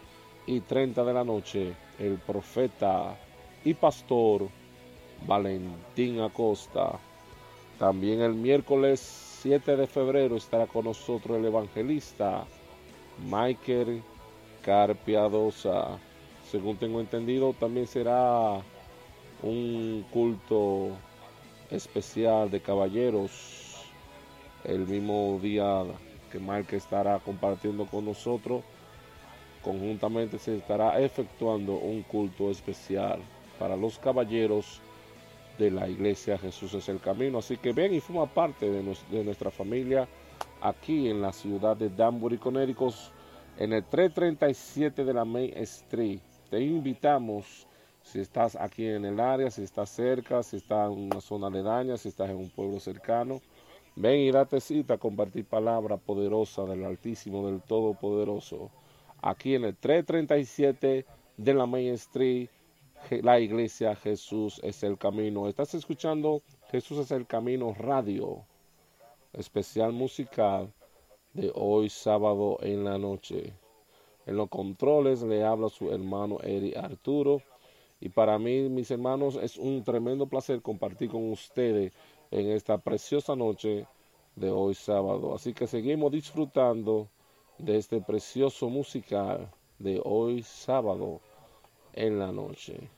[0.46, 3.16] y 30 de la noche, el profeta
[3.64, 4.48] y pastor
[5.26, 6.98] Valentín Acosta.
[7.78, 9.00] También el miércoles
[9.42, 12.44] 7 de febrero estará con nosotros el evangelista
[13.28, 14.02] Michael
[14.62, 15.98] Carpiadosa.
[16.50, 18.60] Según tengo entendido, también será
[19.42, 20.90] un culto
[21.70, 23.64] especial de caballeros
[24.64, 25.84] el mismo día
[26.31, 28.62] que Mike estará compartiendo con nosotros.
[29.65, 33.20] Conjuntamente se estará efectuando un culto especial
[33.59, 34.83] para los caballeros
[35.59, 37.39] de la iglesia Jesús es el camino.
[37.39, 38.83] Así que ven y forma parte de,
[39.25, 40.09] nuestra familia
[40.60, 42.94] aquí en la ciudad de Danbury, Connecticut,
[43.59, 46.20] en el 337 de la Main Street.
[46.51, 47.67] Te invitamos,
[48.02, 51.97] si estás aquí en el área, si estás cerca, si estás en una zona aledaña,
[51.97, 53.41] si estás en un pueblo cercano,
[53.97, 58.70] ven y date cita a compartir palabra poderosa del Altísimo, del Todopoderoso.
[59.26, 61.06] Aquí en el 337
[61.38, 62.50] de la Main Street,
[63.22, 65.48] la iglesia Jesús es el camino.
[65.48, 68.44] Estás escuchando Jesús es el camino radio,
[69.32, 70.70] especial musical
[71.32, 73.54] de hoy sábado en la noche.
[74.26, 77.40] En los controles le habla su hermano Eri Arturo.
[78.00, 81.94] Y para mí, mis hermanos, es un tremendo placer compartir con ustedes
[82.30, 83.86] en esta preciosa noche
[84.36, 85.34] de hoy sábado.
[85.34, 87.08] Así que seguimos disfrutando
[87.58, 91.20] de este precioso musical de hoy sábado
[91.92, 92.91] en la noche.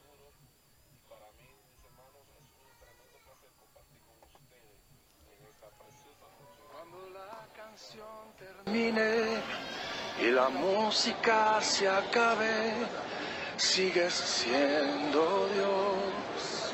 [8.39, 9.41] termine
[10.23, 12.73] y la música se acabe,
[13.57, 16.73] sigues siendo Dios,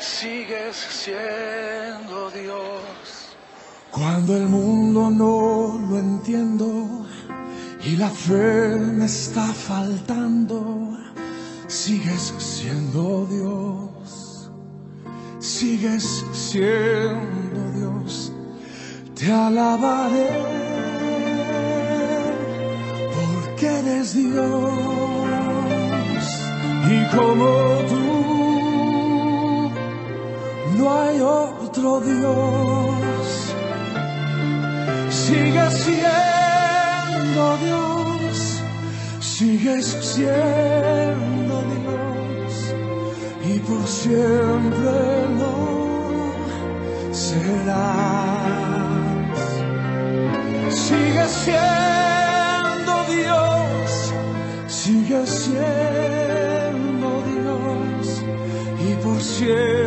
[0.00, 3.23] sigues siendo Dios.
[3.94, 7.06] Cuando el mundo no lo entiendo
[7.84, 10.98] y la fe me está faltando,
[11.68, 14.50] sigues siendo Dios,
[15.38, 18.32] sigues siendo Dios.
[19.14, 20.74] Te alabaré
[23.64, 24.72] eres Dios
[26.90, 27.46] y como
[27.88, 28.04] tú
[30.76, 33.43] no hay otro Dios.
[35.26, 38.60] Sigues siendo Dios,
[39.20, 42.52] sigues siendo Dios
[43.42, 45.54] y por siempre lo
[47.10, 47.80] serás.
[50.68, 54.12] Sigues siendo Dios,
[54.66, 58.22] sigues siendo Dios
[58.78, 59.83] y por siempre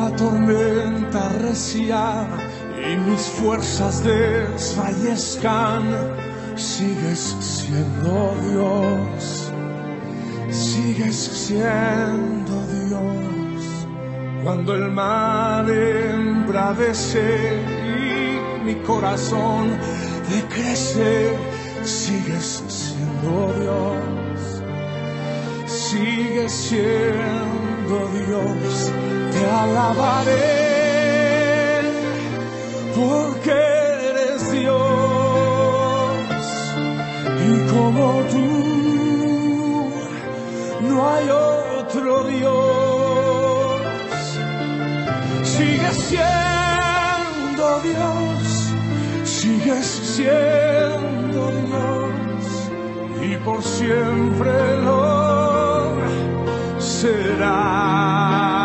[0.00, 2.26] la tormenta recia
[2.88, 5.82] y mis fuerzas desfallezcan,
[6.56, 9.52] sigues siendo Dios,
[10.50, 12.54] sigues siendo
[12.86, 13.86] Dios.
[14.44, 17.60] Cuando el mar embravece
[17.96, 19.76] y mi corazón
[20.30, 21.36] decrece,
[21.82, 24.62] sigues siendo Dios,
[25.66, 28.92] sigues siendo Dios,
[29.32, 30.36] te alabaré
[32.94, 33.50] porque
[34.10, 34.76] eres Dios
[37.46, 38.48] y como tú
[40.82, 43.80] no hay otro Dios.
[45.44, 48.74] Sigues siendo Dios,
[49.24, 52.52] sigues siendo Dios
[53.22, 55.47] y por siempre lo
[56.98, 58.57] serás.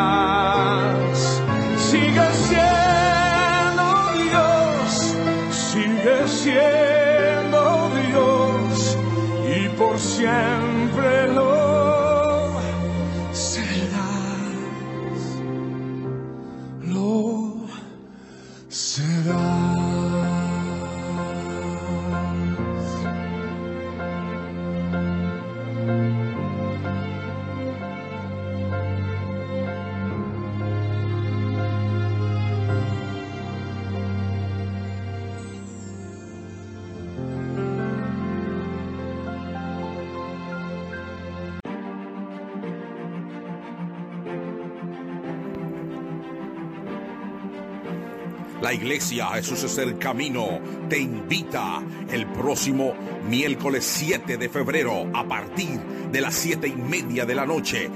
[49.00, 51.82] Jesús es el camino te invita
[52.12, 52.94] el próximo
[53.28, 55.80] miércoles 7 de febrero a partir
[56.12, 57.90] de las 7 y media de la noche.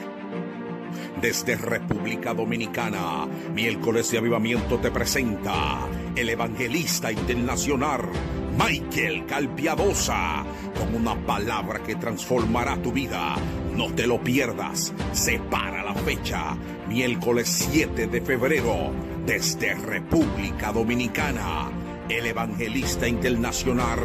[1.21, 8.09] Desde República Dominicana, miércoles de avivamiento te presenta el evangelista internacional
[8.57, 10.43] Michael Calpiadosa
[10.79, 13.35] con una palabra que transformará tu vida.
[13.75, 14.91] No te lo pierdas.
[15.11, 18.91] Separa la fecha, miércoles 7 de febrero,
[19.27, 21.69] desde República Dominicana.
[22.07, 23.99] El evangelista internacional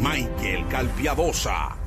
[0.00, 1.85] Michael Calpiadosa.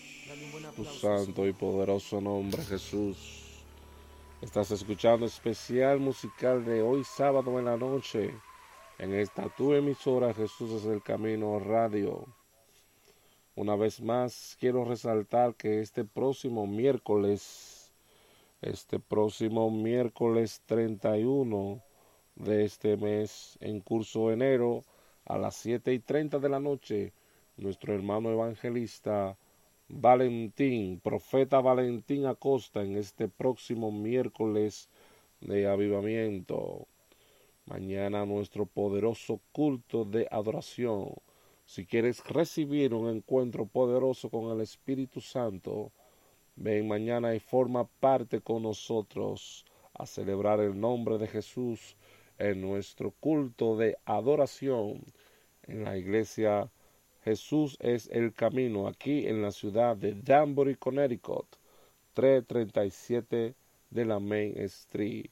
[0.74, 3.62] tu santo y poderoso nombre, Jesús.
[4.42, 8.34] Estás escuchando especial musical de hoy sábado en la noche
[8.98, 12.24] en esta tu emisora Jesús es el Camino Radio.
[13.54, 17.92] Una vez más quiero resaltar que este próximo miércoles,
[18.62, 21.82] este próximo miércoles 31
[22.36, 24.82] de este mes en curso enero
[25.26, 27.12] a las 7 y 30 de la noche,
[27.56, 29.36] nuestro hermano evangelista
[29.88, 34.88] Valentín, profeta Valentín Acosta, en este próximo miércoles
[35.40, 36.86] de avivamiento.
[37.66, 41.10] Mañana nuestro poderoso culto de adoración.
[41.64, 45.90] Si quieres recibir un encuentro poderoso con el Espíritu Santo,
[46.54, 49.64] ven mañana y forma parte con nosotros
[49.94, 51.96] a celebrar el nombre de Jesús
[52.38, 55.02] en nuestro culto de adoración
[55.62, 56.70] en la iglesia
[57.24, 61.46] Jesús es el camino aquí en la ciudad de Danbury, Connecticut,
[62.14, 63.54] 337
[63.90, 65.26] de la Main Street.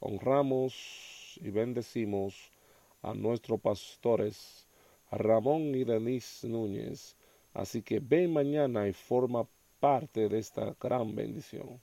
[0.00, 2.52] Honramos y bendecimos
[3.00, 4.68] a nuestros pastores
[5.10, 7.16] Ramón y Denise Núñez.
[7.54, 9.48] Así que ven mañana y forma
[9.80, 11.80] parte de esta gran bendición.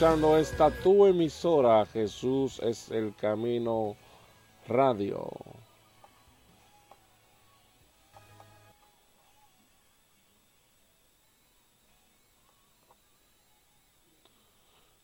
[0.00, 3.96] Escuchando esta tu emisora, Jesús es el camino
[4.66, 5.28] radio.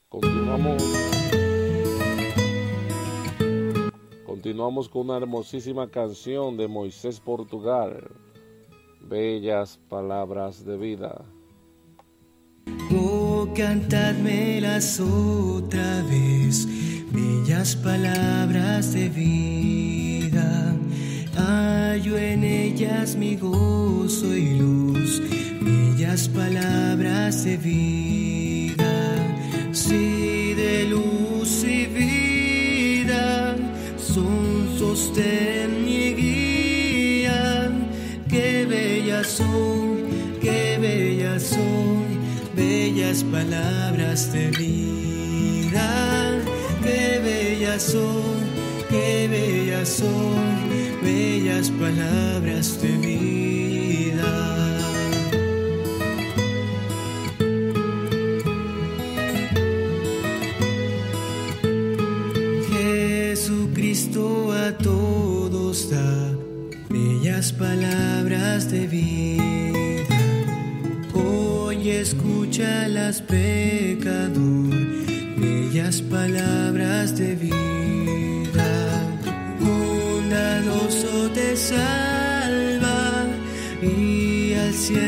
[0.09, 0.83] Continuamos.
[4.25, 8.13] Continuamos con una hermosísima canción de Moisés Portugal.
[9.03, 11.23] Bellas palabras de vida.
[12.95, 13.47] Oh,
[15.01, 16.69] otra vez,
[17.11, 20.77] bellas palabras de vida.
[21.35, 25.23] Hallo en ellas mi gozo y luz,
[25.63, 27.96] bellas palabras de vida.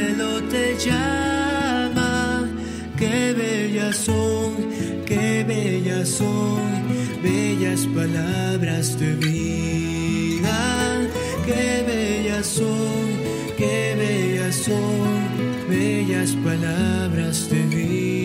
[0.09, 2.49] Cielo te llama.
[2.97, 4.55] Qué bellas son,
[5.07, 6.61] qué bellas son,
[7.23, 10.59] bellas palabras de vida.
[11.47, 13.07] Qué bellas son,
[13.57, 18.18] qué bellas son bellas palabras de vida.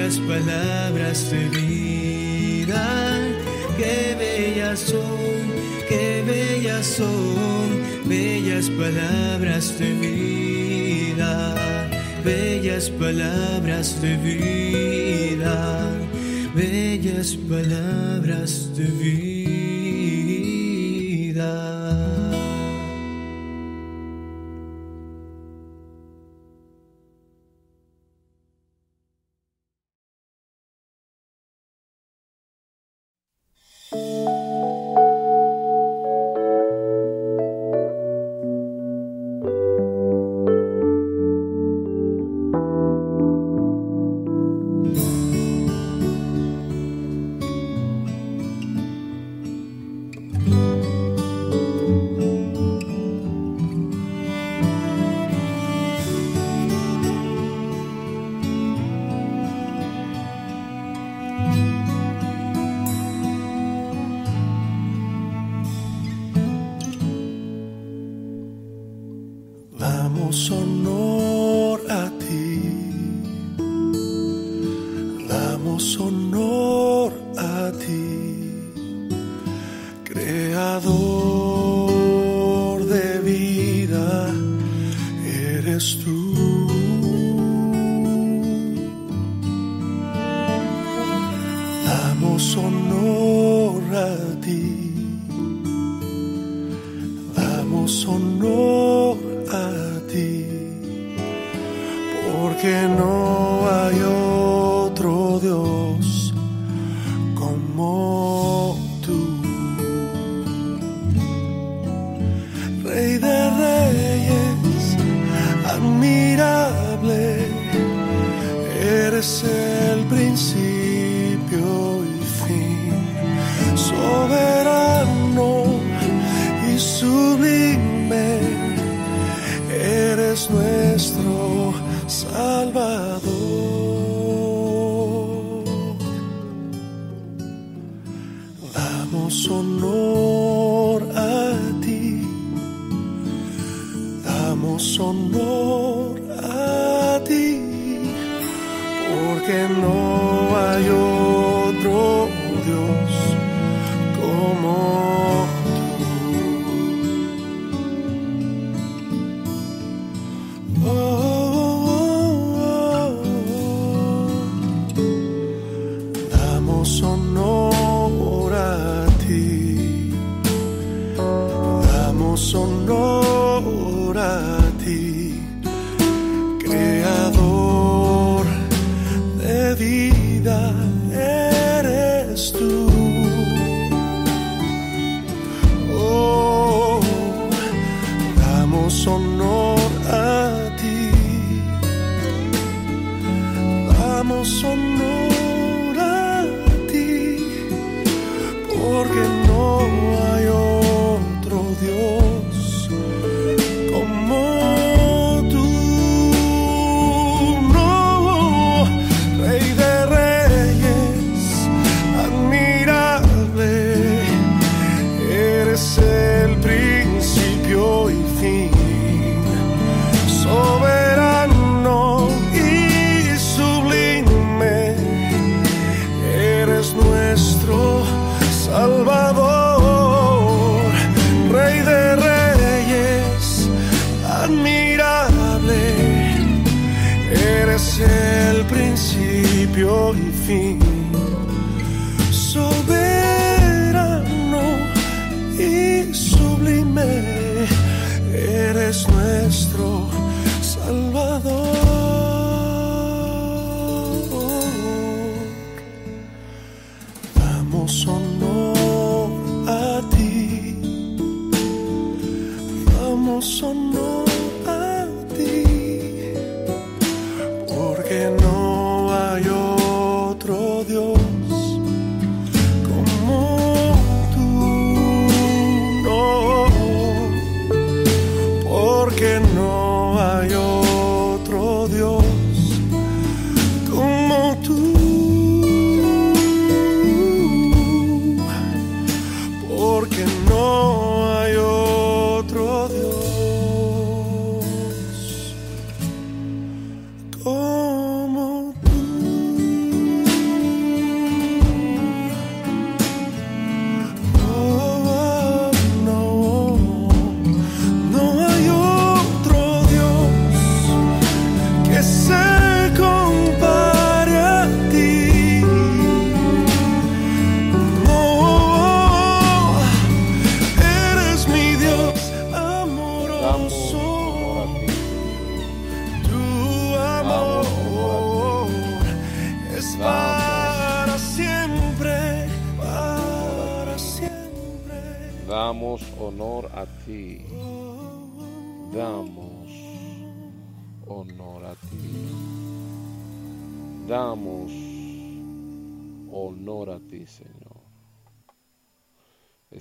[0.00, 3.18] Bellas palabras de vida.
[3.76, 5.52] Qué bellas son,
[5.88, 11.54] qué bellas son, bellas palabras de vida.
[12.24, 15.90] Bellas palabras de vida,
[16.54, 19.19] bellas palabras de vida.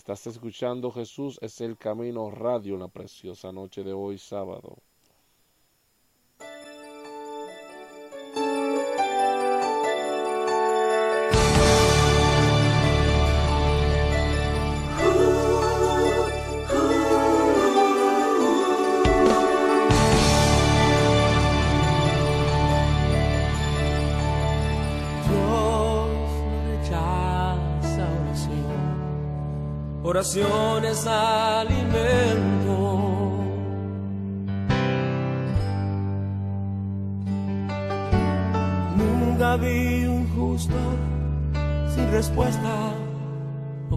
[0.09, 4.78] Estás escuchando Jesús es el Camino Radio, una preciosa noche de hoy sábado.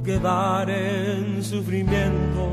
[0.02, 2.48] quedar en sufrimiento.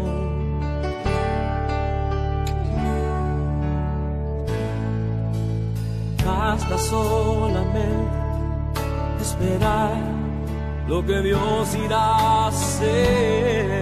[6.26, 7.80] Basta solamente
[9.22, 9.98] esperar
[10.88, 13.79] lo que Dios irá a hacer.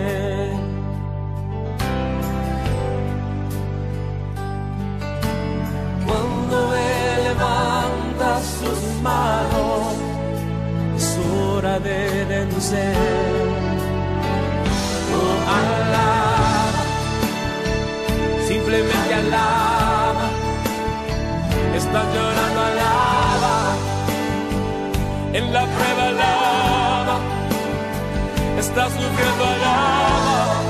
[29.00, 30.62] sufriendo alaba,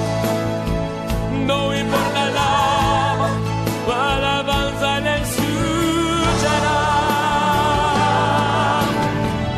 [1.45, 3.29] no importa alaba,
[4.13, 6.79] alabanza le escuchará.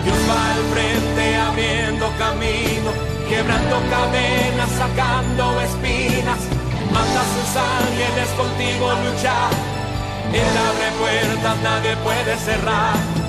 [0.04, 2.90] Dios va al frente abriendo camino,
[3.28, 6.42] quebrando cadenas, sacando espinas,
[6.94, 9.52] manda sus ángeles contigo luchar,
[10.34, 13.29] él abre puertas, nadie puede cerrar.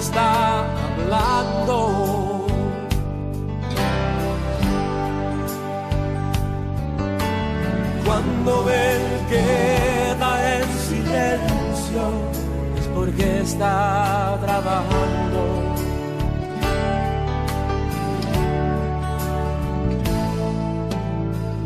[0.00, 2.46] está hablando.
[8.06, 12.04] Cuando Él queda en silencio
[12.78, 15.40] es porque está trabajando.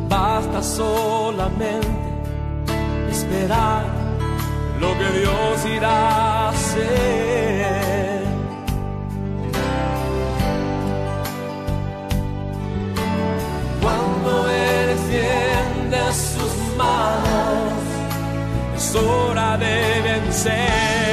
[0.09, 1.89] Basta solamente
[3.11, 3.85] esperar
[4.81, 7.84] lo que Dios irá a hacer.
[18.95, 21.04] Es hora de vencer.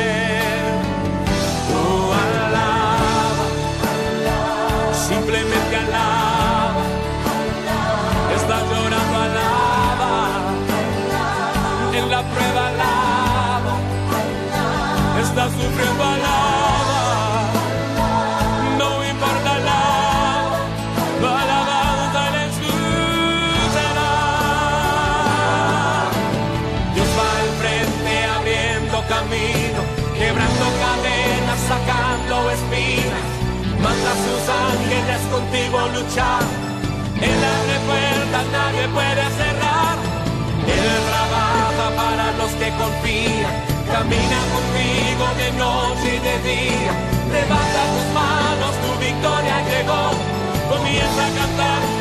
[35.42, 36.44] Contigo luchar.
[37.22, 39.98] Él abre puertas, nadie puede cerrar.
[40.76, 43.54] Él trabaja para los que confían.
[43.92, 46.94] Camina contigo de noche y de día.
[47.36, 50.04] Levanta tus manos, tu victoria llegó.
[50.70, 52.01] Comienza a cantar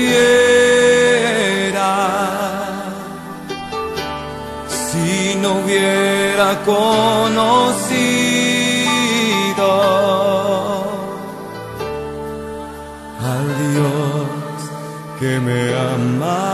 [4.67, 7.69] si no hubiera conocido
[13.31, 14.27] al Dios
[15.19, 15.59] que me
[15.95, 16.52] ama.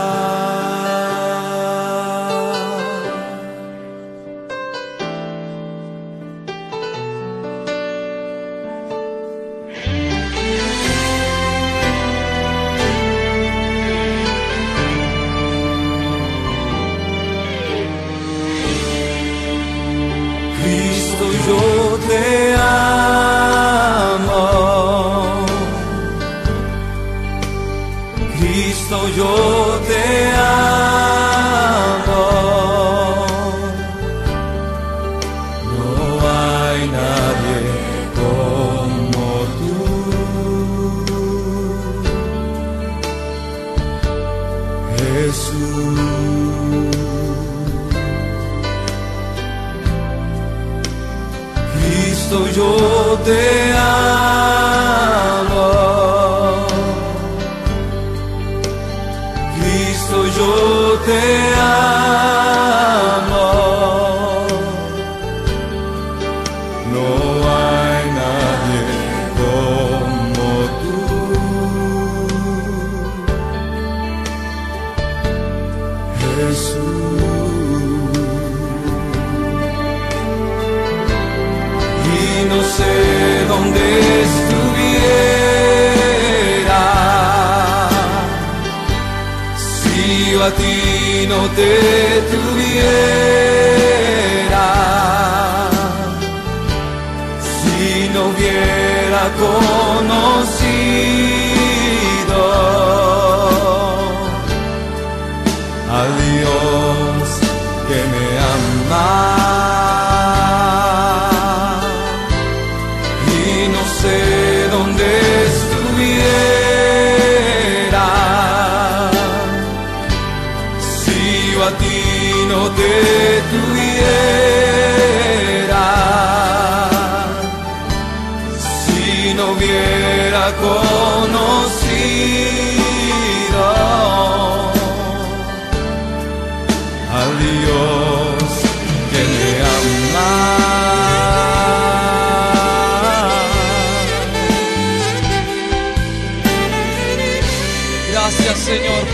[91.60, 93.39] Ti no te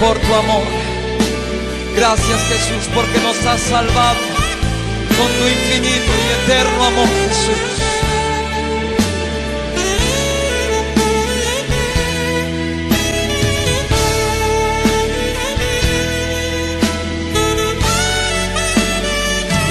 [0.07, 0.63] por tu amor.
[1.97, 4.21] Gracias Jesús porque nos has salvado
[5.19, 7.57] con tu infinito y eterno amor Jesús.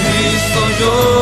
[0.04, 1.15] Cristo, yo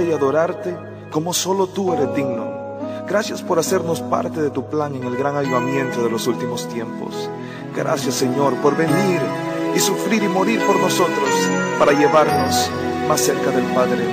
[0.00, 0.74] y adorarte
[1.10, 2.50] como solo tú eres digno.
[3.06, 7.28] Gracias por hacernos parte de tu plan en el gran avivamiento de los últimos tiempos.
[7.76, 9.20] Gracias Señor por venir
[9.74, 11.28] y sufrir y morir por nosotros
[11.78, 12.70] para llevarnos
[13.08, 14.06] más cerca del Padre.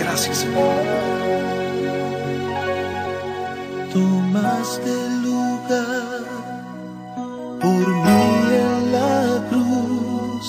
[0.00, 1.14] Gracias Señor.
[3.94, 6.24] tomaste lugar
[7.60, 8.26] por mí
[8.66, 10.46] en la cruz,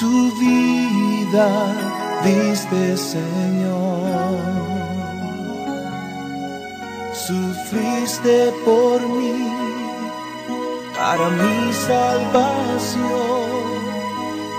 [0.00, 1.48] tu vida
[2.24, 3.77] diste Señor,
[8.64, 9.48] por mí,
[10.96, 13.06] para mi salvación,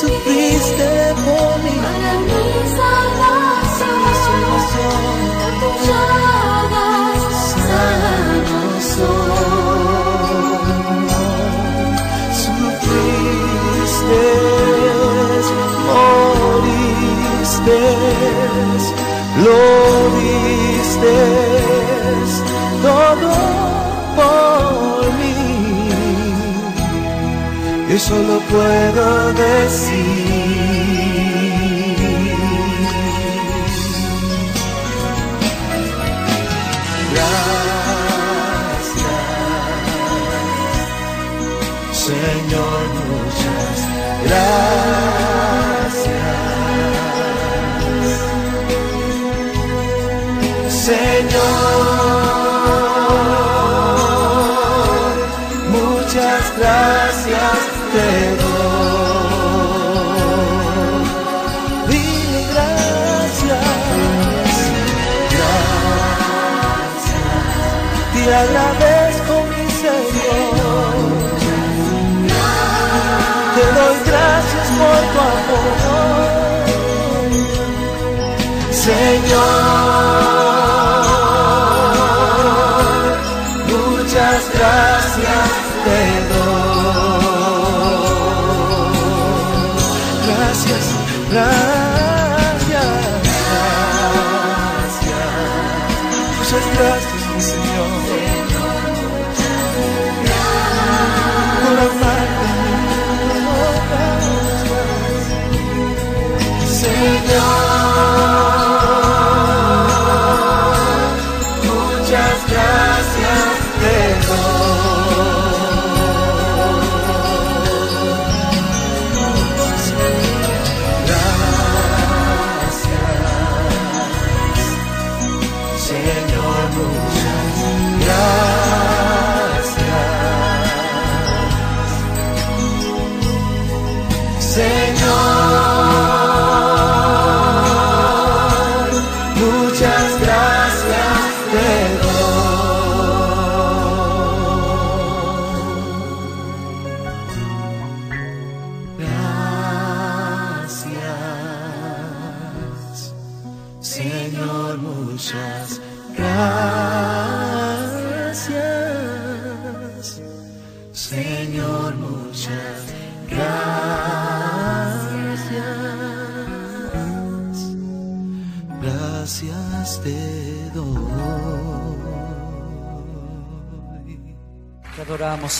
[0.00, 0.90] Sufriste
[1.24, 2.46] por, Sufriste mí, para mi
[2.80, 5.02] salvación, salvación.
[5.38, 7.20] Por tus llagas
[7.66, 8.60] sano.
[12.42, 14.24] Sufriste,
[15.88, 17.80] moriste,
[19.44, 19.60] lo
[20.16, 21.35] viste.
[27.96, 30.15] Yo solo puedo decir
[79.06, 80.25] Señor.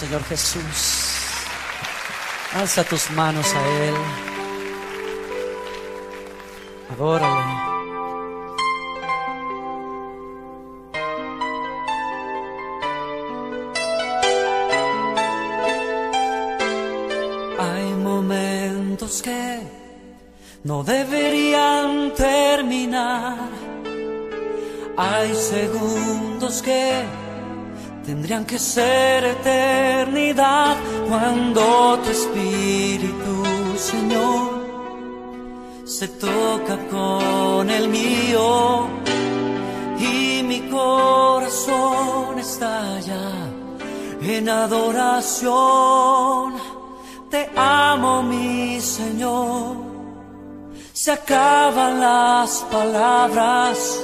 [0.01, 0.81] Señor Jesús.
[2.55, 3.95] Alza tus manos a Él.
[6.93, 7.77] Adórale.
[19.23, 19.61] que
[20.65, 23.37] no deberían terminar.
[24.97, 27.05] Hay segundos que
[28.05, 29.66] tendrían que ser eternos.
[31.27, 33.35] Cuando tu espíritu,
[33.77, 34.45] Señor,
[35.85, 38.87] se toca con el mío
[39.99, 43.25] y mi corazón estalla
[44.23, 45.55] en adoración.
[47.29, 49.79] Te amo, mi Señor.
[50.93, 54.01] Se acaban las palabras,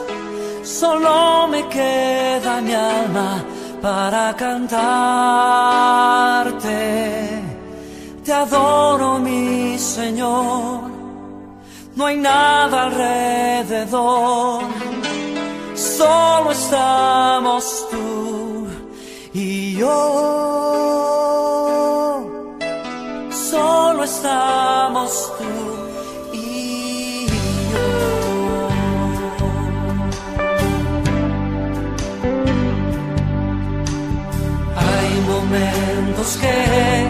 [0.65, 3.41] solo me queda mi alma
[3.83, 4.81] para cantarte.
[8.25, 10.93] Te adoro, mi Señor.
[11.97, 14.62] No hay nada alrededor,
[15.75, 18.67] solo estamos tú
[19.35, 19.99] y yo.
[23.31, 25.32] Solo estamos
[36.23, 37.07] que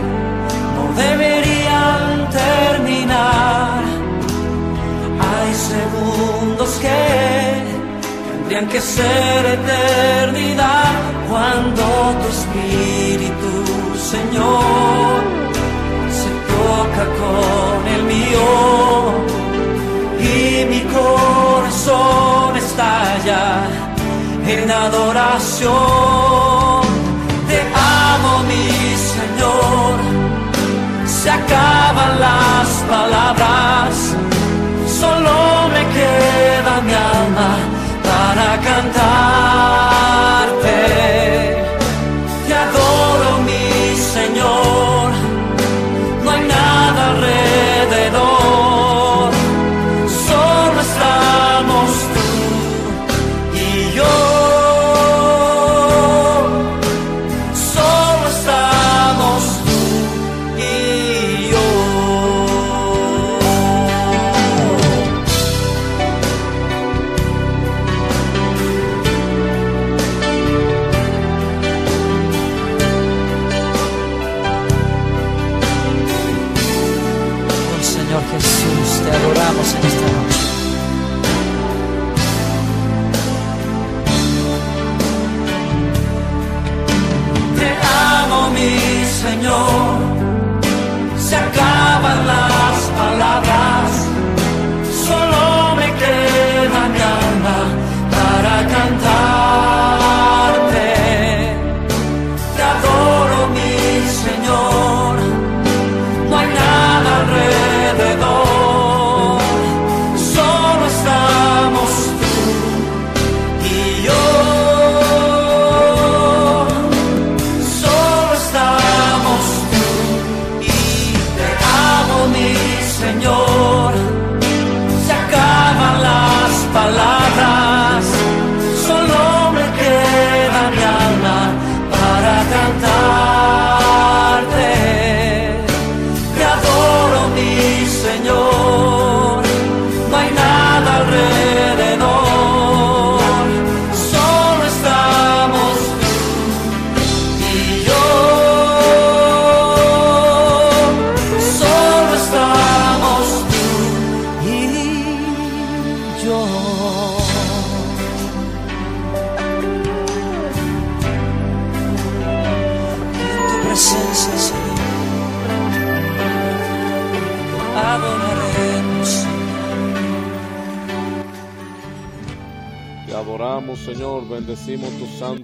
[0.74, 3.82] no deberían terminar.
[5.20, 7.02] Hay segundos que
[8.30, 10.92] tendrían que ser eternidad
[11.28, 11.82] cuando
[12.20, 13.52] tu espíritu,
[14.12, 15.20] Señor,
[16.20, 18.48] se toca con el mío
[20.20, 23.44] y mi corazón estalla
[24.46, 26.51] en adoración.
[31.22, 34.16] Se acaban las palabras,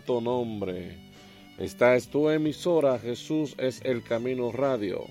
[0.09, 0.97] santo nombre.
[1.59, 5.05] Esta es tu emisora, Jesús es el Camino Radio.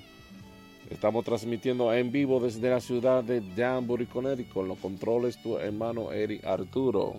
[0.90, 4.66] Estamos transmitiendo en vivo desde la ciudad de Danbury, Connecticut.
[4.66, 7.18] Los controles tu hermano Eric Arturo.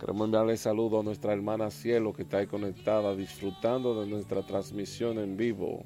[0.00, 5.18] Queremos enviarle saludo a nuestra hermana Cielo que está ahí conectada, disfrutando de nuestra transmisión
[5.18, 5.82] en vivo.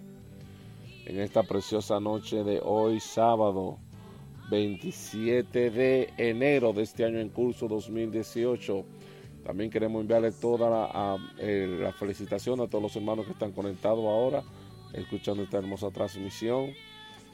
[1.07, 3.79] En esta preciosa noche de hoy, sábado
[4.53, 8.85] 27 de enero de este año en curso 2018.
[9.45, 14.43] También queremos enviarle toda eh, la felicitación a todos los hermanos que están conectados ahora,
[14.93, 16.71] escuchando esta hermosa transmisión.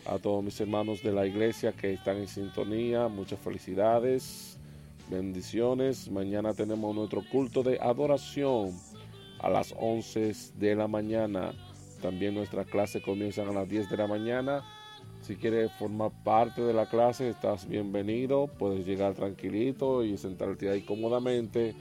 [0.06, 4.58] A todos mis hermanos de la iglesia que están en sintonía, muchas felicidades,
[5.10, 6.10] bendiciones.
[6.10, 8.72] Mañana tenemos nuestro culto de adoración
[9.40, 11.52] a las 11 de la mañana.
[12.00, 14.64] También nuestra clase comienza a las 10 de la mañana.
[15.20, 18.46] Si quieres formar parte de la clase, estás bienvenido.
[18.46, 21.74] Puedes llegar tranquilito y sentarte ahí cómodamente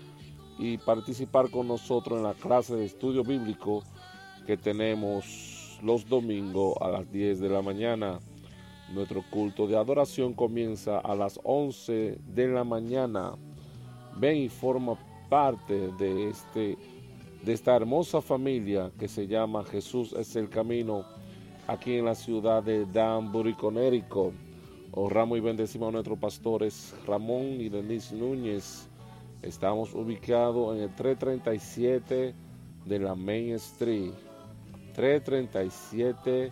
[0.60, 3.84] y participar con nosotros en la clase de estudio bíblico
[4.46, 8.20] que tenemos los domingos a las 10 de la mañana.
[8.94, 13.34] Nuestro culto de adoración comienza a las 11 de la mañana.
[14.18, 14.98] Ven y forma
[15.30, 16.78] parte de, este,
[17.44, 21.06] de esta hermosa familia que se llama Jesús es el Camino
[21.68, 24.34] aquí en la ciudad de Danbury, Connecticut.
[24.94, 28.87] Honramos y bendecimos a nuestros pastores Ramón y Denise Núñez.
[29.42, 32.34] Estamos ubicados en el 337
[32.86, 34.14] de la Main Street.
[34.96, 36.52] 337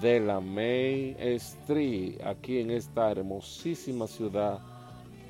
[0.00, 4.58] de la Main Street, aquí en esta hermosísima ciudad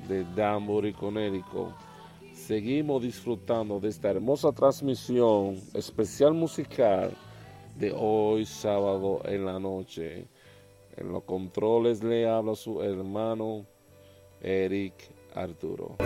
[0.07, 1.73] de Danbury, Connecticut.
[2.33, 7.11] Seguimos disfrutando de esta hermosa transmisión especial musical
[7.75, 10.27] de hoy sábado en la noche.
[10.95, 13.65] En los controles le habla su hermano
[14.41, 14.93] Eric
[15.35, 15.97] Arturo.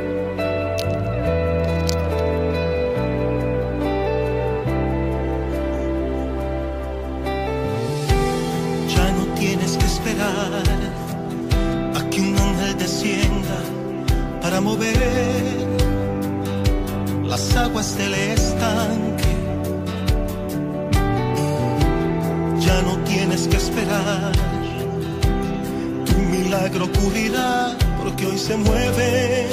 [28.52, 29.48] Se mueven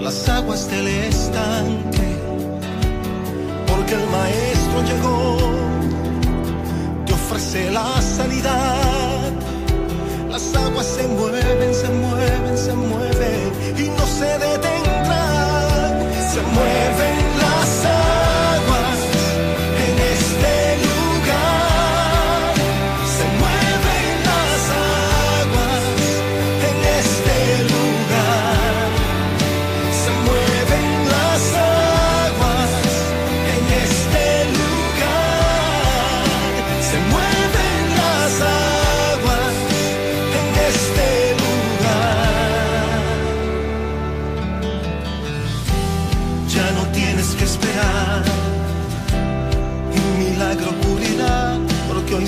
[0.00, 2.08] las aguas del estanque.
[3.68, 5.36] Porque el maestro llegó
[7.06, 9.32] te ofrece la sanidad.
[10.30, 13.52] Las aguas se mueven, se mueven, se mueven
[13.84, 15.92] y no se detendrán.
[16.32, 16.93] Se mueven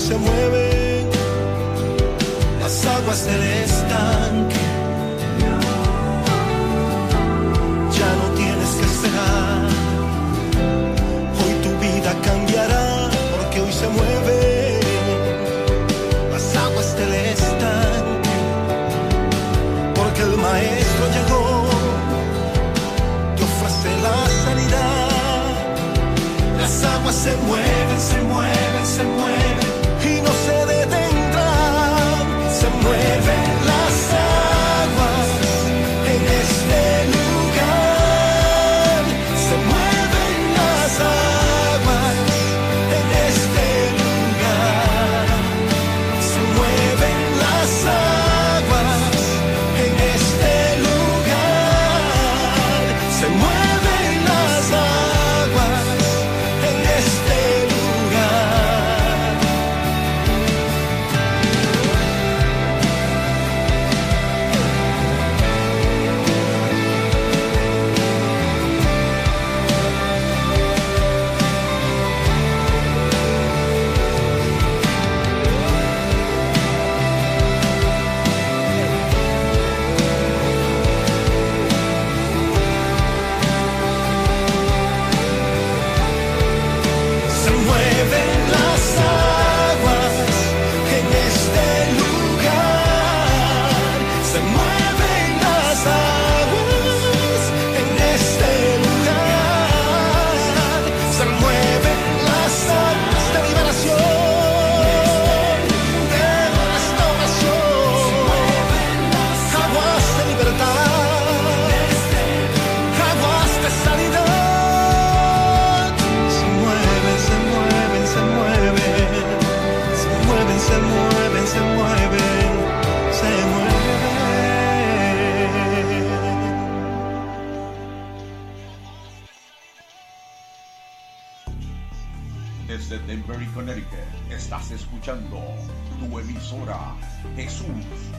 [0.07, 1.11] se mueven
[2.61, 4.65] las aguas del estanque.
[7.99, 9.63] Ya no tienes que esperar.
[11.41, 14.81] Hoy tu vida cambiará porque hoy se mueven
[16.33, 18.37] las aguas del estanque.
[19.97, 21.45] Porque el maestro llegó,
[23.37, 25.51] te ofrece la sanidad.
[26.61, 29.36] Las aguas se mueven, se mueven, se mueven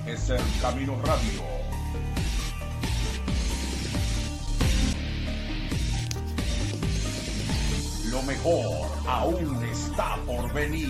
[0.05, 1.41] Es el Camino Radio.
[8.11, 10.89] Lo mejor aún está por venir.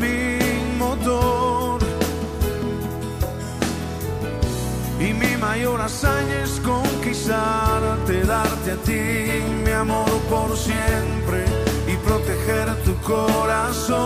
[0.00, 0.38] Mi
[0.78, 1.80] motor.
[5.00, 9.02] Y mi mayor hazaña es conquistarte, darte a ti
[9.64, 11.44] mi amor por siempre
[11.92, 14.02] y proteger tu corazón.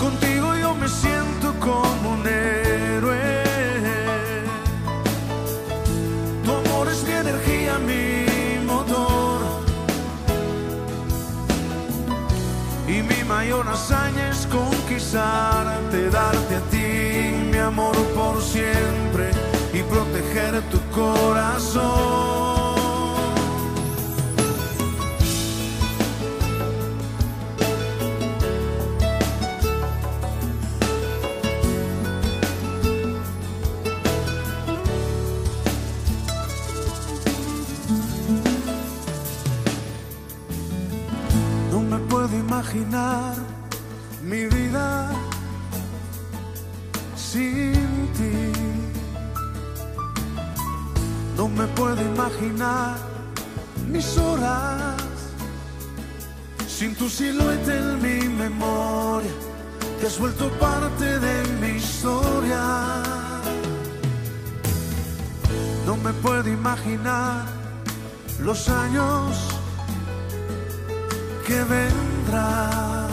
[0.00, 2.01] Contigo yo me siento como
[13.42, 19.32] mayor hazaña es conquistarte, darte a ti mi amor por siempre
[19.74, 22.51] y proteger tu corazón.
[60.22, 62.62] Vuelto parte de mi historia.
[65.84, 67.46] No me puedo imaginar
[68.38, 69.48] los años
[71.44, 73.08] que vendrán.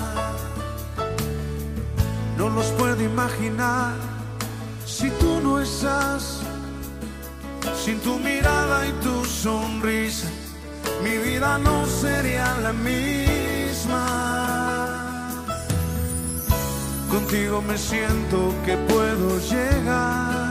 [2.37, 3.95] No los puedo imaginar
[4.85, 6.41] si tú no estás.
[7.83, 10.27] Sin tu mirada y tu sonrisa,
[11.03, 14.38] mi vida no sería la misma.
[17.09, 20.49] Contigo me siento que puedo llegar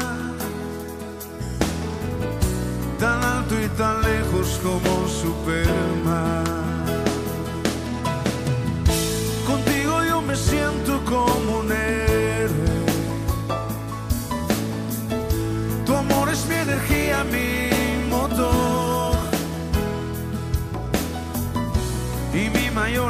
[2.98, 6.67] tan alto y tan lejos como Superman.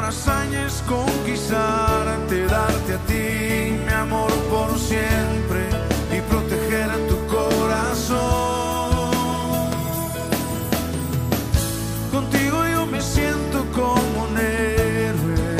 [0.09, 5.61] Hazaña es conquistarte, darte a ti mi amor por siempre
[6.15, 8.19] y proteger tu corazón.
[12.11, 15.57] Contigo yo me siento como un héroe.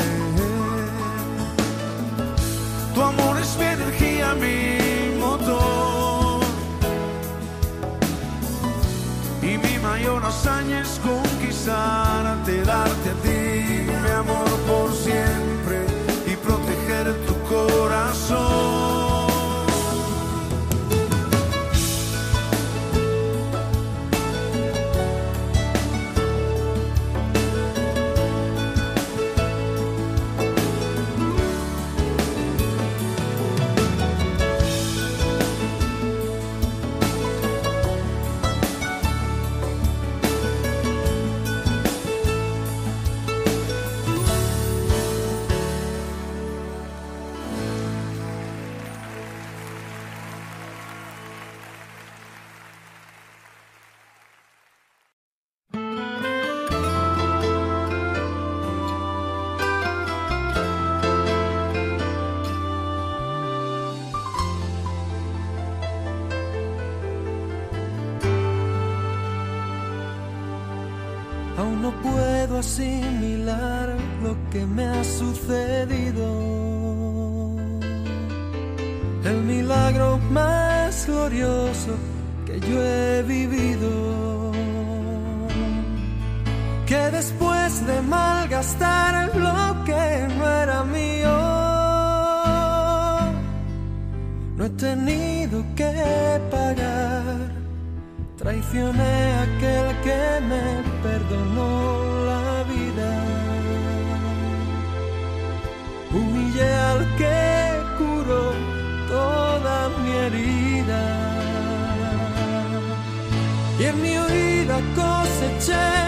[2.95, 6.41] Tu amor es mi energía, mi motor.
[9.43, 13.38] Y mi mayor hazaña es conquistarte, darte a ti
[14.67, 15.77] por siempre
[16.25, 18.68] y proteger tu corazón.
[115.59, 115.98] turn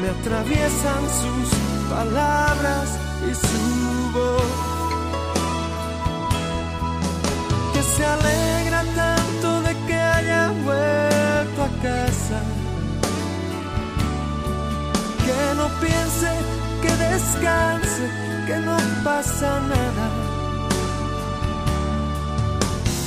[0.00, 1.48] me atraviesan sus
[1.90, 2.96] palabras
[3.28, 4.42] y su voz.
[7.72, 12.40] Que se alegra tanto de que haya vuelto a casa
[15.24, 16.30] que no piense,
[16.82, 18.04] que descanse,
[18.46, 20.06] que no pasa nada.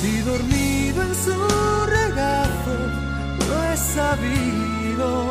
[0.04, 1.36] Y dormido en su
[1.86, 3.01] regazo,
[3.82, 5.28] sabido.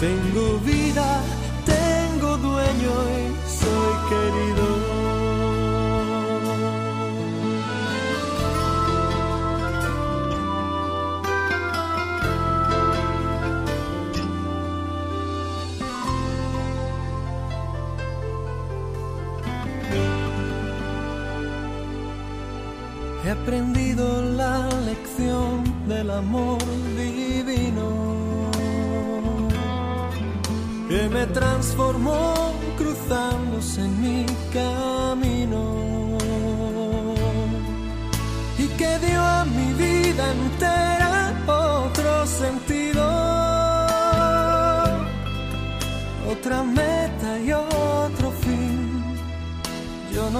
[0.00, 1.20] Tengo vida,
[1.64, 4.73] tengo dueño y soy querido.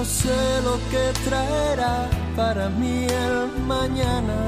[0.05, 4.39] No sé lo que traerá para mí el mañana,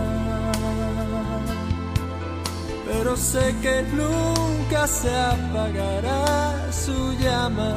[2.86, 7.73] pero sé que nunca se apagará su llama.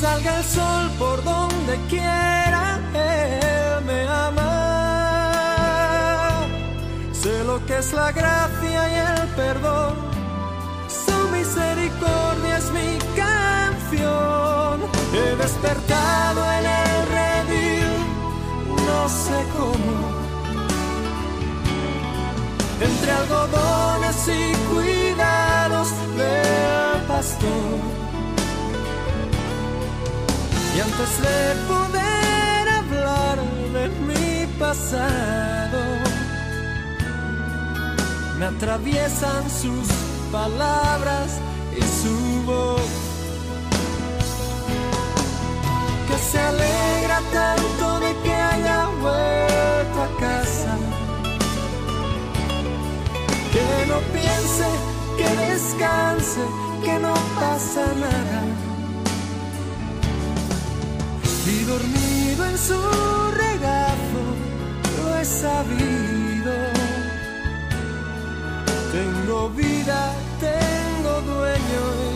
[0.00, 4.52] Salga el sol por donde quiera, Él me ama.
[7.12, 9.94] Sé lo que es la gracia y el perdón,
[11.06, 14.31] su misericordia es mi canción.
[15.14, 17.90] He despertado en el redil,
[18.86, 19.94] no sé cómo.
[22.80, 27.78] Entre algodones y cuidados del pastor.
[30.74, 33.38] Y antes de poder hablar
[33.74, 35.80] de mi pasado,
[38.38, 39.88] me atraviesan sus
[40.32, 41.41] palabras
[46.32, 50.72] se alegra tanto de que haya vuelto a casa.
[53.52, 54.68] Que no piense,
[55.18, 56.42] que descanse,
[56.84, 58.40] que no pasa nada.
[61.54, 62.80] Y dormido en su
[63.44, 64.22] regazo,
[64.96, 66.54] lo he sabido.
[68.96, 70.00] Tengo vida,
[70.40, 72.11] tengo dueño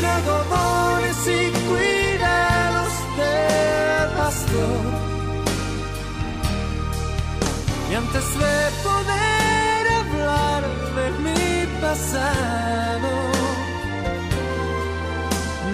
[0.00, 4.82] Entre algodones y cuidados del pastor.
[7.90, 10.62] Y antes de poder hablar
[10.96, 13.10] de mi pasado,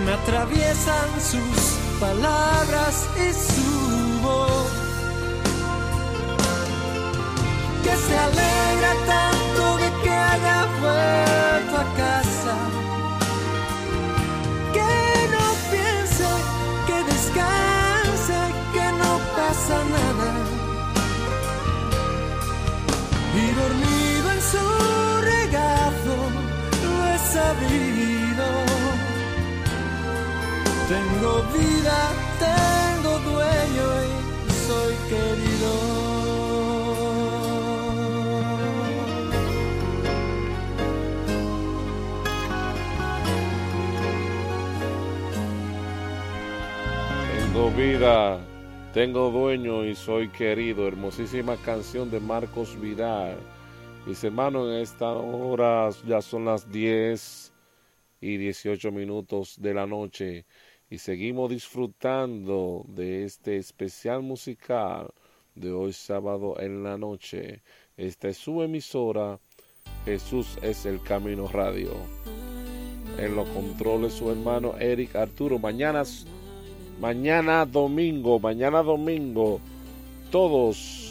[0.05, 1.59] me atraviesan sus
[2.01, 4.73] palabras y su voz.
[7.85, 11.86] Que se alegra tanto de que haya vuelto
[30.89, 35.73] Tengo vida, tengo dueño y soy querido.
[47.33, 48.39] Tengo vida,
[48.95, 50.87] tengo dueño y soy querido.
[50.87, 53.39] Hermosísima canción de Marcos Vidal.
[54.07, 57.53] Mis hermanos, en esta hora ya son las 10
[58.21, 60.47] y 18 minutos de la noche
[60.89, 65.13] y seguimos disfrutando de este especial musical
[65.57, 67.65] de hoy sábado en la noche.
[67.97, 69.41] Esta es su emisora,
[70.05, 71.91] Jesús es el Camino Radio.
[73.19, 75.59] En los controles su hermano Eric Arturo.
[75.59, 76.05] Mañana,
[77.01, 79.61] mañana domingo, mañana domingo,
[80.31, 81.06] todos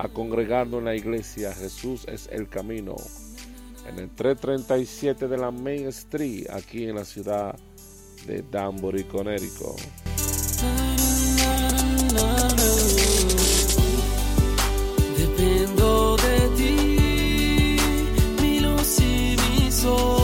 [0.00, 1.52] a congregarnos en la iglesia.
[1.52, 2.94] Jesús es el camino.
[3.88, 7.58] En el 337 de la Main Street, aquí en la ciudad
[8.26, 9.80] de Danbury, Connecticut.
[15.16, 17.76] Dependo de ti,
[18.40, 20.17] mi luz y mi sol.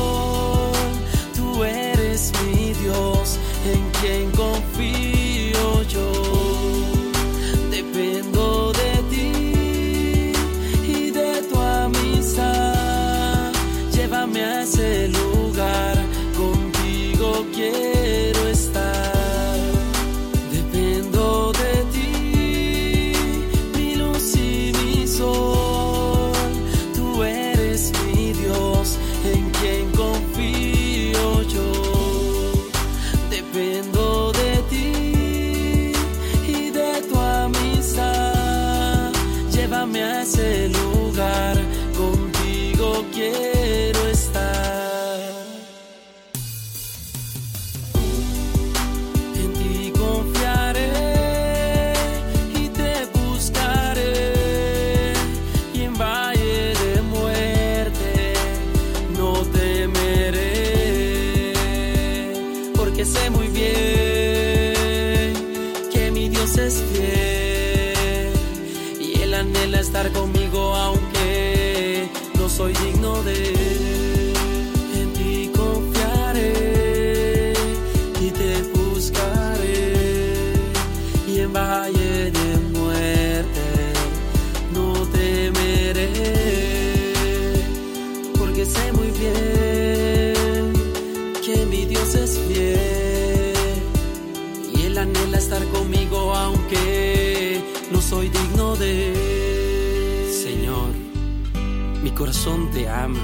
[102.74, 103.20] Te ama,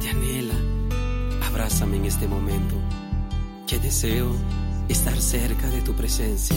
[0.00, 0.54] te anhela.
[1.46, 2.74] Abrázame en este momento,
[3.66, 4.34] que deseo
[4.88, 6.56] estar cerca de tu presencia.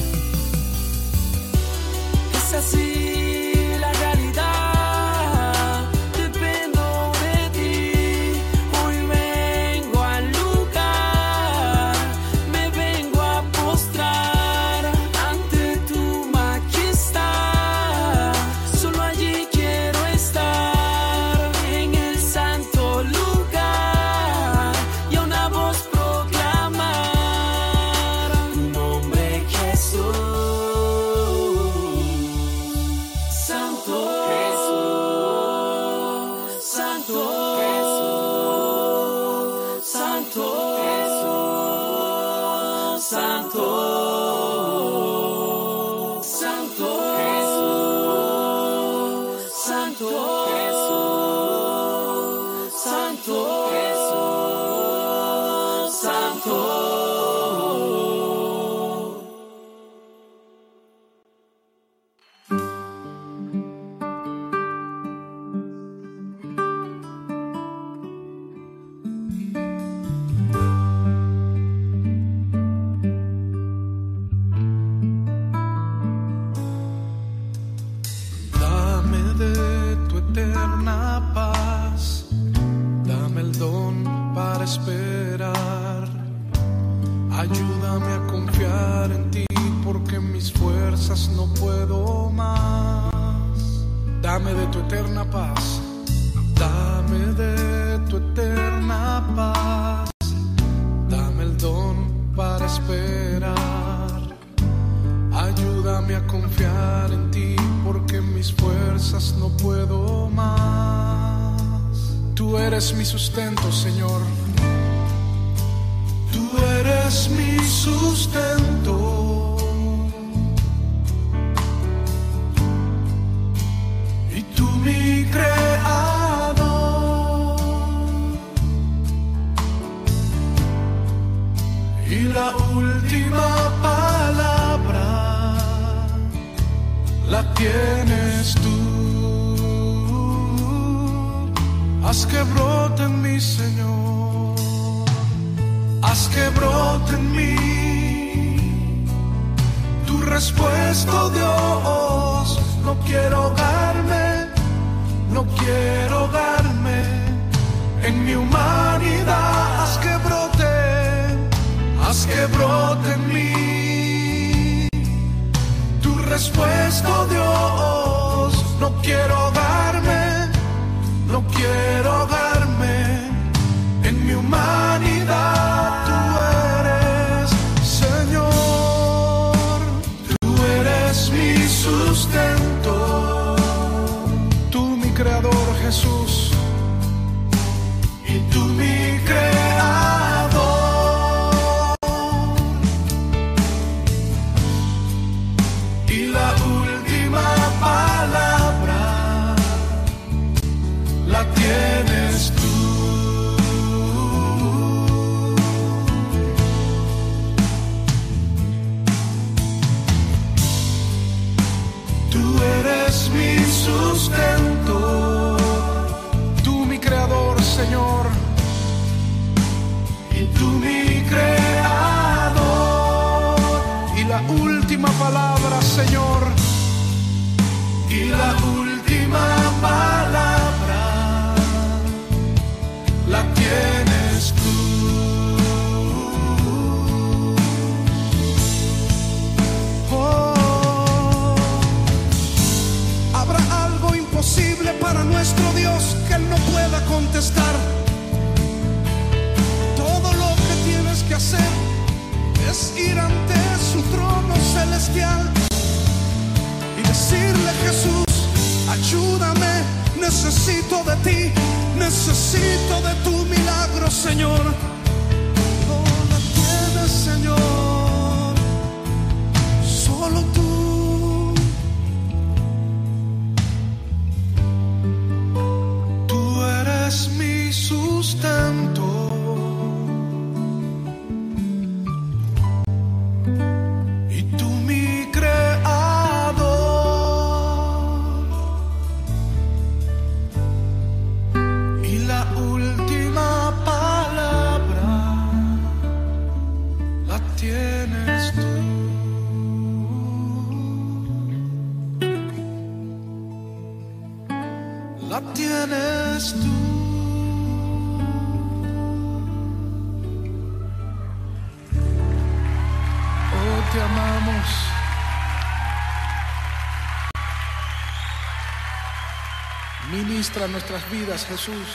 [320.43, 321.87] Ministra nuestras vidas, Jesús.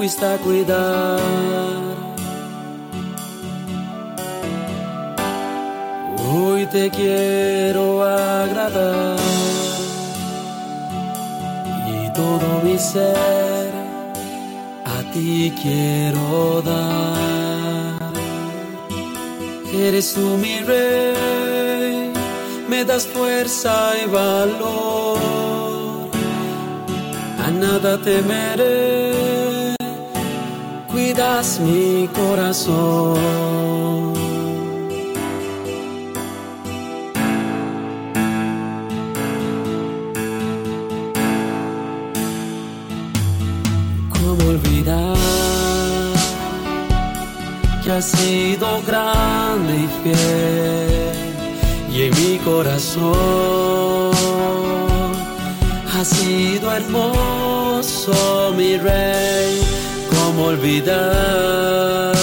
[0.00, 1.18] fuiste a.
[6.26, 9.18] Hoy te quiero agradar
[11.86, 13.70] y todo mi ser
[14.96, 18.12] a ti quiero dar.
[19.86, 22.10] Eres tú mi rey,
[22.70, 25.18] me das fuerza y valor,
[27.44, 28.99] a nada temeré
[31.60, 33.24] mi corazón.
[44.08, 45.16] ¿Cómo olvidar
[47.82, 51.12] que has sido grande y fiel
[51.92, 54.12] y en mi corazón
[55.92, 59.89] has sido hermoso mi rey?
[60.40, 62.14] ¿Cómo olvidar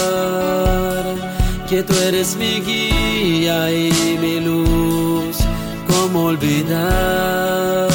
[1.69, 5.37] que tú eres mi guía y mi luz?
[5.87, 7.89] ¿Cómo olvidar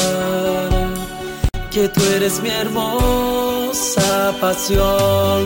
[1.72, 5.44] que tú eres mi hermosa pasión,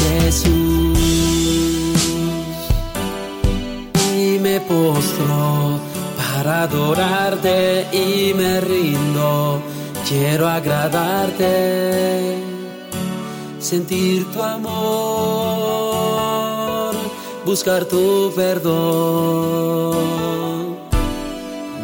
[0.00, 0.98] Jesús?
[4.16, 5.78] Y me postro
[6.16, 9.62] para adorarte y me rindo.
[10.08, 12.47] Quiero agradarte,
[13.68, 14.72] sentir tu amor,
[17.44, 19.98] buscar tu perdón,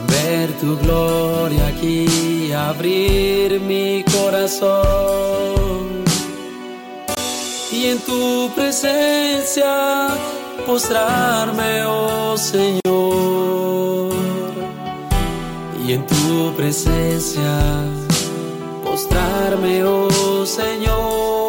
[0.08, 6.04] ver tu gloria aquí, abrir mi corazón
[7.70, 10.08] y en tu presencia
[10.66, 14.14] postrarme, oh Señor,
[15.86, 17.52] y en tu presencia
[18.82, 21.43] postrarme, oh Señor.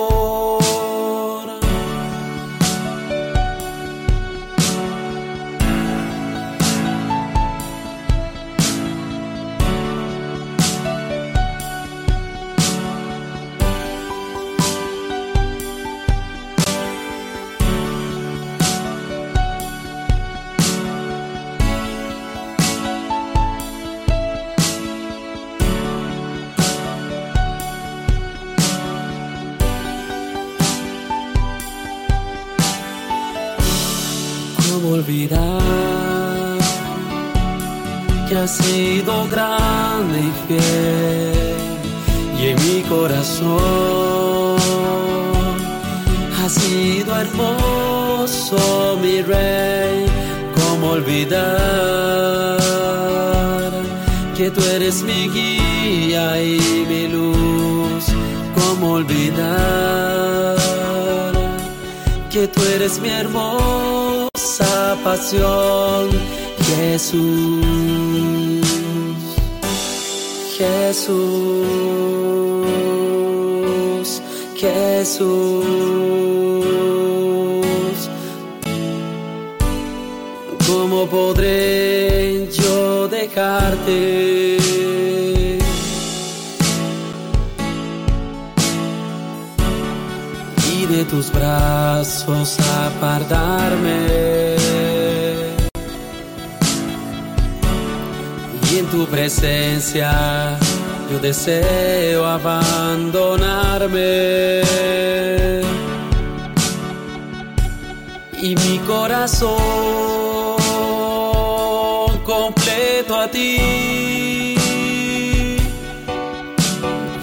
[39.06, 41.34] Sido grande y fiel
[42.40, 44.58] y en mi corazón
[46.43, 50.08] has sido hermoso mi rey?
[50.56, 51.38] ¿Cómo olvidar
[54.35, 58.06] que tú eres mi guía y mi luz?
[58.56, 60.56] ¿Cómo olvidar
[62.32, 64.30] que tú eres mi hermosa
[65.03, 66.09] pasión,
[66.67, 68.64] Jesús,
[70.58, 71.11] Jesús,
[74.56, 75.66] Jesús.
[80.66, 84.58] ¿Cómo podré yo dejarte?
[90.74, 94.94] y de tus brazos apartarme.
[98.77, 100.59] En tu presencia
[101.09, 104.01] yo deseo abandonarme.
[108.33, 109.55] Y mi corazón
[112.25, 114.57] completo a ti.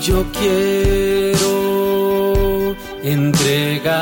[0.01, 1.45] Yo quiero
[3.03, 3.93] entregarte.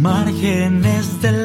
[0.00, 1.39] Márgenes del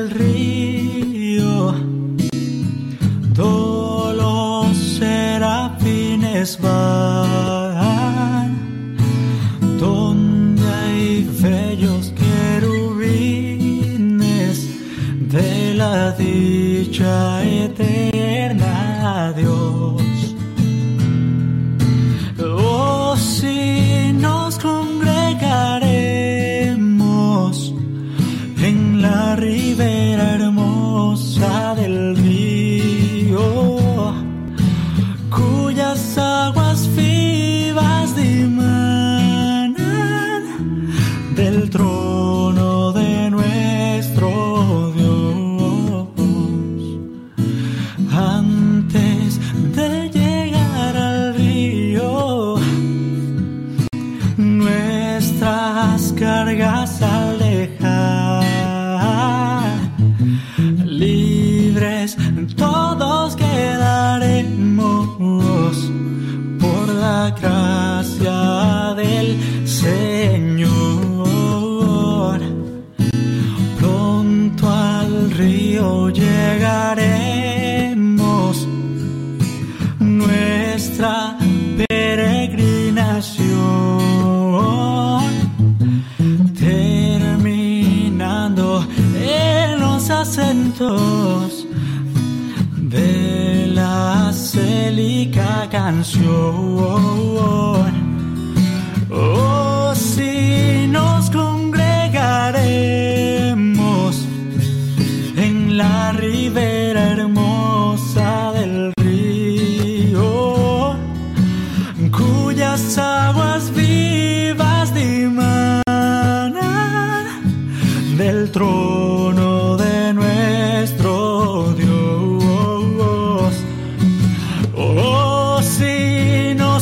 [95.85, 96.19] 难受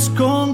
[0.09, 0.53] con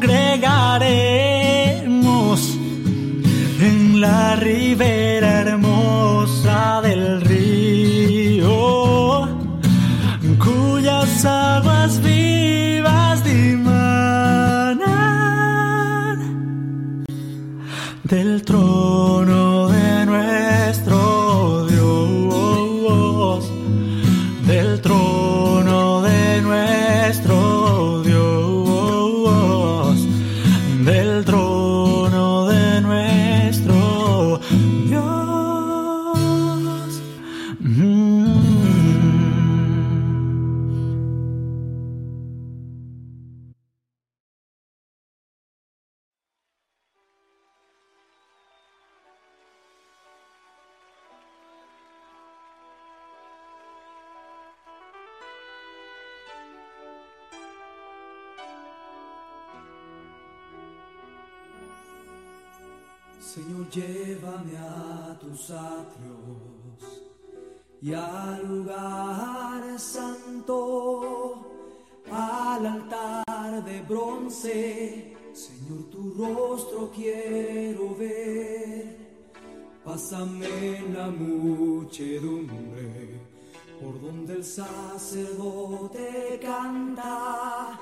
[83.82, 87.78] por donde el sacerdote canta.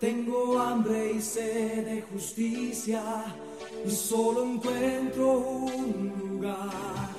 [0.00, 3.02] Tengo hambre y sed de justicia
[3.86, 7.09] y solo encuentro un lugar.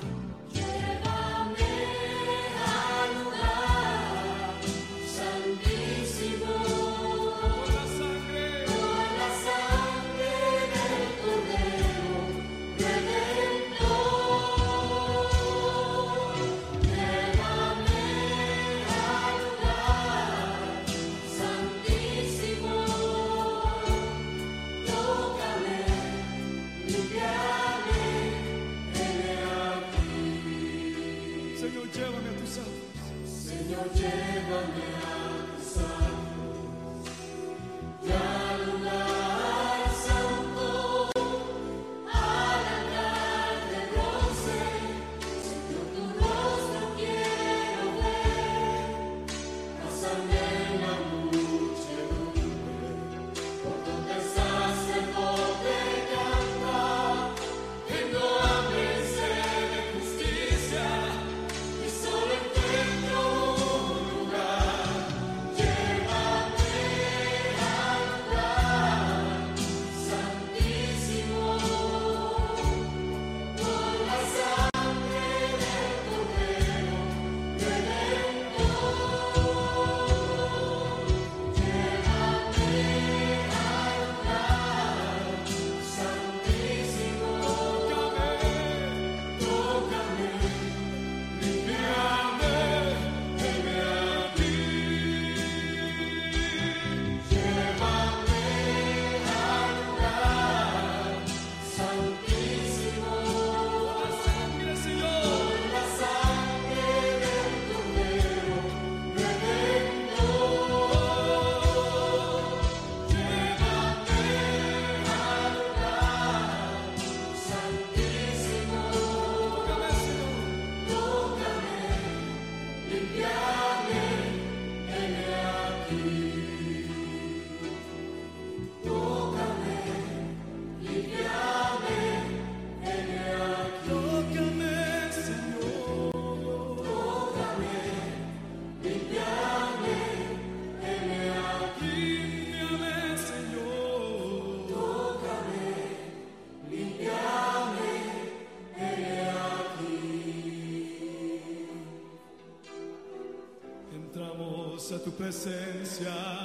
[155.32, 156.41] Presencia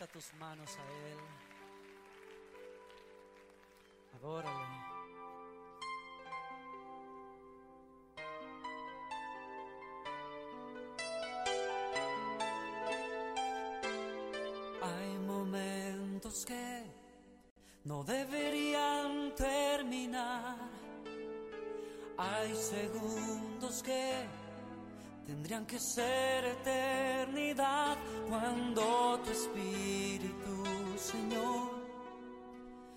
[0.00, 1.18] Alza tus manos a Él.
[4.14, 4.88] Adórale.
[16.46, 16.84] Que
[17.84, 20.56] no deberían terminar.
[22.16, 24.24] Hay segundos que
[25.28, 27.98] tendrían que ser eternidad
[28.30, 30.64] cuando tu espíritu,
[30.96, 31.68] Señor,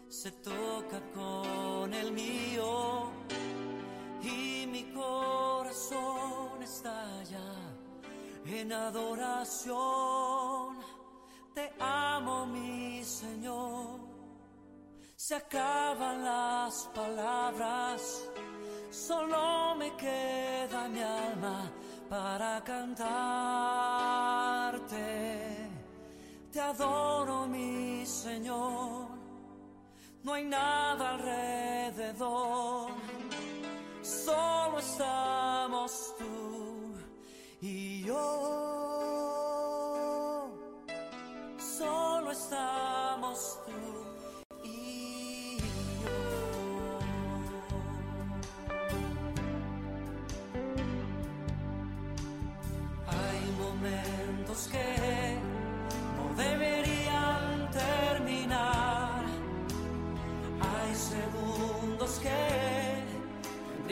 [0.08, 3.12] se toca con el mío
[4.24, 7.52] y mi corazón estalla
[8.46, 9.78] en adoración.
[11.54, 14.00] Te amo, mi Señor.
[15.18, 18.30] Se acaban las palabras,
[18.90, 21.70] solo me queda mi alma
[22.12, 23.08] para cantarte.
[26.52, 29.08] Te adoro, mi Señor.
[30.22, 32.92] No hay nada alrededor,
[34.02, 36.96] solo estamos tú
[37.62, 38.18] y yo.
[41.58, 42.91] Solo estamos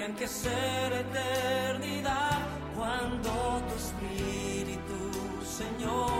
[0.10, 2.40] tendrían que ser eternidad
[2.76, 6.18] cuando tu espíritu, Señor,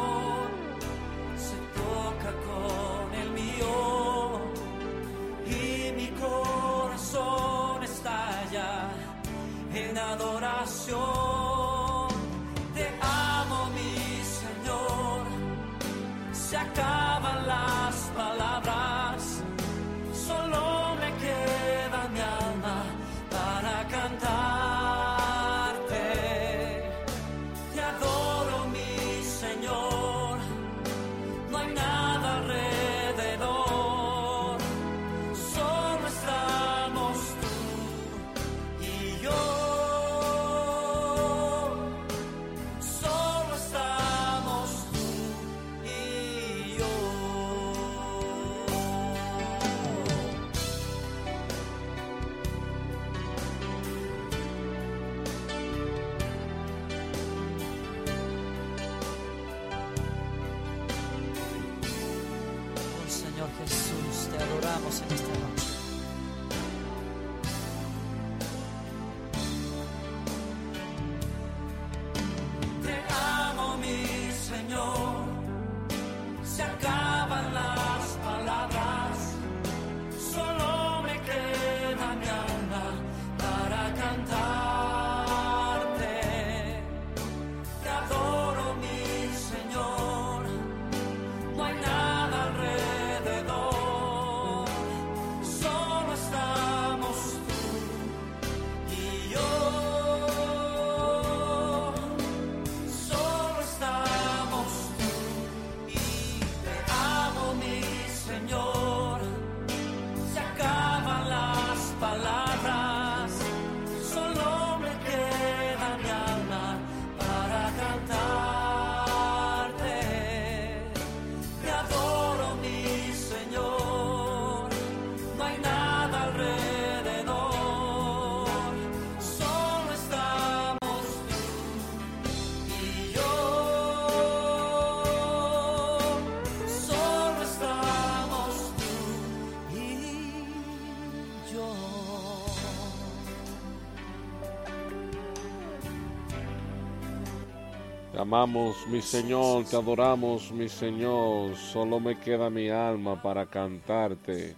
[148.30, 151.56] amamos, mi Señor, te adoramos, mi Señor.
[151.56, 154.56] Solo me queda mi alma para cantarte.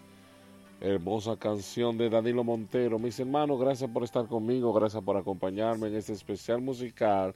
[0.82, 3.00] Hermosa canción de Danilo Montero.
[3.00, 7.34] Mis hermanos, gracias por estar conmigo, gracias por acompañarme en este especial musical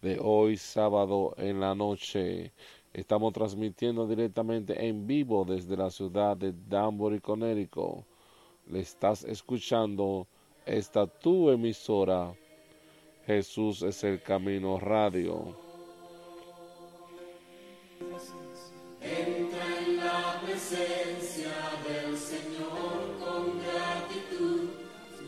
[0.00, 2.52] de hoy sábado en la noche.
[2.92, 8.04] Estamos transmitiendo directamente en vivo desde la ciudad de Danbury, Connecticut.
[8.68, 10.28] Le estás escuchando
[10.64, 12.32] esta tu emisora.
[13.26, 15.61] Jesús es el camino radio.
[19.00, 21.52] Entra en la presencia
[21.86, 24.70] del Señor con gratitud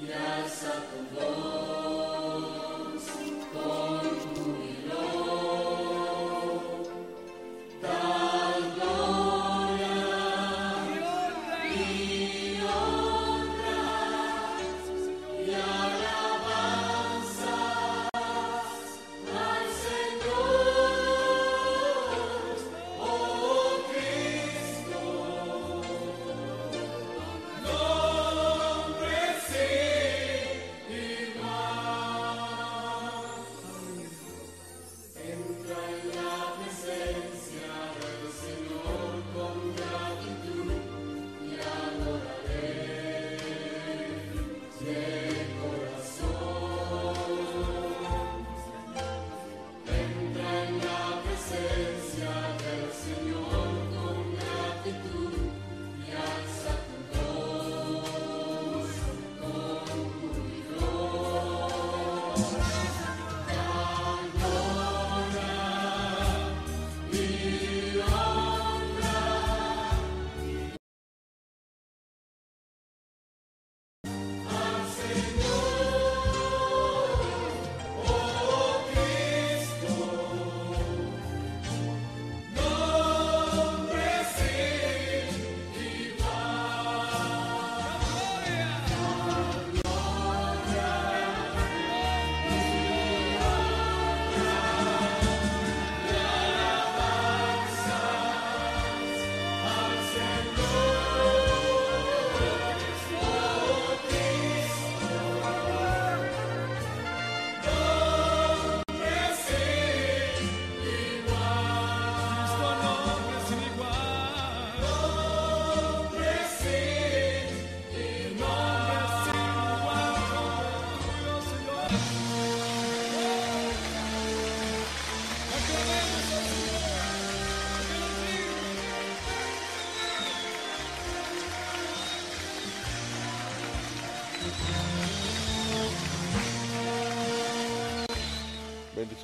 [0.01, 1.74] y alza tu voz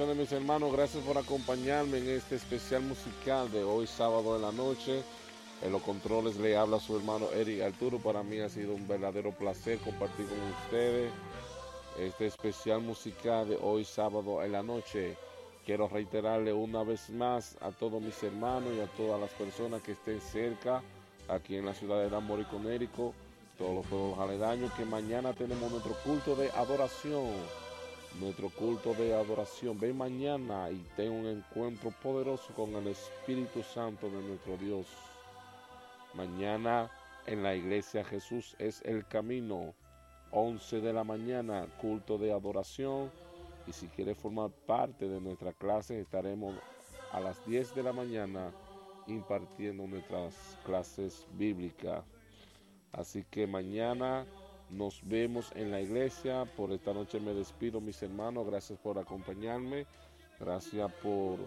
[0.00, 4.50] Bendiciones mis hermanos, gracias por acompañarme en este especial musical de hoy sábado en la
[4.50, 5.02] noche.
[5.62, 7.98] En los controles le habla su hermano Eric Arturo.
[7.98, 11.12] Para mí ha sido un verdadero placer compartir con ustedes
[11.98, 15.18] este especial musical de hoy sábado en la noche.
[15.66, 19.92] Quiero reiterarle una vez más a todos mis hermanos y a todas las personas que
[19.92, 20.82] estén cerca
[21.28, 23.12] aquí en la ciudad de Danbury, Connecticut,
[23.58, 27.34] todos los pueblos aledaños, que mañana tenemos nuestro culto de adoración
[28.18, 29.78] nuestro culto de adoración.
[29.78, 34.86] Ven mañana y ten un encuentro poderoso con el Espíritu Santo de nuestro Dios.
[36.14, 36.90] Mañana
[37.26, 39.74] en la iglesia Jesús es el camino.
[40.32, 43.10] 11 de la mañana, culto de adoración.
[43.66, 46.54] Y si quieres formar parte de nuestra clase, estaremos
[47.12, 48.52] a las 10 de la mañana
[49.06, 52.04] impartiendo nuestras clases bíblicas.
[52.92, 54.24] Así que mañana
[54.72, 56.44] nos vemos en la iglesia.
[56.56, 58.46] Por esta noche me despido, mis hermanos.
[58.46, 59.86] Gracias por acompañarme.
[60.38, 61.38] Gracias por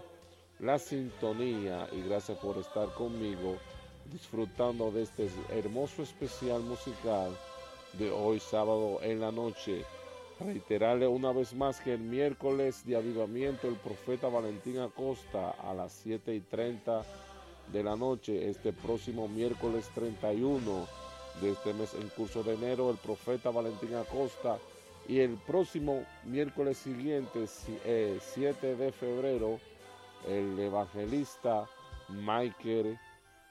[0.60, 3.58] la sintonía y gracias por estar conmigo
[4.11, 7.35] disfrutando de este hermoso especial musical
[7.93, 9.84] de hoy sábado en la noche.
[10.40, 15.93] Reiterarle una vez más que el miércoles de avivamiento el profeta Valentín Acosta a las
[16.03, 17.03] 7 y 30
[17.72, 21.02] de la noche, este próximo miércoles 31
[21.42, 24.58] de este mes en curso de enero, el profeta Valentín Acosta
[25.08, 29.60] y el próximo miércoles siguiente, si- eh, 7 de febrero,
[30.28, 31.68] el evangelista
[32.10, 32.98] Michael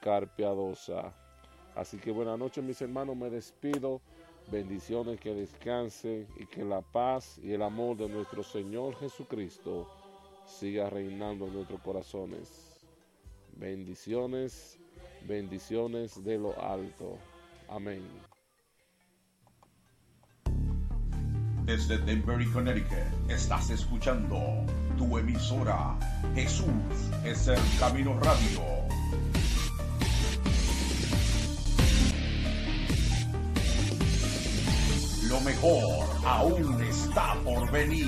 [0.01, 1.13] Carpiadosa.
[1.75, 4.01] Así que buenas noches mis hermanos, me despido.
[4.51, 9.87] Bendiciones, que descansen y que la paz y el amor de nuestro Señor Jesucristo
[10.45, 12.49] siga reinando en nuestros corazones.
[13.55, 14.77] Bendiciones,
[15.25, 17.17] bendiciones de lo alto.
[17.69, 18.03] Amén.
[21.65, 24.37] Desde Denver, Connecticut, estás escuchando
[24.97, 25.97] tu emisora.
[26.35, 26.67] Jesús
[27.23, 28.61] es el camino radio.
[35.29, 38.07] Lo mejor aún está por venir.